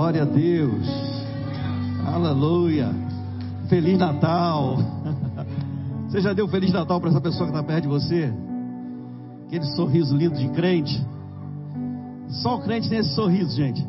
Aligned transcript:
Glória 0.00 0.22
a 0.22 0.24
Deus. 0.24 0.88
Aleluia. 2.06 2.88
Feliz 3.68 3.98
Natal. 3.98 4.78
Você 6.08 6.22
já 6.22 6.32
deu 6.32 6.48
Feliz 6.48 6.72
Natal 6.72 6.98
para 6.98 7.10
essa 7.10 7.20
pessoa 7.20 7.44
que 7.44 7.54
está 7.54 7.62
perto 7.62 7.82
de 7.82 7.88
você? 7.88 8.32
Aquele 9.46 9.66
sorriso 9.76 10.16
lindo 10.16 10.36
de 10.36 10.48
crente. 10.52 11.06
Só 12.28 12.56
o 12.56 12.62
crente 12.62 12.88
tem 12.88 13.00
esse 13.00 13.14
sorriso, 13.14 13.54
gente. 13.54 13.86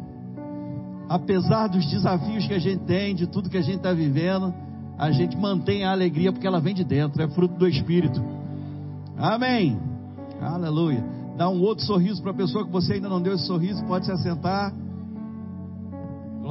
Apesar 1.07 1.67
dos 1.67 1.89
desafios 1.89 2.45
que 2.45 2.55
a 2.55 2.59
gente 2.59 2.83
tem, 2.83 3.15
de 3.15 3.25
tudo 3.25 3.49
que 3.49 3.57
a 3.57 3.61
gente 3.61 3.77
está 3.77 3.93
vivendo, 3.93 4.53
a 4.97 5.11
gente 5.11 5.37
mantém 5.37 5.85
a 5.85 5.93
alegria 5.93 6.33
porque 6.33 6.45
ela 6.45 6.59
vem 6.59 6.75
de 6.75 6.83
dentro, 6.83 7.23
é 7.23 7.27
fruto 7.29 7.57
do 7.57 7.69
Espírito. 7.69 8.21
Amém. 9.17 9.79
Aleluia. 10.41 11.05
Dá 11.37 11.49
um 11.49 11.61
outro 11.61 11.85
sorriso 11.85 12.21
para 12.21 12.31
a 12.31 12.35
pessoa 12.35 12.65
que 12.65 12.71
você 12.71 12.95
ainda 12.95 13.07
não 13.07 13.21
deu 13.21 13.33
esse 13.33 13.45
sorriso, 13.45 13.81
pode 13.85 14.05
se 14.05 14.11
assentar. 14.11 14.73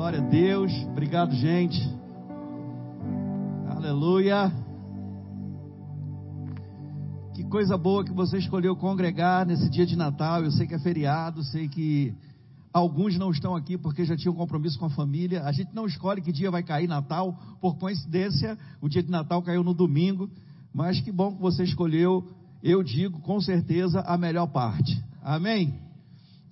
Glória 0.00 0.18
a 0.18 0.22
Deus. 0.22 0.72
Obrigado, 0.86 1.34
gente. 1.34 1.78
Aleluia. 3.68 4.50
Que 7.34 7.44
coisa 7.44 7.76
boa 7.76 8.02
que 8.02 8.10
você 8.10 8.38
escolheu 8.38 8.74
congregar 8.74 9.44
nesse 9.44 9.68
dia 9.68 9.84
de 9.84 9.96
Natal. 9.96 10.42
Eu 10.42 10.52
sei 10.52 10.66
que 10.66 10.74
é 10.74 10.78
feriado, 10.78 11.44
sei 11.44 11.68
que 11.68 12.14
alguns 12.72 13.18
não 13.18 13.30
estão 13.30 13.54
aqui 13.54 13.76
porque 13.76 14.06
já 14.06 14.16
tinham 14.16 14.34
compromisso 14.34 14.78
com 14.78 14.86
a 14.86 14.90
família. 14.90 15.44
A 15.44 15.52
gente 15.52 15.74
não 15.74 15.84
escolhe 15.84 16.22
que 16.22 16.32
dia 16.32 16.50
vai 16.50 16.62
cair 16.62 16.88
Natal. 16.88 17.38
Por 17.60 17.76
coincidência, 17.76 18.56
o 18.80 18.88
dia 18.88 19.02
de 19.02 19.10
Natal 19.10 19.42
caiu 19.42 19.62
no 19.62 19.74
domingo. 19.74 20.30
Mas 20.72 20.98
que 21.02 21.12
bom 21.12 21.34
que 21.34 21.42
você 21.42 21.62
escolheu, 21.62 22.26
eu 22.62 22.82
digo 22.82 23.20
com 23.20 23.38
certeza, 23.38 24.00
a 24.00 24.16
melhor 24.16 24.46
parte. 24.46 24.98
Amém? 25.22 25.78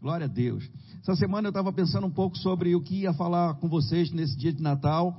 Glória 0.03 0.27
a 0.27 0.28
Deus. 0.28 0.69
Essa 1.09 1.21
semana 1.21 1.47
eu 1.47 1.51
estava 1.51 1.73
pensando 1.73 2.07
um 2.07 2.11
pouco 2.11 2.37
sobre 2.37 2.77
o 2.77 2.83
que 2.83 2.97
ia 2.97 3.14
falar 3.14 3.55
com 3.55 3.67
vocês 3.67 4.12
nesse 4.12 4.37
dia 4.37 4.53
de 4.53 4.62
Natal 4.62 5.19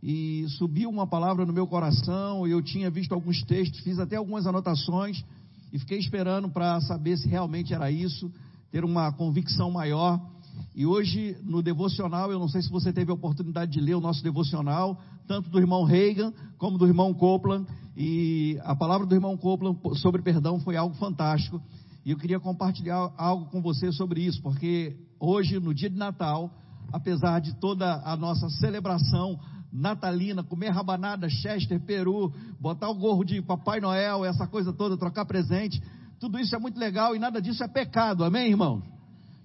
e 0.00 0.46
subiu 0.50 0.88
uma 0.88 1.08
palavra 1.08 1.44
no 1.44 1.52
meu 1.52 1.66
coração. 1.66 2.46
Eu 2.46 2.62
tinha 2.62 2.88
visto 2.88 3.12
alguns 3.12 3.42
textos, 3.42 3.80
fiz 3.80 3.98
até 3.98 4.14
algumas 4.14 4.46
anotações 4.46 5.24
e 5.72 5.78
fiquei 5.80 5.98
esperando 5.98 6.48
para 6.48 6.80
saber 6.82 7.16
se 7.16 7.26
realmente 7.26 7.74
era 7.74 7.90
isso, 7.90 8.30
ter 8.70 8.84
uma 8.84 9.10
convicção 9.10 9.72
maior. 9.72 10.24
E 10.72 10.86
hoje 10.86 11.36
no 11.42 11.64
devocional, 11.64 12.30
eu 12.30 12.38
não 12.38 12.48
sei 12.48 12.62
se 12.62 12.70
você 12.70 12.92
teve 12.92 13.10
a 13.10 13.14
oportunidade 13.14 13.72
de 13.72 13.80
ler 13.80 13.96
o 13.96 14.00
nosso 14.00 14.22
devocional, 14.22 15.02
tanto 15.26 15.50
do 15.50 15.58
irmão 15.58 15.82
Reagan 15.82 16.32
como 16.58 16.78
do 16.78 16.86
irmão 16.86 17.12
Copeland. 17.12 17.66
E 17.96 18.56
a 18.62 18.76
palavra 18.76 19.04
do 19.04 19.16
irmão 19.16 19.36
Copeland 19.36 19.80
sobre 19.94 20.22
perdão 20.22 20.60
foi 20.60 20.76
algo 20.76 20.94
fantástico. 20.94 21.60
E 22.04 22.10
eu 22.10 22.18
queria 22.18 22.38
compartilhar 22.38 23.12
algo 23.16 23.46
com 23.46 23.62
você 23.62 23.90
sobre 23.90 24.20
isso, 24.20 24.40
porque 24.42 24.94
hoje, 25.24 25.58
no 25.58 25.74
dia 25.74 25.90
de 25.90 25.96
Natal, 25.96 26.50
apesar 26.92 27.40
de 27.40 27.54
toda 27.54 28.02
a 28.04 28.16
nossa 28.16 28.48
celebração 28.50 29.38
natalina, 29.72 30.44
comer 30.44 30.70
rabanada, 30.70 31.28
chester, 31.28 31.80
peru, 31.80 32.32
botar 32.60 32.88
o 32.88 32.94
gorro 32.94 33.24
de 33.24 33.42
Papai 33.42 33.80
Noel, 33.80 34.24
essa 34.24 34.46
coisa 34.46 34.72
toda, 34.72 34.96
trocar 34.96 35.24
presente, 35.24 35.82
tudo 36.20 36.38
isso 36.38 36.54
é 36.54 36.58
muito 36.58 36.78
legal 36.78 37.16
e 37.16 37.18
nada 37.18 37.42
disso 37.42 37.64
é 37.64 37.68
pecado, 37.68 38.22
amém, 38.22 38.50
irmão? 38.50 38.82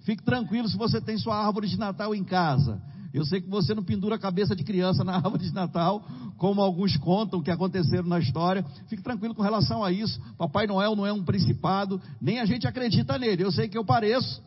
Fique 0.04 0.22
tranquilo 0.22 0.68
se 0.68 0.76
você 0.76 1.00
tem 1.00 1.18
sua 1.18 1.36
árvore 1.36 1.68
de 1.68 1.78
Natal 1.78 2.14
em 2.14 2.24
casa. 2.24 2.80
Eu 3.12 3.24
sei 3.24 3.40
que 3.40 3.50
você 3.50 3.74
não 3.74 3.82
pendura 3.82 4.14
a 4.14 4.18
cabeça 4.18 4.54
de 4.54 4.62
criança 4.62 5.02
na 5.02 5.16
árvore 5.18 5.44
de 5.44 5.52
Natal, 5.52 6.02
como 6.38 6.60
alguns 6.62 6.96
contam 6.96 7.42
que 7.42 7.50
aconteceram 7.50 8.08
na 8.08 8.18
história. 8.18 8.64
Fique 8.88 9.02
tranquilo 9.02 9.34
com 9.34 9.42
relação 9.42 9.84
a 9.84 9.90
isso. 9.90 10.20
Papai 10.38 10.66
Noel 10.66 10.94
não 10.94 11.04
é 11.04 11.12
um 11.12 11.24
principado, 11.24 12.00
nem 12.20 12.38
a 12.38 12.44
gente 12.44 12.66
acredita 12.66 13.18
nele. 13.18 13.42
Eu 13.42 13.50
sei 13.50 13.68
que 13.68 13.76
eu 13.76 13.84
pareço. 13.84 14.40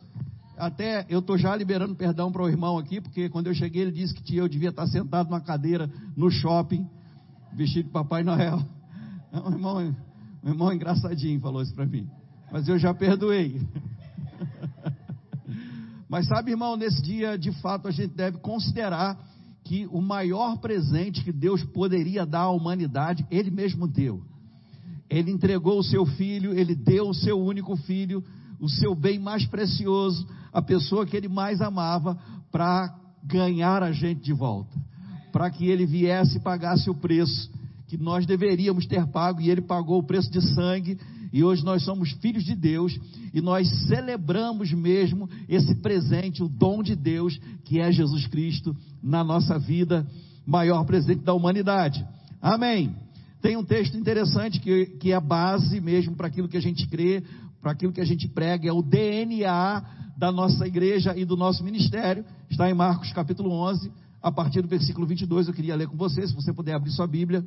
Até 0.56 1.04
eu 1.08 1.18
estou 1.18 1.36
já 1.36 1.54
liberando 1.56 1.94
perdão 1.94 2.30
para 2.30 2.42
o 2.42 2.48
irmão 2.48 2.78
aqui, 2.78 3.00
porque 3.00 3.28
quando 3.28 3.48
eu 3.48 3.54
cheguei 3.54 3.82
ele 3.82 3.92
disse 3.92 4.14
que 4.14 4.36
eu 4.36 4.48
devia 4.48 4.68
estar 4.68 4.86
sentado 4.86 5.28
numa 5.28 5.40
cadeira 5.40 5.90
no 6.16 6.30
shopping, 6.30 6.88
vestido 7.52 7.86
de 7.86 7.92
Papai 7.92 8.22
Noel. 8.22 8.62
Um 9.32 9.50
irmão, 9.50 9.94
um 10.44 10.48
irmão 10.48 10.72
engraçadinho 10.72 11.40
falou 11.40 11.60
isso 11.60 11.74
para 11.74 11.84
mim. 11.84 12.08
Mas 12.52 12.68
eu 12.68 12.78
já 12.78 12.94
perdoei. 12.94 13.60
Mas 16.08 16.28
sabe, 16.28 16.52
irmão, 16.52 16.76
nesse 16.76 17.02
dia, 17.02 17.36
de 17.36 17.50
fato, 17.60 17.88
a 17.88 17.90
gente 17.90 18.14
deve 18.14 18.38
considerar 18.38 19.18
que 19.64 19.88
o 19.90 20.00
maior 20.00 20.58
presente 20.58 21.24
que 21.24 21.32
Deus 21.32 21.64
poderia 21.64 22.24
dar 22.24 22.42
à 22.42 22.50
humanidade, 22.50 23.26
Ele 23.28 23.50
mesmo 23.50 23.88
deu. 23.88 24.22
Ele 25.10 25.32
entregou 25.32 25.78
o 25.78 25.82
seu 25.82 26.06
filho, 26.06 26.52
Ele 26.56 26.74
deu 26.74 27.08
o 27.08 27.14
seu 27.14 27.36
único 27.40 27.74
filho, 27.76 28.22
o 28.64 28.68
seu 28.68 28.94
bem 28.94 29.18
mais 29.18 29.46
precioso, 29.46 30.26
a 30.52 30.62
pessoa 30.62 31.04
que 31.04 31.16
Ele 31.16 31.28
mais 31.28 31.60
amava, 31.60 32.18
para 32.50 32.94
ganhar 33.22 33.82
a 33.82 33.92
gente 33.92 34.22
de 34.22 34.32
volta. 34.32 34.74
Para 35.32 35.50
que 35.50 35.66
Ele 35.66 35.84
viesse 35.84 36.38
e 36.38 36.40
pagasse 36.40 36.88
o 36.88 36.94
preço 36.94 37.50
que 37.86 37.98
nós 37.98 38.24
deveríamos 38.24 38.86
ter 38.86 39.06
pago, 39.08 39.40
e 39.40 39.50
Ele 39.50 39.60
pagou 39.60 39.98
o 39.98 40.06
preço 40.06 40.30
de 40.30 40.40
sangue 40.54 40.98
e 41.34 41.42
hoje 41.42 41.64
nós 41.64 41.82
somos 41.82 42.12
filhos 42.12 42.44
de 42.44 42.54
Deus 42.54 42.96
e 43.32 43.40
nós 43.40 43.68
celebramos 43.88 44.72
mesmo 44.72 45.28
esse 45.48 45.74
presente, 45.74 46.44
o 46.44 46.48
dom 46.48 46.80
de 46.80 46.94
Deus, 46.94 47.36
que 47.64 47.80
é 47.80 47.90
Jesus 47.90 48.28
Cristo 48.28 48.74
na 49.02 49.24
nossa 49.24 49.58
vida, 49.58 50.06
maior 50.46 50.84
presente 50.84 51.24
da 51.24 51.34
humanidade. 51.34 52.06
Amém. 52.40 52.94
Tem 53.42 53.56
um 53.56 53.64
texto 53.64 53.96
interessante 53.96 54.60
que, 54.60 54.86
que 54.86 55.10
é 55.10 55.16
a 55.16 55.20
base 55.20 55.80
mesmo 55.80 56.14
para 56.14 56.28
aquilo 56.28 56.48
que 56.48 56.56
a 56.56 56.62
gente 56.62 56.86
crê, 56.86 57.22
para 57.64 57.72
aquilo 57.72 57.94
que 57.94 58.00
a 58.02 58.04
gente 58.04 58.28
prega, 58.28 58.68
é 58.68 58.72
o 58.72 58.82
DNA 58.82 60.12
da 60.18 60.30
nossa 60.30 60.66
igreja 60.66 61.16
e 61.16 61.24
do 61.24 61.34
nosso 61.34 61.64
ministério. 61.64 62.22
Está 62.50 62.68
em 62.68 62.74
Marcos 62.74 63.10
capítulo 63.14 63.50
11, 63.52 63.90
a 64.22 64.30
partir 64.30 64.60
do 64.60 64.68
versículo 64.68 65.06
22. 65.06 65.48
Eu 65.48 65.54
queria 65.54 65.74
ler 65.74 65.88
com 65.88 65.96
você, 65.96 66.26
se 66.28 66.34
você 66.34 66.52
puder 66.52 66.74
abrir 66.74 66.90
sua 66.90 67.06
Bíblia. 67.06 67.42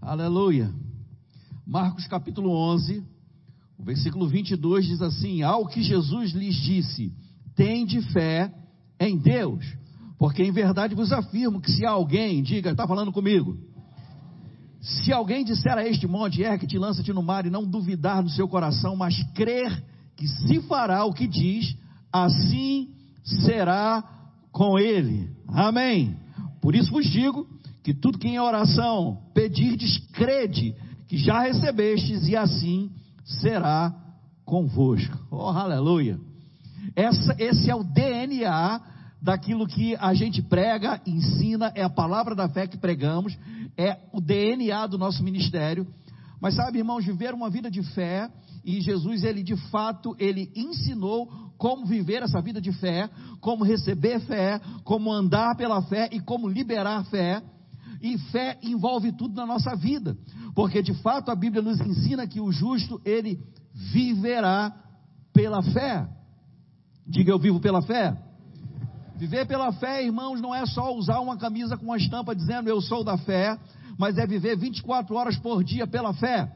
Aleluia. 0.00 0.72
Marcos 1.66 2.06
capítulo 2.06 2.52
11, 2.52 3.04
o 3.76 3.82
versículo 3.82 4.28
22 4.28 4.86
diz 4.86 5.02
assim: 5.02 5.42
Ao 5.42 5.66
que 5.66 5.82
Jesus 5.82 6.30
lhes 6.30 6.54
disse: 6.54 7.12
Tende 7.56 8.00
fé 8.12 8.54
em 9.00 9.18
Deus, 9.18 9.64
porque 10.16 10.44
em 10.44 10.52
verdade 10.52 10.94
vos 10.94 11.10
afirmo 11.10 11.60
que 11.60 11.72
se 11.72 11.84
alguém, 11.84 12.40
diga, 12.40 12.70
está 12.70 12.86
falando 12.86 13.12
comigo, 13.12 13.58
se 14.88 15.12
alguém 15.12 15.44
disser 15.44 15.76
a 15.76 15.86
este 15.86 16.06
monte, 16.06 16.42
é 16.42 16.56
que 16.56 16.66
te 16.66 16.78
lança-te 16.78 17.12
no 17.12 17.22
mar 17.22 17.44
e 17.44 17.50
não 17.50 17.62
duvidar 17.62 18.22
no 18.22 18.30
seu 18.30 18.48
coração, 18.48 18.96
mas 18.96 19.22
crer 19.34 19.84
que 20.16 20.26
se 20.26 20.62
fará 20.62 21.04
o 21.04 21.12
que 21.12 21.26
diz, 21.26 21.76
assim 22.10 22.88
será 23.22 24.02
com 24.50 24.78
ele. 24.78 25.30
Amém. 25.46 26.16
Por 26.62 26.74
isso 26.74 26.90
vos 26.90 27.06
digo 27.06 27.46
que 27.84 27.92
tudo 27.92 28.18
que 28.18 28.28
em 28.28 28.40
oração 28.40 29.18
pedirdes, 29.34 29.98
crede 30.14 30.74
que 31.06 31.18
já 31.18 31.40
recebestes 31.40 32.26
e 32.26 32.34
assim 32.34 32.90
será 33.24 33.94
convosco. 34.42 35.18
Oh, 35.30 35.48
aleluia! 35.50 36.18
Essa, 36.96 37.36
esse 37.38 37.70
é 37.70 37.74
o 37.74 37.84
DNA 37.84 38.80
daquilo 39.20 39.66
que 39.66 39.96
a 39.96 40.14
gente 40.14 40.40
prega, 40.42 41.00
ensina, 41.06 41.72
é 41.74 41.82
a 41.82 41.90
palavra 41.90 42.34
da 42.34 42.48
fé 42.48 42.66
que 42.66 42.78
pregamos, 42.78 43.36
é 43.76 43.98
o 44.12 44.20
DNA 44.20 44.86
do 44.86 44.98
nosso 44.98 45.22
ministério. 45.22 45.86
Mas 46.40 46.54
sabe, 46.54 46.78
irmãos, 46.78 47.04
viver 47.04 47.34
uma 47.34 47.50
vida 47.50 47.70
de 47.70 47.82
fé, 47.94 48.30
e 48.64 48.80
Jesus, 48.80 49.24
ele 49.24 49.42
de 49.42 49.56
fato, 49.70 50.14
ele 50.18 50.52
ensinou 50.54 51.28
como 51.56 51.84
viver 51.84 52.22
essa 52.22 52.40
vida 52.40 52.60
de 52.60 52.70
fé, 52.72 53.10
como 53.40 53.64
receber 53.64 54.20
fé, 54.20 54.60
como 54.84 55.12
andar 55.12 55.56
pela 55.56 55.82
fé 55.82 56.08
e 56.12 56.20
como 56.20 56.48
liberar 56.48 57.04
fé. 57.06 57.42
E 58.00 58.16
fé 58.30 58.56
envolve 58.62 59.10
tudo 59.10 59.34
na 59.34 59.44
nossa 59.44 59.74
vida, 59.74 60.16
porque 60.54 60.80
de 60.80 60.94
fato 61.02 61.32
a 61.32 61.34
Bíblia 61.34 61.60
nos 61.60 61.80
ensina 61.80 62.28
que 62.28 62.40
o 62.40 62.52
justo 62.52 63.00
ele 63.04 63.40
viverá 63.72 64.72
pela 65.32 65.60
fé. 65.62 66.08
Diga 67.04 67.32
eu 67.32 67.38
vivo 67.40 67.58
pela 67.58 67.82
fé. 67.82 68.16
Viver 69.18 69.46
pela 69.46 69.72
fé, 69.72 70.04
irmãos, 70.04 70.40
não 70.40 70.54
é 70.54 70.64
só 70.64 70.94
usar 70.94 71.18
uma 71.18 71.36
camisa 71.36 71.76
com 71.76 71.86
uma 71.86 71.96
estampa 71.96 72.36
dizendo 72.36 72.68
eu 72.68 72.80
sou 72.80 73.02
da 73.02 73.18
fé, 73.18 73.58
mas 73.98 74.16
é 74.16 74.24
viver 74.24 74.56
24 74.56 75.12
horas 75.16 75.36
por 75.36 75.64
dia 75.64 75.88
pela 75.88 76.14
fé. 76.14 76.48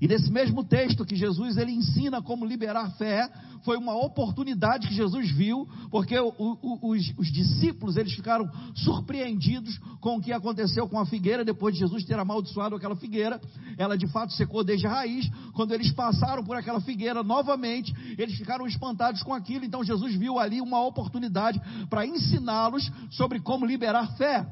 E 0.00 0.08
nesse 0.08 0.30
mesmo 0.30 0.64
texto 0.64 1.04
que 1.04 1.16
Jesus 1.16 1.56
ele 1.56 1.72
ensina 1.72 2.22
como 2.22 2.44
liberar 2.44 2.90
fé, 2.92 3.28
foi 3.62 3.76
uma 3.76 3.94
oportunidade 3.94 4.88
que 4.88 4.94
Jesus 4.94 5.30
viu, 5.30 5.68
porque 5.90 6.18
o, 6.18 6.32
o, 6.38 6.90
os, 6.90 7.12
os, 7.18 7.32
discípulos 7.32 7.96
eles 7.96 8.12
ficaram 8.12 8.50
surpreendidos 8.74 9.78
com 10.00 10.16
o 10.16 10.20
que 10.20 10.32
aconteceu 10.32 10.88
com 10.88 10.98
a 10.98 11.06
figueira 11.06 11.44
depois 11.44 11.74
de 11.74 11.80
Jesus 11.80 12.04
ter 12.04 12.18
amaldiçoado 12.18 12.74
aquela 12.74 12.96
figueira. 12.96 13.40
Ela 13.76 13.96
de 13.96 14.06
fato 14.08 14.32
secou 14.32 14.64
desde 14.64 14.86
a 14.86 14.90
raiz. 14.90 15.28
Quando 15.54 15.72
eles 15.72 15.92
passaram 15.92 16.44
por 16.44 16.56
aquela 16.56 16.80
figueira 16.80 17.22
novamente, 17.22 17.94
eles 18.18 18.36
ficaram 18.36 18.66
espantados 18.66 19.22
com 19.22 19.34
aquilo. 19.34 19.64
Então 19.64 19.84
Jesus 19.84 20.14
viu 20.14 20.38
ali 20.38 20.60
uma 20.60 20.84
oportunidade 20.84 21.60
para 21.88 22.06
ensiná-los 22.06 22.90
sobre 23.10 23.40
como 23.40 23.66
liberar 23.66 24.16
fé. 24.16 24.46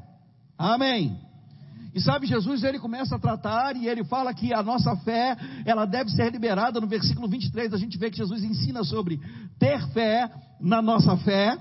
Amém. 0.57 1.28
E 1.93 1.99
sabe, 1.99 2.27
Jesus 2.27 2.63
ele 2.63 2.77
começa 2.77 3.15
a 3.15 3.19
tratar 3.19 3.75
e 3.75 3.87
ele 3.87 4.03
fala 4.03 4.33
que 4.33 4.53
a 4.53 4.61
nossa 4.61 4.95
fé, 4.97 5.35
ela 5.65 5.85
deve 5.85 6.11
ser 6.11 6.31
liberada. 6.31 6.79
No 6.79 6.87
versículo 6.87 7.27
23, 7.27 7.73
a 7.73 7.77
gente 7.77 7.97
vê 7.97 8.11
que 8.11 8.17
Jesus 8.17 8.43
ensina 8.43 8.83
sobre 8.83 9.19
ter 9.57 9.81
fé 9.87 10.29
na 10.61 10.81
nossa 10.81 11.17
fé. 11.17 11.57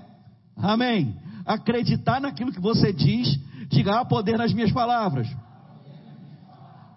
Amém. 0.57 1.17
Acreditar 1.47 2.21
naquilo 2.21 2.53
que 2.53 2.61
você 2.61 2.93
diz, 2.93 3.39
diga 3.69 4.01
há 4.01 4.05
poder 4.05 4.37
nas 4.37 4.53
minhas 4.53 4.71
palavras. 4.71 5.27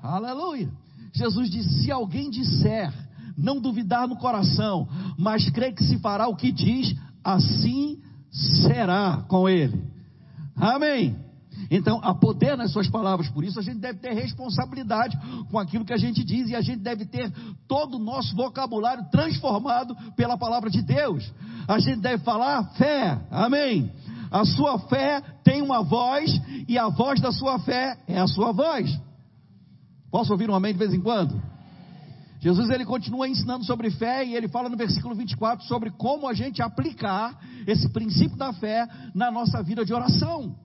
Aleluia. 0.04 0.70
Jesus 1.14 1.50
disse: 1.50 1.84
se 1.84 1.92
alguém 1.92 2.30
disser, 2.30 2.92
não 3.38 3.62
duvidar 3.62 4.08
no 4.08 4.18
coração, 4.18 4.88
mas 5.18 5.50
crer 5.52 5.74
que 5.74 5.84
se 5.86 6.00
fará 6.00 6.28
o 6.28 6.36
que 6.36 6.52
diz, 6.52 6.96
assim 7.24 8.00
será 8.32 9.24
com 9.28 9.48
ele. 9.48 9.82
Amém. 10.56 11.31
Então, 11.70 12.00
há 12.04 12.14
poder 12.14 12.58
nas 12.58 12.72
suas 12.72 12.90
palavras, 12.90 13.30
por 13.30 13.44
isso 13.44 13.60
a 13.60 13.64
gente 13.64 13.80
deve 13.80 14.00
ter 14.00 14.14
responsabilidade 14.14 15.18
com 15.50 15.60
aquilo 15.60 15.86
que 15.86 15.94
a 15.94 15.98
gente 15.98 16.24
diz 16.24 16.50
e 16.50 16.56
a 16.56 16.62
gente 16.62 16.82
deve 16.82 17.06
ter 17.06 17.32
todo 17.68 17.96
o 17.96 18.00
nosso 18.00 18.36
vocabulário 18.36 19.06
transformado 19.12 19.96
pela 20.16 20.38
palavra 20.38 20.70
de 20.70 20.82
Deus. 20.82 21.32
A 21.68 21.80
gente 21.80 22.02
deve 22.02 22.24
falar 22.24 22.64
fé, 22.74 23.20
amém. 23.30 23.92
A 24.32 24.46
sua 24.46 24.80
fé 24.80 25.22
tem 25.44 25.62
uma 25.62 25.84
voz 25.84 26.32
e 26.68 26.78
a 26.78 26.88
voz 26.88 27.20
da 27.20 27.32
sua 27.32 27.60
fé 27.60 27.98
é 28.08 28.20
a 28.20 28.28
sua 28.28 28.54
voz. 28.54 28.90
Posso 30.10 30.32
ouvir 30.32 30.50
um 30.50 30.56
amém 30.56 30.74
de 30.74 30.80
vez 30.80 30.94
em 30.94 31.02
quando? 31.02 31.42
Jesus 32.42 32.72
ele 32.72 32.86
continua 32.86 33.30
ensinando 33.30 33.64
sobre 33.64 33.92
fé 33.92 34.26
e 34.26 34.36
ele 34.36 34.48
fala 34.48 34.68
no 34.68 34.76
versículo 34.76 35.14
24 35.14 35.66
sobre 35.68 35.92
como 35.92 36.28
a 36.28 36.34
gente 36.34 36.62
aplicar 36.62 37.40
esse 37.68 37.88
princípio 37.90 38.36
da 38.36 38.52
fé 38.52 38.88
na 39.14 39.30
nossa 39.30 39.62
vida 39.62 39.86
de 39.86 39.94
oração. 39.94 40.56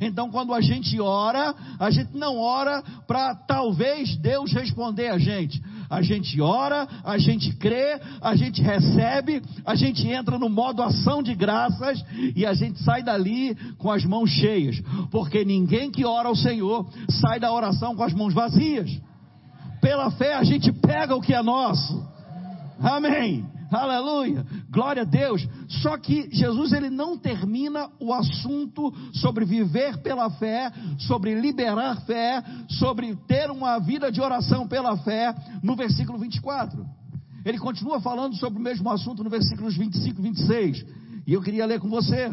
Então, 0.00 0.30
quando 0.30 0.52
a 0.52 0.60
gente 0.60 1.00
ora, 1.00 1.54
a 1.78 1.90
gente 1.90 2.16
não 2.16 2.36
ora 2.38 2.82
para 3.06 3.34
talvez 3.34 4.16
Deus 4.16 4.52
responder 4.52 5.08
a 5.08 5.18
gente. 5.18 5.60
A 5.88 6.02
gente 6.02 6.40
ora, 6.40 6.88
a 7.04 7.18
gente 7.18 7.54
crê, 7.56 8.00
a 8.20 8.34
gente 8.34 8.62
recebe, 8.62 9.42
a 9.64 9.74
gente 9.74 10.06
entra 10.08 10.38
no 10.38 10.48
modo 10.48 10.82
ação 10.82 11.22
de 11.22 11.34
graças 11.34 12.04
e 12.34 12.44
a 12.44 12.54
gente 12.54 12.82
sai 12.82 13.02
dali 13.02 13.54
com 13.78 13.90
as 13.90 14.04
mãos 14.04 14.30
cheias. 14.30 14.80
Porque 15.10 15.44
ninguém 15.44 15.90
que 15.90 16.04
ora 16.04 16.28
ao 16.28 16.36
Senhor 16.36 16.86
sai 17.08 17.38
da 17.38 17.52
oração 17.52 17.94
com 17.94 18.02
as 18.02 18.12
mãos 18.12 18.34
vazias. 18.34 18.90
Pela 19.80 20.10
fé 20.12 20.34
a 20.34 20.44
gente 20.44 20.72
pega 20.72 21.14
o 21.14 21.20
que 21.20 21.34
é 21.34 21.42
nosso. 21.42 22.02
Amém. 22.80 23.53
Aleluia, 23.74 24.46
glória 24.70 25.02
a 25.02 25.04
Deus. 25.04 25.46
Só 25.82 25.98
que 25.98 26.28
Jesus 26.30 26.72
ele 26.72 26.88
não 26.88 27.18
termina 27.18 27.90
o 27.98 28.14
assunto 28.14 28.92
sobre 29.14 29.44
viver 29.44 29.98
pela 29.98 30.30
fé, 30.30 30.70
sobre 30.98 31.34
liberar 31.40 32.00
fé, 32.02 32.42
sobre 32.68 33.16
ter 33.26 33.50
uma 33.50 33.80
vida 33.80 34.12
de 34.12 34.20
oração 34.20 34.68
pela 34.68 34.96
fé, 34.98 35.34
no 35.62 35.74
versículo 35.74 36.18
24. 36.18 36.86
Ele 37.44 37.58
continua 37.58 38.00
falando 38.00 38.36
sobre 38.36 38.60
o 38.60 38.62
mesmo 38.62 38.88
assunto 38.90 39.24
no 39.24 39.30
versículos 39.30 39.76
25 39.76 40.20
e 40.20 40.22
26. 40.22 40.86
E 41.26 41.32
eu 41.32 41.42
queria 41.42 41.66
ler 41.66 41.80
com 41.80 41.88
você. 41.88 42.32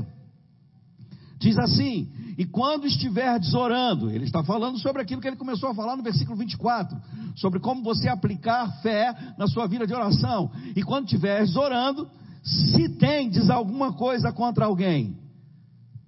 Diz 1.39 1.57
assim: 1.57 2.07
E 2.41 2.45
quando 2.45 2.87
estiverdes 2.87 3.53
orando, 3.53 4.09
ele 4.09 4.25
está 4.25 4.43
falando 4.43 4.79
sobre 4.79 4.99
aquilo 4.99 5.21
que 5.21 5.27
ele 5.27 5.35
começou 5.35 5.69
a 5.69 5.75
falar 5.75 5.95
no 5.95 6.01
versículo 6.01 6.35
24, 6.35 6.99
sobre 7.35 7.59
como 7.59 7.83
você 7.83 8.09
aplicar 8.09 8.81
fé 8.81 9.15
na 9.37 9.45
sua 9.45 9.67
vida 9.67 9.85
de 9.85 9.93
oração. 9.93 10.49
E 10.75 10.81
quando 10.81 11.05
estiveres 11.05 11.55
orando, 11.55 12.09
se 12.43 12.89
tendes 12.97 13.47
alguma 13.51 13.93
coisa 13.93 14.33
contra 14.33 14.65
alguém, 14.65 15.15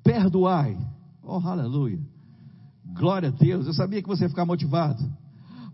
perdoai. 0.03 0.75
Oh, 1.21 1.37
aleluia. 1.37 1.99
Glória 2.95 3.29
a 3.29 3.31
Deus. 3.31 3.67
Eu 3.67 3.73
sabia 3.75 4.01
que 4.01 4.07
você 4.07 4.23
ia 4.23 4.29
ficar 4.29 4.43
motivado. 4.43 5.07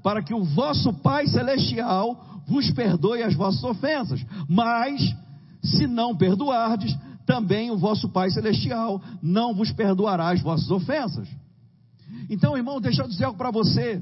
Para 0.04 0.22
que 0.22 0.34
o 0.34 0.44
vosso 0.44 0.92
Pai 0.96 1.26
Celestial 1.28 2.42
vos 2.46 2.70
perdoe 2.72 3.24
as 3.24 3.34
vossas 3.34 3.64
ofensas. 3.64 4.26
Mas, 4.46 5.16
se 5.64 5.88
não 5.88 6.18
perdoardes, 6.18 6.94
também 7.30 7.70
o 7.70 7.78
vosso 7.78 8.10
Pai 8.10 8.32
Celestial 8.32 9.00
não 9.22 9.54
vos 9.54 9.72
perdoará 9.72 10.32
as 10.32 10.42
vossas 10.42 10.72
ofensas. 10.72 11.30
Então, 12.28 12.58
irmão, 12.58 12.82
deixa 12.82 13.04
eu 13.04 13.08
dizer 13.08 13.26
algo 13.26 13.38
para 13.38 13.52
você. 13.52 14.02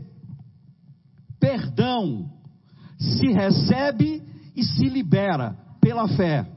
Perdão 1.38 2.32
se 2.98 3.28
recebe 3.28 4.24
e 4.56 4.64
se 4.64 4.88
libera 4.88 5.58
pela 5.82 6.08
fé. 6.08 6.48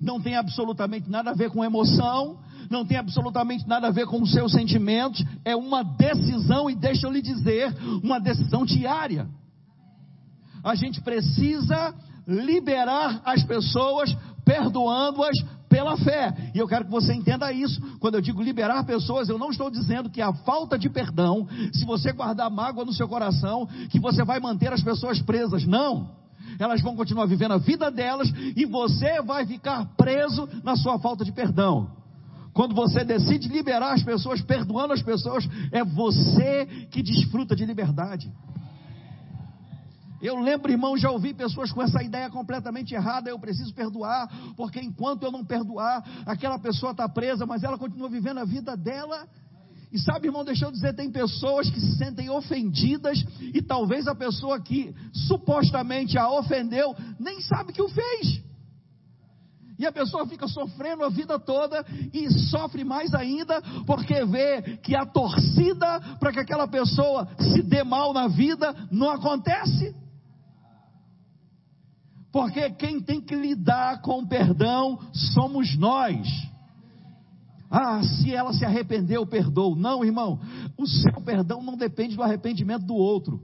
Não 0.00 0.20
tem 0.20 0.34
absolutamente 0.34 1.08
nada 1.08 1.30
a 1.30 1.34
ver 1.34 1.48
com 1.50 1.64
emoção, 1.64 2.40
não 2.68 2.84
tem 2.84 2.96
absolutamente 2.98 3.68
nada 3.68 3.86
a 3.86 3.92
ver 3.92 4.06
com 4.06 4.20
os 4.20 4.32
seus 4.32 4.50
sentimentos, 4.50 5.24
é 5.44 5.54
uma 5.54 5.84
decisão, 5.84 6.68
e 6.68 6.74
deixa 6.74 7.06
eu 7.06 7.12
lhe 7.12 7.22
dizer, 7.22 7.72
uma 8.02 8.18
decisão 8.18 8.64
diária. 8.64 9.28
A 10.64 10.74
gente 10.74 11.00
precisa 11.00 11.94
liberar 12.26 13.20
as 13.24 13.42
pessoas 13.42 14.16
perdoando-as 14.50 15.36
pela 15.68 15.96
fé. 15.96 16.50
E 16.52 16.58
eu 16.58 16.66
quero 16.66 16.84
que 16.84 16.90
você 16.90 17.14
entenda 17.14 17.52
isso. 17.52 17.80
Quando 18.00 18.16
eu 18.16 18.20
digo 18.20 18.42
liberar 18.42 18.84
pessoas, 18.84 19.28
eu 19.28 19.38
não 19.38 19.50
estou 19.50 19.70
dizendo 19.70 20.10
que 20.10 20.20
a 20.20 20.32
falta 20.32 20.76
de 20.76 20.90
perdão, 20.90 21.46
se 21.72 21.84
você 21.84 22.12
guardar 22.12 22.50
mágoa 22.50 22.84
no 22.84 22.92
seu 22.92 23.06
coração, 23.06 23.68
que 23.88 24.00
você 24.00 24.24
vai 24.24 24.40
manter 24.40 24.72
as 24.72 24.82
pessoas 24.82 25.22
presas. 25.22 25.64
Não. 25.64 26.10
Elas 26.58 26.82
vão 26.82 26.96
continuar 26.96 27.26
vivendo 27.26 27.52
a 27.52 27.58
vida 27.58 27.90
delas 27.92 28.28
e 28.56 28.66
você 28.66 29.22
vai 29.22 29.46
ficar 29.46 29.86
preso 29.96 30.48
na 30.64 30.74
sua 30.74 30.98
falta 30.98 31.24
de 31.24 31.30
perdão. 31.30 31.88
Quando 32.52 32.74
você 32.74 33.04
decide 33.04 33.48
liberar 33.48 33.92
as 33.92 34.02
pessoas, 34.02 34.42
perdoando 34.42 34.92
as 34.92 35.02
pessoas, 35.02 35.48
é 35.70 35.84
você 35.84 36.66
que 36.90 37.00
desfruta 37.00 37.54
de 37.54 37.64
liberdade. 37.64 38.32
Eu 40.20 40.38
lembro, 40.38 40.70
irmão, 40.70 40.96
já 40.96 41.10
ouvi 41.10 41.32
pessoas 41.32 41.72
com 41.72 41.82
essa 41.82 42.02
ideia 42.02 42.28
completamente 42.28 42.94
errada. 42.94 43.30
Eu 43.30 43.38
preciso 43.38 43.74
perdoar, 43.74 44.28
porque 44.56 44.78
enquanto 44.78 45.22
eu 45.22 45.32
não 45.32 45.44
perdoar, 45.44 46.04
aquela 46.26 46.58
pessoa 46.58 46.92
está 46.92 47.08
presa, 47.08 47.46
mas 47.46 47.62
ela 47.62 47.78
continua 47.78 48.08
vivendo 48.08 48.38
a 48.38 48.44
vida 48.44 48.76
dela. 48.76 49.26
E 49.92 49.98
sabe, 49.98 50.28
irmão, 50.28 50.44
deixa 50.44 50.66
eu 50.66 50.70
dizer, 50.70 50.94
tem 50.94 51.10
pessoas 51.10 51.68
que 51.68 51.80
se 51.80 51.96
sentem 51.96 52.30
ofendidas 52.30 53.24
e 53.40 53.60
talvez 53.60 54.06
a 54.06 54.14
pessoa 54.14 54.60
que 54.60 54.94
supostamente 55.12 56.16
a 56.16 56.30
ofendeu 56.30 56.94
nem 57.18 57.40
sabe 57.40 57.72
que 57.72 57.82
o 57.82 57.88
fez. 57.88 58.42
E 59.80 59.86
a 59.86 59.90
pessoa 59.90 60.26
fica 60.26 60.46
sofrendo 60.46 61.02
a 61.02 61.08
vida 61.08 61.38
toda 61.38 61.84
e 62.12 62.30
sofre 62.50 62.84
mais 62.84 63.14
ainda 63.14 63.62
porque 63.86 64.26
vê 64.26 64.76
que 64.76 64.94
a 64.94 65.06
torcida 65.06 65.98
para 66.20 66.30
que 66.30 66.38
aquela 66.38 66.68
pessoa 66.68 67.26
se 67.38 67.62
dê 67.62 67.82
mal 67.82 68.12
na 68.12 68.28
vida 68.28 68.74
não 68.92 69.08
acontece. 69.08 69.94
Porque 72.32 72.70
quem 72.70 73.00
tem 73.00 73.20
que 73.20 73.34
lidar 73.34 74.00
com 74.02 74.20
o 74.20 74.28
perdão 74.28 74.98
somos 75.12 75.76
nós. 75.76 76.28
Ah, 77.70 78.02
se 78.02 78.34
ela 78.34 78.52
se 78.52 78.64
arrependeu, 78.64 79.26
perdoou. 79.26 79.76
Não, 79.76 80.04
irmão. 80.04 80.40
O 80.76 80.86
seu 80.86 81.20
perdão 81.22 81.62
não 81.62 81.76
depende 81.76 82.16
do 82.16 82.22
arrependimento 82.22 82.84
do 82.84 82.94
outro. 82.94 83.40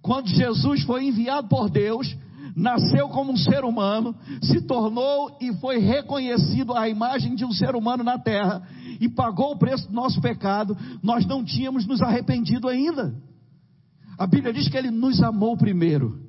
Quando 0.00 0.28
Jesus 0.28 0.82
foi 0.84 1.04
enviado 1.04 1.48
por 1.48 1.68
Deus, 1.68 2.16
nasceu 2.54 3.08
como 3.08 3.32
um 3.32 3.36
ser 3.36 3.64
humano, 3.64 4.14
se 4.40 4.62
tornou 4.62 5.36
e 5.40 5.52
foi 5.54 5.78
reconhecido 5.78 6.74
a 6.74 6.88
imagem 6.88 7.34
de 7.34 7.44
um 7.44 7.52
ser 7.52 7.74
humano 7.74 8.04
na 8.04 8.18
terra 8.18 8.62
e 9.00 9.08
pagou 9.08 9.52
o 9.52 9.58
preço 9.58 9.88
do 9.88 9.94
nosso 9.94 10.20
pecado, 10.20 10.76
nós 11.02 11.26
não 11.26 11.44
tínhamos 11.44 11.86
nos 11.86 12.00
arrependido 12.00 12.68
ainda. 12.68 13.14
A 14.16 14.26
Bíblia 14.26 14.52
diz 14.52 14.68
que 14.68 14.76
ele 14.76 14.90
nos 14.90 15.22
amou 15.22 15.56
primeiro. 15.56 16.25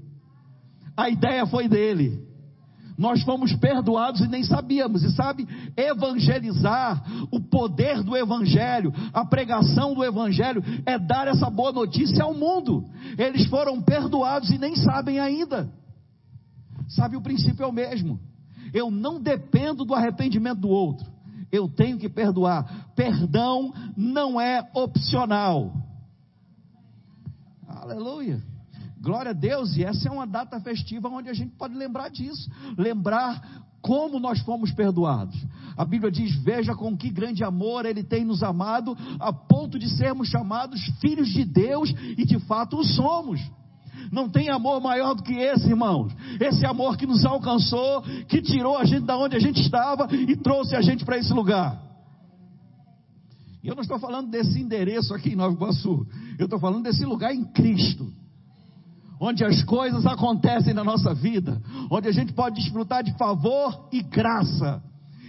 A 0.98 1.10
ideia 1.10 1.46
foi 1.46 1.70
dele. 1.70 2.28
Nós 2.98 3.22
fomos 3.22 3.54
perdoados 3.54 4.22
e 4.22 4.28
nem 4.28 4.44
sabíamos. 4.44 5.04
E 5.04 5.12
sabe, 5.12 5.48
evangelizar, 5.78 7.04
o 7.32 7.40
poder 7.40 8.02
do 8.02 8.18
evangelho, 8.18 8.92
a 9.14 9.24
pregação 9.24 9.94
do 9.94 10.04
evangelho 10.04 10.64
é 10.84 10.98
dar 10.98 11.28
essa 11.28 11.48
boa 11.48 11.72
notícia 11.72 12.24
ao 12.24 12.34
mundo. 12.34 12.84
Eles 13.16 13.46
foram 13.46 13.80
perdoados 13.80 14.50
e 14.50 14.58
nem 14.58 14.76
sabem 14.76 15.20
ainda. 15.20 15.72
Sabe, 16.88 17.16
o 17.16 17.22
princípio 17.22 17.64
é 17.64 17.68
o 17.68 17.72
mesmo. 17.72 18.20
Eu 18.74 18.90
não 18.90 19.22
dependo 19.22 19.86
do 19.86 19.94
arrependimento 19.94 20.62
do 20.62 20.70
outro. 20.70 21.06
Eu 21.52 21.70
tenho 21.70 22.00
que 22.00 22.10
perdoar. 22.10 22.90
Perdão 22.96 23.72
não 23.96 24.42
é 24.42 24.68
opcional. 24.74 25.72
Aleluia. 27.68 28.42
Glória 29.02 29.32
a 29.32 29.34
Deus, 29.34 29.76
e 29.78 29.84
essa 29.84 30.10
é 30.10 30.12
uma 30.12 30.26
data 30.26 30.60
festiva 30.60 31.08
onde 31.08 31.30
a 31.30 31.34
gente 31.34 31.56
pode 31.56 31.76
lembrar 31.76 32.10
disso, 32.10 32.50
lembrar 32.78 33.66
como 33.82 34.20
nós 34.20 34.40
fomos 34.40 34.72
perdoados. 34.72 35.36
A 35.78 35.86
Bíblia 35.86 36.12
diz: 36.12 36.36
Veja 36.44 36.76
com 36.76 36.98
que 36.98 37.10
grande 37.10 37.44
amor 37.44 37.86
Ele 37.86 38.04
tem 38.04 38.26
nos 38.26 38.42
amado, 38.42 38.98
a 39.20 39.32
ponto 39.32 39.78
de 39.78 39.90
sermos 39.90 40.28
chamados 40.28 40.82
filhos 41.00 41.30
de 41.30 41.46
Deus, 41.46 41.94
e 42.18 42.26
de 42.26 42.40
fato 42.40 42.78
o 42.78 42.84
somos. 42.84 43.40
Não 44.12 44.30
tem 44.30 44.50
amor 44.50 44.82
maior 44.82 45.14
do 45.14 45.24
que 45.24 45.34
esse, 45.34 45.70
irmãos. 45.70 46.14
Esse 46.40 46.66
amor 46.66 46.98
que 46.98 47.06
nos 47.06 47.26
alcançou, 47.26 48.02
que 48.28 48.42
tirou 48.42 48.78
a 48.78 48.86
gente 48.86 49.06
da 49.06 49.18
onde 49.18 49.36
a 49.36 49.40
gente 49.40 49.62
estava 49.62 50.08
e 50.14 50.36
trouxe 50.36 50.76
a 50.76 50.82
gente 50.82 51.04
para 51.04 51.18
esse 51.18 51.34
lugar. 51.34 51.82
E 53.64 53.68
eu 53.68 53.76
não 53.76 53.82
estou 53.82 54.00
falando 54.00 54.30
desse 54.30 54.60
endereço 54.60 55.14
aqui 55.14 55.32
em 55.32 55.36
Nova 55.36 55.54
Iguaçu. 55.54 56.08
Eu 56.40 56.46
estou 56.46 56.60
falando 56.60 56.84
desse 56.84 57.04
lugar 57.06 57.34
em 57.34 57.44
Cristo. 57.44 58.12
Onde 59.20 59.44
as 59.44 59.64
coisas 59.64 60.06
acontecem 60.06 60.74
na 60.74 60.84
nossa 60.84 61.14
vida. 61.14 61.62
Onde 61.90 62.08
a 62.08 62.12
gente 62.12 62.34
pode 62.34 62.56
desfrutar 62.56 63.04
de 63.04 63.16
favor 63.18 63.88
e 63.92 64.02
graça. 64.02 64.82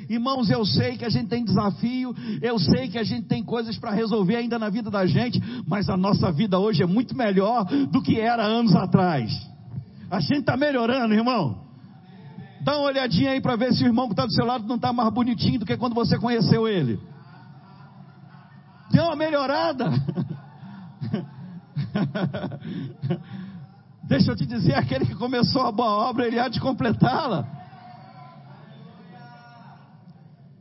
Irmãos, 0.08 0.50
eu 0.50 0.64
sei 0.64 0.96
que 0.96 1.04
a 1.04 1.10
gente 1.10 1.28
tem 1.28 1.44
desafio, 1.44 2.14
eu 2.40 2.58
sei 2.58 2.88
que 2.88 2.98
a 2.98 3.04
gente 3.04 3.28
tem 3.28 3.44
coisas 3.44 3.76
para 3.76 3.90
resolver 3.90 4.36
ainda 4.36 4.58
na 4.58 4.70
vida 4.70 4.90
da 4.90 5.04
gente, 5.04 5.38
mas 5.66 5.90
a 5.90 5.98
nossa 5.98 6.32
vida 6.32 6.58
hoje 6.58 6.82
é 6.82 6.86
muito 6.86 7.14
melhor 7.14 7.64
do 7.64 8.00
que 8.00 8.18
era 8.18 8.42
anos 8.42 8.74
atrás. 8.74 9.30
A 10.10 10.20
gente 10.20 10.40
está 10.40 10.56
melhorando, 10.56 11.12
irmão. 11.12 11.68
Dá 12.62 12.78
uma 12.78 12.86
olhadinha 12.86 13.32
aí 13.32 13.40
para 13.40 13.56
ver 13.56 13.74
se 13.74 13.84
o 13.84 13.86
irmão 13.86 14.06
que 14.06 14.14
está 14.14 14.24
do 14.24 14.32
seu 14.32 14.46
lado 14.46 14.66
não 14.66 14.76
está 14.76 14.94
mais 14.94 15.12
bonitinho 15.12 15.60
do 15.60 15.66
que 15.66 15.76
quando 15.76 15.94
você 15.94 16.18
conheceu 16.18 16.66
ele. 16.66 16.98
Deu 18.90 19.04
uma 19.04 19.16
melhorada. 19.16 19.90
Deixa 24.08 24.32
eu 24.32 24.36
te 24.36 24.46
dizer, 24.46 24.74
aquele 24.74 25.04
que 25.04 25.14
começou 25.14 25.62
a 25.66 25.70
boa 25.70 26.08
obra, 26.08 26.26
ele 26.26 26.40
há 26.40 26.48
de 26.48 26.58
completá-la. 26.58 27.46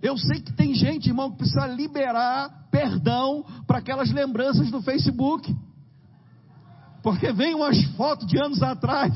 Eu 0.02 0.18
sei 0.18 0.42
que 0.42 0.52
tem 0.52 0.76
gente, 0.76 1.08
irmão, 1.08 1.32
que 1.32 1.38
precisa 1.38 1.66
liberar 1.66 2.68
perdão 2.70 3.46
para 3.66 3.78
aquelas 3.78 4.12
lembranças 4.12 4.70
do 4.70 4.82
Facebook. 4.82 5.56
Porque 7.02 7.32
vem 7.32 7.56
umas 7.56 7.82
fotos 7.96 8.28
de 8.28 8.38
anos 8.38 8.62
atrás. 8.62 9.14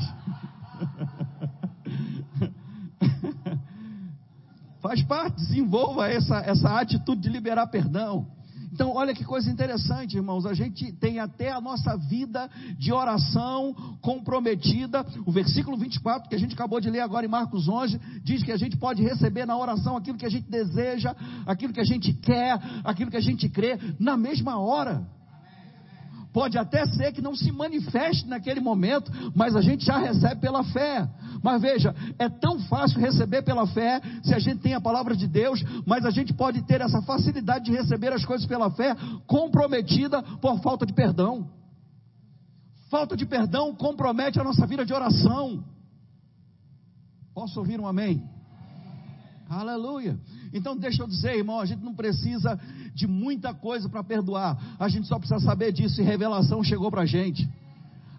Faz 4.80 5.02
parte, 5.02 5.36
desenvolva 5.36 6.08
essa, 6.08 6.38
essa 6.38 6.80
atitude 6.80 7.20
de 7.20 7.28
liberar 7.28 7.66
perdão. 7.66 8.26
Então, 8.72 8.94
olha 8.94 9.14
que 9.14 9.22
coisa 9.22 9.50
interessante, 9.50 10.16
irmãos. 10.16 10.46
A 10.46 10.54
gente 10.54 10.92
tem 10.92 11.18
até 11.20 11.52
a 11.52 11.60
nossa 11.60 11.94
vida 11.96 12.48
de 12.78 12.90
oração 12.90 13.74
comprometida. 14.00 15.04
O 15.26 15.30
versículo 15.30 15.76
24, 15.76 16.28
que 16.28 16.34
a 16.34 16.38
gente 16.38 16.54
acabou 16.54 16.80
de 16.80 16.88
ler 16.88 17.00
agora 17.00 17.26
em 17.26 17.28
Marcos 17.28 17.68
11, 17.68 18.00
diz 18.24 18.42
que 18.42 18.50
a 18.50 18.56
gente 18.56 18.78
pode 18.78 19.02
receber 19.02 19.44
na 19.44 19.58
oração 19.58 19.96
aquilo 19.96 20.16
que 20.16 20.24
a 20.24 20.30
gente 20.30 20.50
deseja, 20.50 21.14
aquilo 21.46 21.72
que 21.72 21.80
a 21.80 21.84
gente 21.84 22.14
quer, 22.14 22.58
aquilo 22.82 23.10
que 23.10 23.16
a 23.16 23.20
gente 23.20 23.46
crê, 23.48 23.78
na 24.00 24.16
mesma 24.16 24.58
hora. 24.58 25.06
Pode 26.32 26.56
até 26.56 26.86
ser 26.86 27.12
que 27.12 27.20
não 27.20 27.36
se 27.36 27.52
manifeste 27.52 28.26
naquele 28.26 28.60
momento, 28.60 29.12
mas 29.34 29.54
a 29.54 29.60
gente 29.60 29.84
já 29.84 29.98
recebe 29.98 30.40
pela 30.40 30.64
fé. 30.64 31.06
Mas 31.42 31.60
veja, 31.60 31.94
é 32.18 32.28
tão 32.28 32.58
fácil 32.60 32.98
receber 32.98 33.42
pela 33.42 33.66
fé, 33.66 34.00
se 34.22 34.34
a 34.34 34.38
gente 34.38 34.60
tem 34.60 34.74
a 34.74 34.80
palavra 34.80 35.14
de 35.14 35.26
Deus, 35.26 35.62
mas 35.86 36.06
a 36.06 36.10
gente 36.10 36.32
pode 36.32 36.62
ter 36.62 36.80
essa 36.80 37.02
facilidade 37.02 37.66
de 37.66 37.72
receber 37.72 38.12
as 38.12 38.24
coisas 38.24 38.46
pela 38.46 38.70
fé, 38.70 38.96
comprometida 39.26 40.22
por 40.40 40.60
falta 40.60 40.86
de 40.86 40.94
perdão. 40.94 41.50
Falta 42.90 43.16
de 43.16 43.26
perdão 43.26 43.74
compromete 43.74 44.40
a 44.40 44.44
nossa 44.44 44.66
vida 44.66 44.86
de 44.86 44.92
oração. 44.92 45.64
Posso 47.34 47.58
ouvir 47.58 47.80
um 47.80 47.86
amém? 47.86 48.22
Aleluia. 49.48 50.18
Então, 50.52 50.76
deixa 50.76 51.02
eu 51.02 51.06
dizer, 51.06 51.36
irmão, 51.36 51.60
a 51.60 51.66
gente 51.66 51.82
não 51.82 51.94
precisa 51.94 52.58
de 52.94 53.06
muita 53.06 53.54
coisa 53.54 53.88
para 53.88 54.04
perdoar, 54.04 54.76
a 54.78 54.88
gente 54.88 55.06
só 55.06 55.18
precisa 55.18 55.40
saber 55.40 55.72
disso 55.72 56.00
e 56.00 56.04
revelação 56.04 56.62
chegou 56.62 56.90
para 56.90 57.02
a 57.02 57.06
gente. 57.06 57.48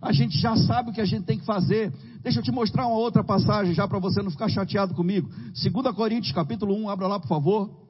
A 0.02 0.12
gente 0.12 0.38
já 0.38 0.56
sabe 0.58 0.90
o 0.90 0.94
que 0.94 1.00
a 1.00 1.06
gente 1.06 1.24
tem 1.24 1.40
que 1.40 1.46
fazer. 1.46 1.94
Deixa 2.22 2.40
eu 2.40 2.44
te 2.44 2.52
mostrar 2.52 2.88
uma 2.88 2.98
outra 2.98 3.24
passagem 3.24 3.74
já 3.74 3.88
para 3.88 4.00
você 4.00 4.22
não 4.22 4.32
ficar 4.32 4.50
chateado 4.50 4.94
comigo. 4.94 5.30
2 5.30 5.96
Coríntios, 5.96 6.34
capítulo 6.34 6.76
1, 6.76 6.90
abra 6.90 7.08
lá 7.08 7.20
por 7.20 7.28
favor. 7.28 7.84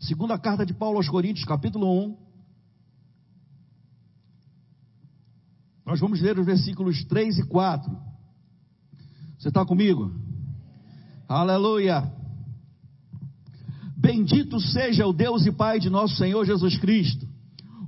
Segunda 0.00 0.38
carta 0.38 0.66
de 0.66 0.74
Paulo 0.74 0.98
aos 0.98 1.08
Coríntios, 1.08 1.46
capítulo 1.46 1.90
1. 2.06 2.16
Nós 5.86 6.00
vamos 6.00 6.20
ler 6.20 6.38
os 6.38 6.44
versículos 6.44 7.04
3 7.04 7.38
e 7.38 7.44
4. 7.44 7.96
Você 9.38 9.48
está 9.48 9.64
comigo? 9.64 10.12
Aleluia. 11.28 12.12
Bendito 14.06 14.60
seja 14.60 15.04
o 15.04 15.12
Deus 15.12 15.46
e 15.46 15.50
Pai 15.50 15.80
de 15.80 15.90
nosso 15.90 16.14
Senhor 16.14 16.46
Jesus 16.46 16.78
Cristo, 16.78 17.26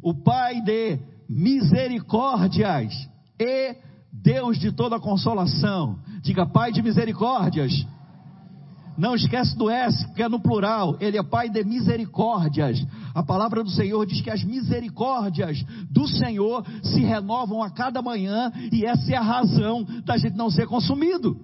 o 0.02 0.12
Pai 0.12 0.60
de 0.62 0.98
misericórdias 1.28 2.92
e 3.38 3.76
Deus 4.12 4.58
de 4.58 4.72
toda 4.72 4.98
consolação. 4.98 6.00
Diga, 6.20 6.44
Pai 6.44 6.72
de 6.72 6.82
misericórdias. 6.82 7.86
Não 8.96 9.14
esquece 9.14 9.56
do 9.56 9.70
S, 9.70 10.04
porque 10.08 10.24
é 10.24 10.28
no 10.28 10.40
plural. 10.40 10.96
Ele 10.98 11.16
é 11.16 11.22
Pai 11.22 11.48
de 11.48 11.62
misericórdias. 11.62 12.84
A 13.14 13.22
palavra 13.22 13.62
do 13.62 13.70
Senhor 13.70 14.04
diz 14.04 14.20
que 14.20 14.30
as 14.30 14.42
misericórdias 14.42 15.64
do 15.88 16.08
Senhor 16.08 16.66
se 16.82 17.00
renovam 17.00 17.62
a 17.62 17.70
cada 17.70 18.02
manhã, 18.02 18.50
e 18.72 18.84
essa 18.84 19.12
é 19.12 19.16
a 19.16 19.22
razão 19.22 19.84
da 20.04 20.16
gente 20.16 20.34
não 20.34 20.50
ser 20.50 20.66
consumido. 20.66 21.38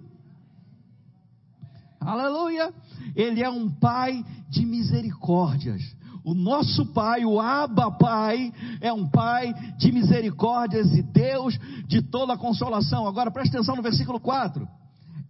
Aleluia! 2.00 2.74
Ele 3.14 3.42
é 3.42 3.50
um 3.50 3.68
Pai 3.68 4.24
de 4.48 4.64
misericórdias. 4.64 5.82
O 6.24 6.32
nosso 6.32 6.86
Pai, 6.86 7.24
o 7.24 7.38
Abba 7.38 7.90
Pai, 7.90 8.50
é 8.80 8.92
um 8.92 9.06
Pai 9.06 9.52
de 9.76 9.92
misericórdias 9.92 10.90
e 10.94 11.02
Deus 11.02 11.58
de 11.86 12.00
toda 12.00 12.36
consolação. 12.36 13.06
Agora 13.06 13.30
preste 13.30 13.54
atenção 13.54 13.76
no 13.76 13.82
versículo 13.82 14.18
4. 14.18 14.66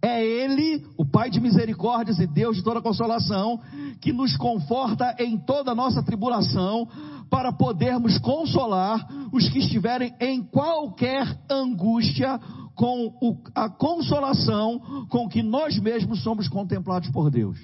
É 0.01 0.23
Ele, 0.23 0.85
o 0.97 1.05
Pai 1.05 1.29
de 1.29 1.41
misericórdias 1.41 2.19
e 2.19 2.27
Deus 2.27 2.57
de 2.57 2.63
toda 2.63 2.81
consolação, 2.81 3.59
que 3.99 4.13
nos 4.13 4.37
conforta 4.37 5.15
em 5.19 5.37
toda 5.37 5.71
a 5.71 5.75
nossa 5.75 6.01
tribulação, 6.01 6.87
para 7.29 7.51
podermos 7.51 8.17
consolar 8.19 9.05
os 9.33 9.49
que 9.49 9.59
estiverem 9.59 10.13
em 10.19 10.43
qualquer 10.43 11.37
angústia, 11.49 12.39
com 12.75 13.07
o, 13.21 13.37
a 13.55 13.69
consolação 13.69 15.07
com 15.09 15.27
que 15.29 15.41
nós 15.41 15.79
mesmos 15.79 16.21
somos 16.21 16.47
contemplados 16.47 17.09
por 17.09 17.31
Deus. 17.31 17.57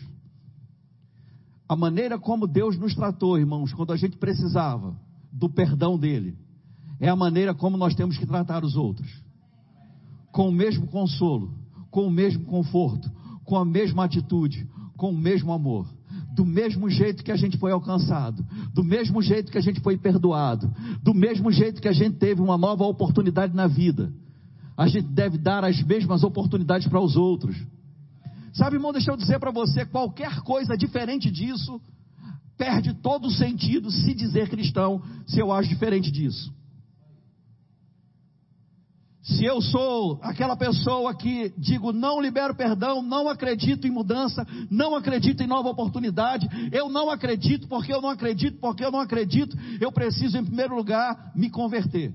A 1.67 1.75
maneira 1.75 2.17
como 2.17 2.47
Deus 2.47 2.77
nos 2.77 2.95
tratou, 2.95 3.37
irmãos, 3.37 3.73
quando 3.73 3.93
a 3.93 3.97
gente 3.97 4.17
precisava 4.17 4.95
do 5.31 5.49
perdão 5.49 5.97
dele, 5.97 6.37
é 6.99 7.09
a 7.09 7.15
maneira 7.15 7.53
como 7.53 7.77
nós 7.77 7.95
temos 7.95 8.17
que 8.17 8.25
tratar 8.25 8.63
os 8.63 8.75
outros. 8.75 9.09
Com 10.31 10.47
o 10.47 10.51
mesmo 10.51 10.87
consolo, 10.87 11.53
com 11.89 12.07
o 12.07 12.11
mesmo 12.11 12.45
conforto, 12.45 13.11
com 13.43 13.57
a 13.57 13.65
mesma 13.65 14.05
atitude, 14.05 14.67
com 14.97 15.09
o 15.09 15.17
mesmo 15.17 15.51
amor. 15.51 15.87
Do 16.33 16.45
mesmo 16.45 16.89
jeito 16.89 17.23
que 17.23 17.31
a 17.31 17.35
gente 17.35 17.57
foi 17.57 17.71
alcançado, 17.71 18.45
do 18.73 18.83
mesmo 18.83 19.21
jeito 19.21 19.51
que 19.51 19.57
a 19.57 19.61
gente 19.61 19.81
foi 19.81 19.97
perdoado, 19.97 20.73
do 21.01 21.13
mesmo 21.13 21.51
jeito 21.51 21.81
que 21.81 21.87
a 21.87 21.93
gente 21.93 22.17
teve 22.17 22.41
uma 22.41 22.57
nova 22.57 22.85
oportunidade 22.85 23.53
na 23.53 23.67
vida, 23.67 24.13
a 24.81 24.87
gente 24.87 25.09
deve 25.09 25.37
dar 25.37 25.63
as 25.63 25.79
mesmas 25.83 26.23
oportunidades 26.23 26.87
para 26.87 26.99
os 26.99 27.15
outros. 27.15 27.55
Sabe, 28.51 28.77
irmão, 28.77 28.91
deixa 28.91 29.11
eu 29.11 29.17
dizer 29.17 29.39
para 29.39 29.51
você: 29.51 29.85
qualquer 29.85 30.41
coisa 30.41 30.75
diferente 30.75 31.29
disso 31.29 31.79
perde 32.57 32.91
todo 32.95 33.27
o 33.27 33.31
sentido 33.31 33.91
se 33.91 34.13
dizer 34.15 34.49
cristão, 34.49 35.01
se 35.27 35.39
eu 35.39 35.51
acho 35.51 35.69
diferente 35.69 36.11
disso. 36.11 36.51
Se 39.21 39.45
eu 39.45 39.61
sou 39.61 40.19
aquela 40.23 40.55
pessoa 40.55 41.13
que 41.13 41.53
digo 41.55 41.93
não 41.93 42.19
libero 42.19 42.55
perdão, 42.55 43.03
não 43.03 43.29
acredito 43.29 43.85
em 43.85 43.91
mudança, 43.91 44.47
não 44.69 44.95
acredito 44.95 45.43
em 45.43 45.47
nova 45.47 45.69
oportunidade, 45.69 46.49
eu 46.71 46.89
não 46.89 47.11
acredito 47.11 47.67
porque 47.67 47.93
eu 47.93 48.01
não 48.01 48.09
acredito, 48.09 48.57
porque 48.59 48.83
eu 48.83 48.91
não 48.91 48.99
acredito, 48.99 49.55
eu 49.79 49.91
preciso 49.91 50.39
em 50.39 50.43
primeiro 50.43 50.75
lugar 50.75 51.31
me 51.35 51.51
converter. 51.51 52.11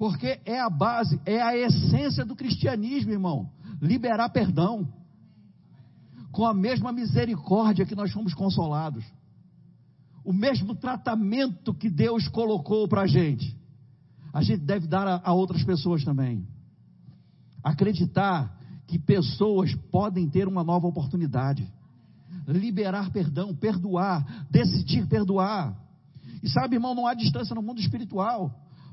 Porque 0.00 0.40
é 0.46 0.58
a 0.58 0.70
base, 0.70 1.20
é 1.26 1.42
a 1.42 1.54
essência 1.54 2.24
do 2.24 2.34
cristianismo, 2.34 3.12
irmão. 3.12 3.50
Liberar 3.82 4.30
perdão. 4.30 4.88
Com 6.32 6.46
a 6.46 6.54
mesma 6.54 6.90
misericórdia 6.90 7.84
que 7.84 7.94
nós 7.94 8.10
fomos 8.10 8.32
consolados. 8.32 9.04
O 10.24 10.32
mesmo 10.32 10.74
tratamento 10.74 11.74
que 11.74 11.90
Deus 11.90 12.26
colocou 12.28 12.88
para 12.88 13.02
a 13.02 13.06
gente. 13.06 13.54
A 14.32 14.42
gente 14.42 14.62
deve 14.62 14.86
dar 14.86 15.06
a, 15.06 15.20
a 15.22 15.34
outras 15.34 15.62
pessoas 15.64 16.02
também. 16.02 16.48
Acreditar 17.62 18.58
que 18.86 18.98
pessoas 18.98 19.74
podem 19.92 20.30
ter 20.30 20.48
uma 20.48 20.64
nova 20.64 20.86
oportunidade. 20.86 21.70
Liberar 22.48 23.10
perdão, 23.10 23.54
perdoar, 23.54 24.46
decidir 24.50 25.06
perdoar. 25.08 25.78
E 26.42 26.48
sabe, 26.48 26.76
irmão, 26.76 26.94
não 26.94 27.06
há 27.06 27.12
distância 27.12 27.54
no 27.54 27.60
mundo 27.60 27.82
espiritual. 27.82 28.50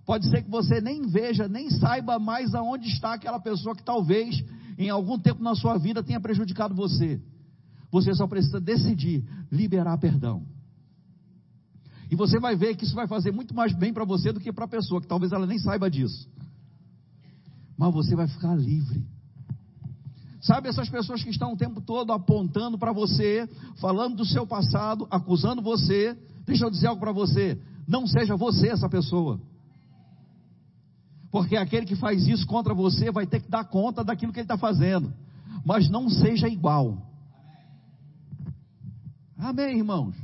Pode 0.07 0.29
ser 0.29 0.41
que 0.41 0.49
você 0.49 0.79
nem 0.79 1.05
veja, 1.05 1.49
nem 1.49 1.69
saiba 1.69 2.17
mais 2.17 2.55
aonde 2.55 2.87
está 2.87 3.15
aquela 3.15 3.41
pessoa 3.41 3.75
que 3.75 3.83
talvez 3.83 4.41
em 4.77 4.89
algum 4.89 5.19
tempo 5.19 5.43
na 5.43 5.53
sua 5.53 5.77
vida 5.77 6.01
tenha 6.01 6.21
prejudicado 6.21 6.73
você. 6.73 7.21
Você 7.91 8.13
só 8.13 8.25
precisa 8.25 8.61
decidir 8.61 9.25
liberar 9.51 9.97
perdão. 9.97 10.45
E 12.09 12.15
você 12.15 12.39
vai 12.39 12.55
ver 12.55 12.77
que 12.77 12.85
isso 12.85 12.95
vai 12.95 13.05
fazer 13.05 13.33
muito 13.33 13.53
mais 13.53 13.77
bem 13.77 13.91
para 13.91 14.05
você 14.05 14.31
do 14.31 14.39
que 14.39 14.53
para 14.53 14.63
a 14.63 14.69
pessoa, 14.69 15.01
que 15.01 15.07
talvez 15.07 15.33
ela 15.33 15.45
nem 15.45 15.59
saiba 15.59 15.91
disso. 15.91 16.29
Mas 17.77 17.93
você 17.93 18.15
vai 18.15 18.29
ficar 18.29 18.55
livre. 18.55 19.05
Sabe 20.39 20.69
essas 20.69 20.87
pessoas 20.87 21.21
que 21.21 21.31
estão 21.31 21.51
o 21.51 21.57
tempo 21.57 21.81
todo 21.81 22.13
apontando 22.13 22.77
para 22.77 22.93
você, 22.93 23.45
falando 23.81 24.15
do 24.15 24.25
seu 24.25 24.47
passado, 24.47 25.05
acusando 25.11 25.61
você? 25.61 26.17
Deixa 26.45 26.65
eu 26.65 26.71
dizer 26.71 26.87
algo 26.87 27.01
para 27.01 27.11
você: 27.11 27.59
não 27.85 28.07
seja 28.07 28.37
você 28.37 28.69
essa 28.69 28.87
pessoa. 28.87 29.41
Porque 31.37 31.55
aquele 31.55 31.85
que 31.85 31.95
faz 31.95 32.25
isso 32.25 32.47
contra 32.47 32.73
você 32.73 33.11
vai 33.11 33.27
ter 33.27 33.39
que 33.39 33.47
dar 33.47 33.63
conta 33.63 34.03
daquilo 34.03 34.33
que 34.33 34.39
ele 34.39 34.45
está 34.45 34.57
fazendo. 34.57 35.13
Mas 35.63 35.87
não 35.87 36.09
seja 36.09 36.49
igual. 36.49 36.97
Amém, 39.37 39.77
irmãos? 39.77 40.15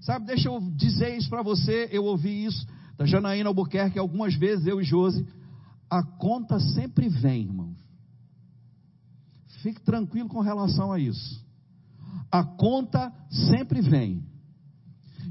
Sabe, 0.00 0.24
deixa 0.24 0.48
eu 0.48 0.58
dizer 0.74 1.14
isso 1.14 1.28
para 1.28 1.42
você. 1.42 1.90
Eu 1.92 2.06
ouvi 2.06 2.46
isso 2.46 2.66
da 2.96 3.04
Janaína 3.04 3.50
Albuquerque 3.50 3.98
algumas 3.98 4.34
vezes, 4.34 4.66
eu 4.66 4.80
e 4.80 4.84
Josi. 4.84 5.26
A 5.90 6.02
conta 6.02 6.58
sempre 6.58 7.06
vem, 7.06 7.42
irmãos. 7.42 7.76
Fique 9.60 9.82
tranquilo 9.82 10.30
com 10.30 10.40
relação 10.40 10.90
a 10.90 10.98
isso. 10.98 11.44
A 12.30 12.42
conta 12.42 13.12
sempre 13.50 13.82
vem. 13.82 14.24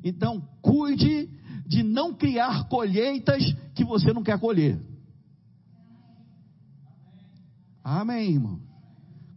Então, 0.04 0.48
cuide 0.62 1.32
de 1.66 1.82
não 1.82 2.14
criar 2.14 2.68
colheitas 2.70 3.44
que 3.74 3.84
você 3.84 4.14
não 4.14 4.22
quer 4.22 4.40
colher. 4.40 4.91
Amém, 7.84 8.32
irmão. 8.34 8.60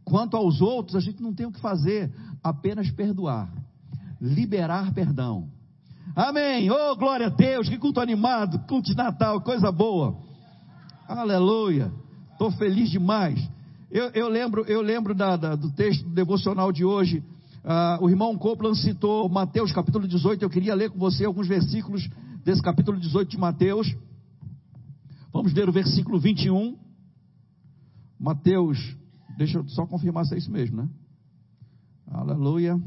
Quanto 0.05 0.37
aos 0.37 0.61
outros, 0.61 0.97
a 0.97 1.01
gente 1.01 1.23
não 1.23 1.33
tem 1.33 1.47
o 1.47 1.53
que 1.53 1.61
fazer, 1.61 2.13
apenas 2.43 2.91
perdoar, 2.91 3.51
liberar 4.21 4.93
perdão. 4.93 5.49
Amém. 6.15 6.71
Oh, 6.71 6.95
glória 6.97 7.27
a 7.27 7.31
Deus, 7.31 7.69
que 7.69 7.79
culto 7.79 8.01
animado, 8.01 8.59
culto 8.69 8.91
de 8.91 8.97
Natal, 8.97 9.41
coisa 9.41 9.73
boa. 9.73 10.17
Aleluia. 11.09 11.91
Estou 12.33 12.51
feliz 12.53 12.91
demais. 12.91 13.49
Eu, 13.91 14.11
eu, 14.11 14.29
lembro, 14.29 14.65
eu 14.67 14.83
lembro 14.83 15.15
da, 15.15 15.37
da, 15.37 15.55
do 15.55 15.71
texto 15.71 16.09
devocional 16.09 16.71
de 16.73 16.85
hoje. 16.85 17.23
Uh, 17.65 18.05
o 18.05 18.11
irmão 18.11 18.37
Copland 18.37 18.77
citou 18.79 19.29
Mateus 19.29 19.73
capítulo 19.73 20.07
18. 20.07 20.43
Eu 20.43 20.51
queria 20.51 20.75
ler 20.75 20.91
com 20.91 20.99
você 20.99 21.25
alguns 21.25 21.49
versículos 21.49 22.09
desse 22.45 22.61
capítulo 22.61 22.99
18 22.99 23.31
de 23.31 23.39
Mateus. 23.39 23.95
Vamos 25.33 25.53
ler 25.55 25.69
o 25.69 25.73
versículo 25.73 26.19
21. 26.19 26.77
Mateus, 28.25 28.79
deixa 29.37 29.59
eu 29.59 29.69
só 29.69 29.87
confirmar 29.87 30.25
se 30.25 30.35
é 30.35 30.39
isso 30.39 30.51
mesmo, 30.51 30.79
né? 30.79 30.89
Aleluia. 32.11 32.81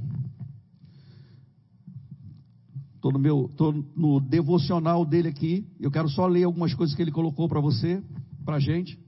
Estou 2.96 3.12
no 3.12 3.20
meu, 3.20 3.48
tô 3.56 3.72
no 3.96 4.20
devocional 4.20 5.06
dele 5.06 5.28
aqui. 5.28 5.64
Eu 5.80 5.92
quero 5.92 6.10
só 6.10 6.26
ler 6.26 6.44
algumas 6.44 6.74
coisas 6.74 6.96
que 6.96 7.04
ele 7.04 7.12
colocou 7.12 7.48
para 7.48 7.60
você, 7.60 8.02
para 8.44 8.56
a 8.56 8.60
gente. 8.60 9.00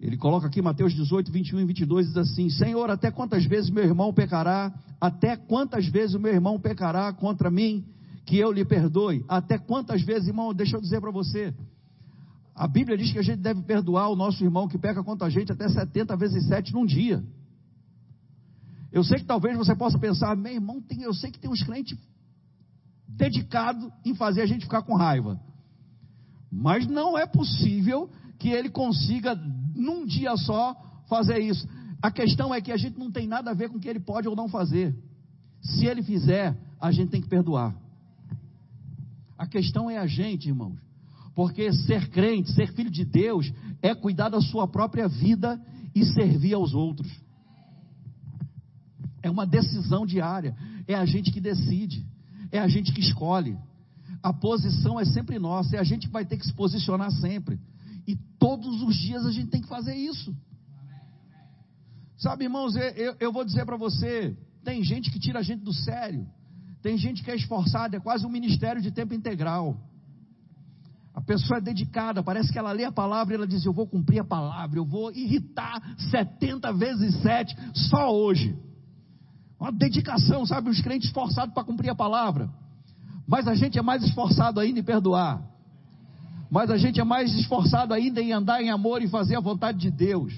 Ele 0.00 0.16
coloca 0.16 0.46
aqui 0.46 0.62
Mateus 0.62 0.94
18, 0.94 1.30
21 1.30 1.60
e 1.60 1.64
22, 1.66 2.06
diz 2.06 2.16
assim: 2.16 2.48
Senhor, 2.48 2.88
até 2.88 3.10
quantas 3.10 3.44
vezes 3.44 3.68
meu 3.68 3.84
irmão 3.84 4.14
pecará? 4.14 4.72
Até 4.98 5.36
quantas 5.36 5.86
vezes 5.88 6.14
o 6.14 6.18
meu 6.18 6.32
irmão 6.32 6.58
pecará 6.58 7.12
contra 7.12 7.50
mim, 7.50 7.84
que 8.24 8.38
eu 8.38 8.50
lhe 8.50 8.64
perdoe? 8.64 9.26
Até 9.28 9.58
quantas 9.58 10.00
vezes, 10.00 10.28
irmão, 10.28 10.54
deixa 10.54 10.78
eu 10.78 10.80
dizer 10.80 11.02
para 11.02 11.10
você. 11.10 11.54
A 12.60 12.68
Bíblia 12.68 12.94
diz 12.94 13.10
que 13.10 13.18
a 13.18 13.22
gente 13.22 13.40
deve 13.40 13.62
perdoar 13.62 14.10
o 14.10 14.14
nosso 14.14 14.44
irmão 14.44 14.68
que 14.68 14.76
peca 14.76 15.02
contra 15.02 15.26
a 15.26 15.30
gente 15.30 15.50
até 15.50 15.66
70 15.66 16.14
vezes 16.14 16.46
7 16.46 16.74
num 16.74 16.84
dia. 16.84 17.24
Eu 18.92 19.02
sei 19.02 19.18
que 19.18 19.24
talvez 19.24 19.56
você 19.56 19.74
possa 19.74 19.98
pensar, 19.98 20.36
meu 20.36 20.52
irmão, 20.52 20.78
tem, 20.82 21.00
eu 21.00 21.14
sei 21.14 21.30
que 21.30 21.38
tem 21.38 21.50
uns 21.50 21.62
crentes 21.62 21.98
dedicados 23.08 23.90
em 24.04 24.14
fazer 24.14 24.42
a 24.42 24.46
gente 24.46 24.66
ficar 24.66 24.82
com 24.82 24.94
raiva. 24.94 25.40
Mas 26.52 26.86
não 26.86 27.16
é 27.16 27.26
possível 27.26 28.10
que 28.38 28.50
ele 28.50 28.68
consiga, 28.68 29.34
num 29.74 30.04
dia 30.04 30.36
só, 30.36 30.76
fazer 31.08 31.38
isso. 31.38 31.66
A 32.02 32.10
questão 32.10 32.54
é 32.54 32.60
que 32.60 32.72
a 32.72 32.76
gente 32.76 32.98
não 32.98 33.10
tem 33.10 33.26
nada 33.26 33.52
a 33.52 33.54
ver 33.54 33.70
com 33.70 33.78
o 33.78 33.80
que 33.80 33.88
ele 33.88 34.00
pode 34.00 34.28
ou 34.28 34.36
não 34.36 34.50
fazer. 34.50 34.94
Se 35.62 35.86
ele 35.86 36.02
fizer, 36.02 36.54
a 36.78 36.92
gente 36.92 37.08
tem 37.08 37.22
que 37.22 37.28
perdoar. 37.28 37.74
A 39.38 39.46
questão 39.46 39.88
é 39.88 39.96
a 39.96 40.06
gente, 40.06 40.48
irmãos. 40.48 40.89
Porque 41.34 41.72
ser 41.72 42.08
crente, 42.10 42.52
ser 42.52 42.72
filho 42.72 42.90
de 42.90 43.04
Deus, 43.04 43.52
é 43.80 43.94
cuidar 43.94 44.28
da 44.28 44.40
sua 44.40 44.66
própria 44.66 45.08
vida 45.08 45.60
e 45.94 46.04
servir 46.04 46.54
aos 46.54 46.74
outros. 46.74 47.10
É 49.22 49.30
uma 49.30 49.46
decisão 49.46 50.06
diária. 50.06 50.56
É 50.86 50.94
a 50.94 51.04
gente 51.04 51.30
que 51.30 51.40
decide. 51.40 52.06
É 52.50 52.58
a 52.58 52.68
gente 52.68 52.92
que 52.92 53.00
escolhe. 53.00 53.56
A 54.22 54.32
posição 54.32 54.98
é 54.98 55.04
sempre 55.04 55.38
nossa. 55.38 55.76
É 55.76 55.78
a 55.78 55.84
gente 55.84 56.06
que 56.06 56.12
vai 56.12 56.24
ter 56.24 56.36
que 56.36 56.46
se 56.46 56.52
posicionar 56.52 57.10
sempre. 57.12 57.58
E 58.06 58.16
todos 58.38 58.82
os 58.82 58.96
dias 58.96 59.24
a 59.24 59.30
gente 59.30 59.50
tem 59.50 59.60
que 59.60 59.68
fazer 59.68 59.94
isso. 59.94 60.34
Sabe, 62.16 62.44
irmãos, 62.44 62.74
eu, 62.76 63.16
eu 63.18 63.32
vou 63.32 63.44
dizer 63.44 63.64
para 63.64 63.76
você: 63.76 64.36
tem 64.64 64.82
gente 64.82 65.10
que 65.10 65.18
tira 65.18 65.38
a 65.38 65.42
gente 65.42 65.62
do 65.62 65.72
sério. 65.72 66.26
Tem 66.82 66.96
gente 66.96 67.22
que 67.22 67.30
é 67.30 67.36
esforçada, 67.36 67.96
é 67.96 68.00
quase 68.00 68.24
um 68.24 68.30
ministério 68.30 68.80
de 68.80 68.90
tempo 68.90 69.14
integral. 69.14 69.78
Pessoa 71.30 71.58
é 71.58 71.60
dedicada, 71.60 72.24
parece 72.24 72.52
que 72.52 72.58
ela 72.58 72.72
lê 72.72 72.82
a 72.84 72.90
palavra 72.90 73.32
e 73.32 73.36
ela 73.36 73.46
diz: 73.46 73.64
Eu 73.64 73.72
vou 73.72 73.86
cumprir 73.86 74.18
a 74.18 74.24
palavra, 74.24 74.80
eu 74.80 74.84
vou 74.84 75.12
irritar 75.12 75.80
70 76.10 76.72
vezes 76.72 77.22
7 77.22 77.56
só 77.72 78.12
hoje. 78.12 78.58
Uma 79.60 79.70
dedicação, 79.70 80.44
sabe? 80.44 80.70
Os 80.70 80.80
crentes 80.80 81.06
esforçados 81.06 81.54
para 81.54 81.62
cumprir 81.62 81.88
a 81.88 81.94
palavra. 81.94 82.50
Mas 83.28 83.46
a 83.46 83.54
gente 83.54 83.78
é 83.78 83.82
mais 83.82 84.02
esforçado 84.02 84.58
ainda 84.58 84.80
em 84.80 84.82
perdoar. 84.82 85.40
Mas 86.50 86.68
a 86.68 86.76
gente 86.76 87.00
é 87.00 87.04
mais 87.04 87.32
esforçado 87.32 87.94
ainda 87.94 88.20
em 88.20 88.32
andar 88.32 88.60
em 88.60 88.70
amor 88.70 89.00
e 89.00 89.06
fazer 89.06 89.36
a 89.36 89.40
vontade 89.40 89.78
de 89.78 89.90
Deus. 89.92 90.34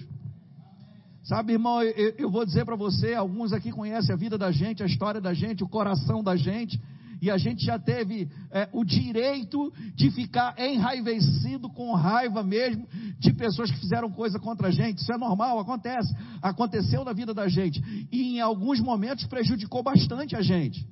Sabe, 1.23 1.55
irmão, 1.55 1.83
eu, 1.83 2.15
eu 2.19 2.31
vou 2.31 2.45
dizer 2.45 2.67
para 2.67 2.77
você: 2.77 3.15
alguns 3.15 3.55
aqui 3.55 3.73
conhecem 3.73 4.13
a 4.15 4.19
vida 4.19 4.37
da 4.37 4.53
gente, 4.53 4.83
a 4.83 4.87
história 4.87 5.23
da 5.23 5.33
gente, 5.33 5.65
o 5.65 5.69
coração 5.69 6.23
da 6.23 6.37
gente 6.37 6.79
e 7.23 7.31
a 7.31 7.39
gente 7.39 7.65
já 7.65 7.79
teve 7.79 8.29
é, 8.51 8.69
o 8.73 8.85
direito 8.85 9.73
de 9.95 10.11
ficar 10.11 10.59
enraivecido 10.59 11.71
com 11.71 11.95
raiva 11.95 12.43
mesmo 12.43 12.85
de 13.21 13.33
pessoas 13.33 13.71
que 13.71 13.79
fizeram 13.79 14.11
coisa 14.11 14.41
contra 14.41 14.67
a 14.67 14.71
gente. 14.73 14.99
Isso 14.99 15.13
é 15.13 15.17
normal, 15.17 15.61
acontece. 15.61 16.13
Aconteceu 16.43 17.05
na 17.05 17.13
vida 17.13 17.33
da 17.33 17.47
gente. 17.47 17.81
E 18.11 18.35
em 18.35 18.41
alguns 18.41 18.81
momentos 18.81 19.25
prejudicou 19.29 19.85
bastante 19.85 20.35
a 20.35 20.43
gente. 20.43 20.85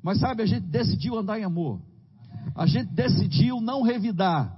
Mas 0.00 0.20
sabe, 0.20 0.44
a 0.44 0.46
gente 0.46 0.66
decidiu 0.68 1.18
andar 1.18 1.40
em 1.40 1.44
amor. 1.44 1.82
A 2.54 2.64
gente 2.64 2.94
decidiu 2.94 3.60
não 3.60 3.82
revidar. 3.82 4.56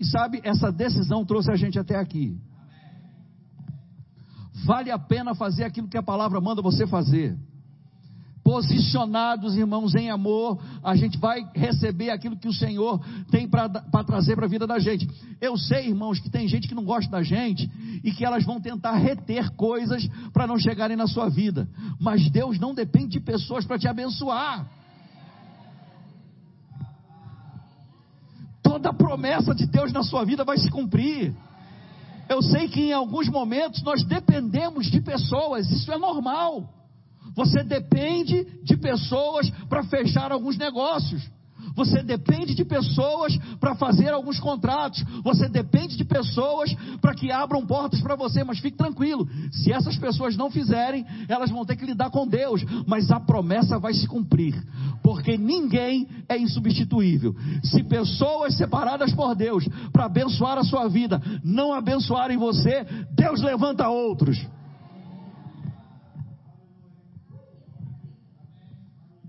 E 0.00 0.04
sabe, 0.04 0.40
essa 0.42 0.72
decisão 0.72 1.24
trouxe 1.24 1.52
a 1.52 1.56
gente 1.56 1.78
até 1.78 1.94
aqui. 1.94 2.36
Vale 4.66 4.90
a 4.90 4.98
pena 4.98 5.32
fazer 5.36 5.62
aquilo 5.62 5.86
que 5.86 5.96
a 5.96 6.02
palavra 6.02 6.40
manda 6.40 6.60
você 6.60 6.88
fazer 6.88 7.38
posicionados, 8.48 9.58
irmãos, 9.58 9.94
em 9.94 10.08
amor, 10.08 10.58
a 10.82 10.96
gente 10.96 11.18
vai 11.18 11.46
receber 11.54 12.08
aquilo 12.08 12.34
que 12.34 12.48
o 12.48 12.52
Senhor 12.52 12.98
tem 13.30 13.46
para 13.46 13.68
trazer 14.06 14.36
para 14.36 14.46
a 14.46 14.48
vida 14.48 14.66
da 14.66 14.78
gente. 14.78 15.06
Eu 15.38 15.58
sei, 15.58 15.88
irmãos, 15.88 16.18
que 16.18 16.30
tem 16.30 16.48
gente 16.48 16.66
que 16.66 16.74
não 16.74 16.82
gosta 16.82 17.10
da 17.10 17.22
gente 17.22 17.70
e 18.02 18.10
que 18.10 18.24
elas 18.24 18.46
vão 18.46 18.58
tentar 18.58 18.96
reter 18.96 19.50
coisas 19.50 20.08
para 20.32 20.46
não 20.46 20.58
chegarem 20.58 20.96
na 20.96 21.06
sua 21.06 21.28
vida, 21.28 21.68
mas 22.00 22.30
Deus 22.30 22.58
não 22.58 22.72
depende 22.72 23.18
de 23.18 23.20
pessoas 23.20 23.66
para 23.66 23.78
te 23.78 23.86
abençoar. 23.86 24.66
Toda 28.62 28.94
promessa 28.94 29.54
de 29.54 29.66
Deus 29.66 29.92
na 29.92 30.02
sua 30.02 30.24
vida 30.24 30.42
vai 30.42 30.56
se 30.56 30.70
cumprir. 30.70 31.36
Eu 32.30 32.40
sei 32.40 32.66
que 32.66 32.80
em 32.80 32.92
alguns 32.94 33.28
momentos 33.28 33.82
nós 33.82 34.02
dependemos 34.04 34.86
de 34.86 35.02
pessoas, 35.02 35.70
isso 35.70 35.92
é 35.92 35.98
normal. 35.98 36.77
Você 37.38 37.62
depende 37.62 38.44
de 38.64 38.76
pessoas 38.76 39.48
para 39.68 39.84
fechar 39.84 40.32
alguns 40.32 40.58
negócios. 40.58 41.22
Você 41.76 42.02
depende 42.02 42.52
de 42.52 42.64
pessoas 42.64 43.38
para 43.60 43.76
fazer 43.76 44.08
alguns 44.08 44.40
contratos. 44.40 45.04
Você 45.22 45.48
depende 45.48 45.96
de 45.96 46.04
pessoas 46.04 46.74
para 47.00 47.14
que 47.14 47.30
abram 47.30 47.64
portas 47.64 48.00
para 48.00 48.16
você. 48.16 48.42
Mas 48.42 48.58
fique 48.58 48.76
tranquilo: 48.76 49.24
se 49.52 49.72
essas 49.72 49.96
pessoas 49.96 50.36
não 50.36 50.50
fizerem, 50.50 51.06
elas 51.28 51.48
vão 51.48 51.64
ter 51.64 51.76
que 51.76 51.86
lidar 51.86 52.10
com 52.10 52.26
Deus. 52.26 52.64
Mas 52.84 53.08
a 53.12 53.20
promessa 53.20 53.78
vai 53.78 53.94
se 53.94 54.08
cumprir, 54.08 54.60
porque 55.00 55.38
ninguém 55.38 56.08
é 56.28 56.36
insubstituível. 56.36 57.36
Se 57.62 57.84
pessoas 57.84 58.56
separadas 58.56 59.14
por 59.14 59.36
Deus 59.36 59.64
para 59.92 60.06
abençoar 60.06 60.58
a 60.58 60.64
sua 60.64 60.88
vida 60.88 61.22
não 61.44 61.72
abençoarem 61.72 62.36
você, 62.36 62.84
Deus 63.14 63.40
levanta 63.40 63.88
outros. 63.88 64.44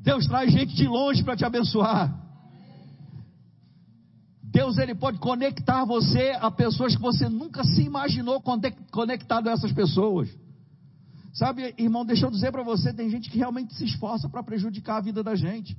Deus 0.01 0.25
traz 0.25 0.51
gente 0.51 0.75
de 0.75 0.87
longe 0.87 1.23
para 1.23 1.35
te 1.35 1.45
abençoar. 1.45 2.17
Deus 4.43 4.77
ele 4.77 4.95
pode 4.95 5.19
conectar 5.19 5.85
você 5.85 6.31
a 6.39 6.49
pessoas 6.49 6.95
que 6.95 7.01
você 7.01 7.29
nunca 7.29 7.63
se 7.63 7.83
imaginou 7.83 8.41
conectado 8.91 9.47
a 9.47 9.51
essas 9.51 9.71
pessoas. 9.71 10.29
Sabe, 11.33 11.73
irmão, 11.77 12.03
deixa 12.03 12.25
eu 12.25 12.31
dizer 12.31 12.51
para 12.51 12.63
você, 12.63 12.91
tem 12.91 13.09
gente 13.09 13.29
que 13.29 13.37
realmente 13.37 13.75
se 13.75 13.85
esforça 13.85 14.27
para 14.27 14.41
prejudicar 14.41 14.97
a 14.97 15.01
vida 15.01 15.23
da 15.23 15.35
gente. 15.35 15.77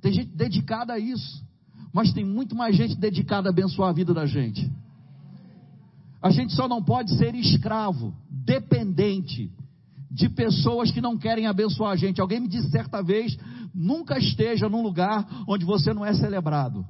Tem 0.00 0.12
gente 0.12 0.34
dedicada 0.34 0.94
a 0.94 0.98
isso. 0.98 1.44
Mas 1.92 2.12
tem 2.12 2.24
muito 2.24 2.56
mais 2.56 2.74
gente 2.74 2.96
dedicada 2.96 3.48
a 3.48 3.52
abençoar 3.52 3.90
a 3.90 3.92
vida 3.92 4.14
da 4.14 4.26
gente. 4.26 4.70
A 6.22 6.30
gente 6.30 6.54
só 6.54 6.66
não 6.66 6.82
pode 6.82 7.14
ser 7.18 7.34
escravo 7.34 8.14
dependente 8.30 9.52
de 10.14 10.28
pessoas 10.28 10.92
que 10.92 11.00
não 11.00 11.18
querem 11.18 11.48
abençoar 11.48 11.90
a 11.90 11.96
gente. 11.96 12.20
Alguém 12.20 12.38
me 12.38 12.46
disse 12.46 12.70
certa 12.70 13.02
vez: 13.02 13.36
nunca 13.74 14.16
esteja 14.16 14.68
num 14.68 14.80
lugar 14.80 15.26
onde 15.48 15.64
você 15.64 15.92
não 15.92 16.06
é 16.06 16.14
celebrado. 16.14 16.86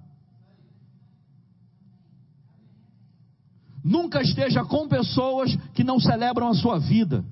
Nunca 3.83 4.21
esteja 4.21 4.63
com 4.65 4.87
pessoas 4.87 5.57
que 5.73 5.83
não 5.83 5.99
celebram 5.99 6.49
a 6.49 6.55
sua 6.55 6.79
vida, 6.79 7.25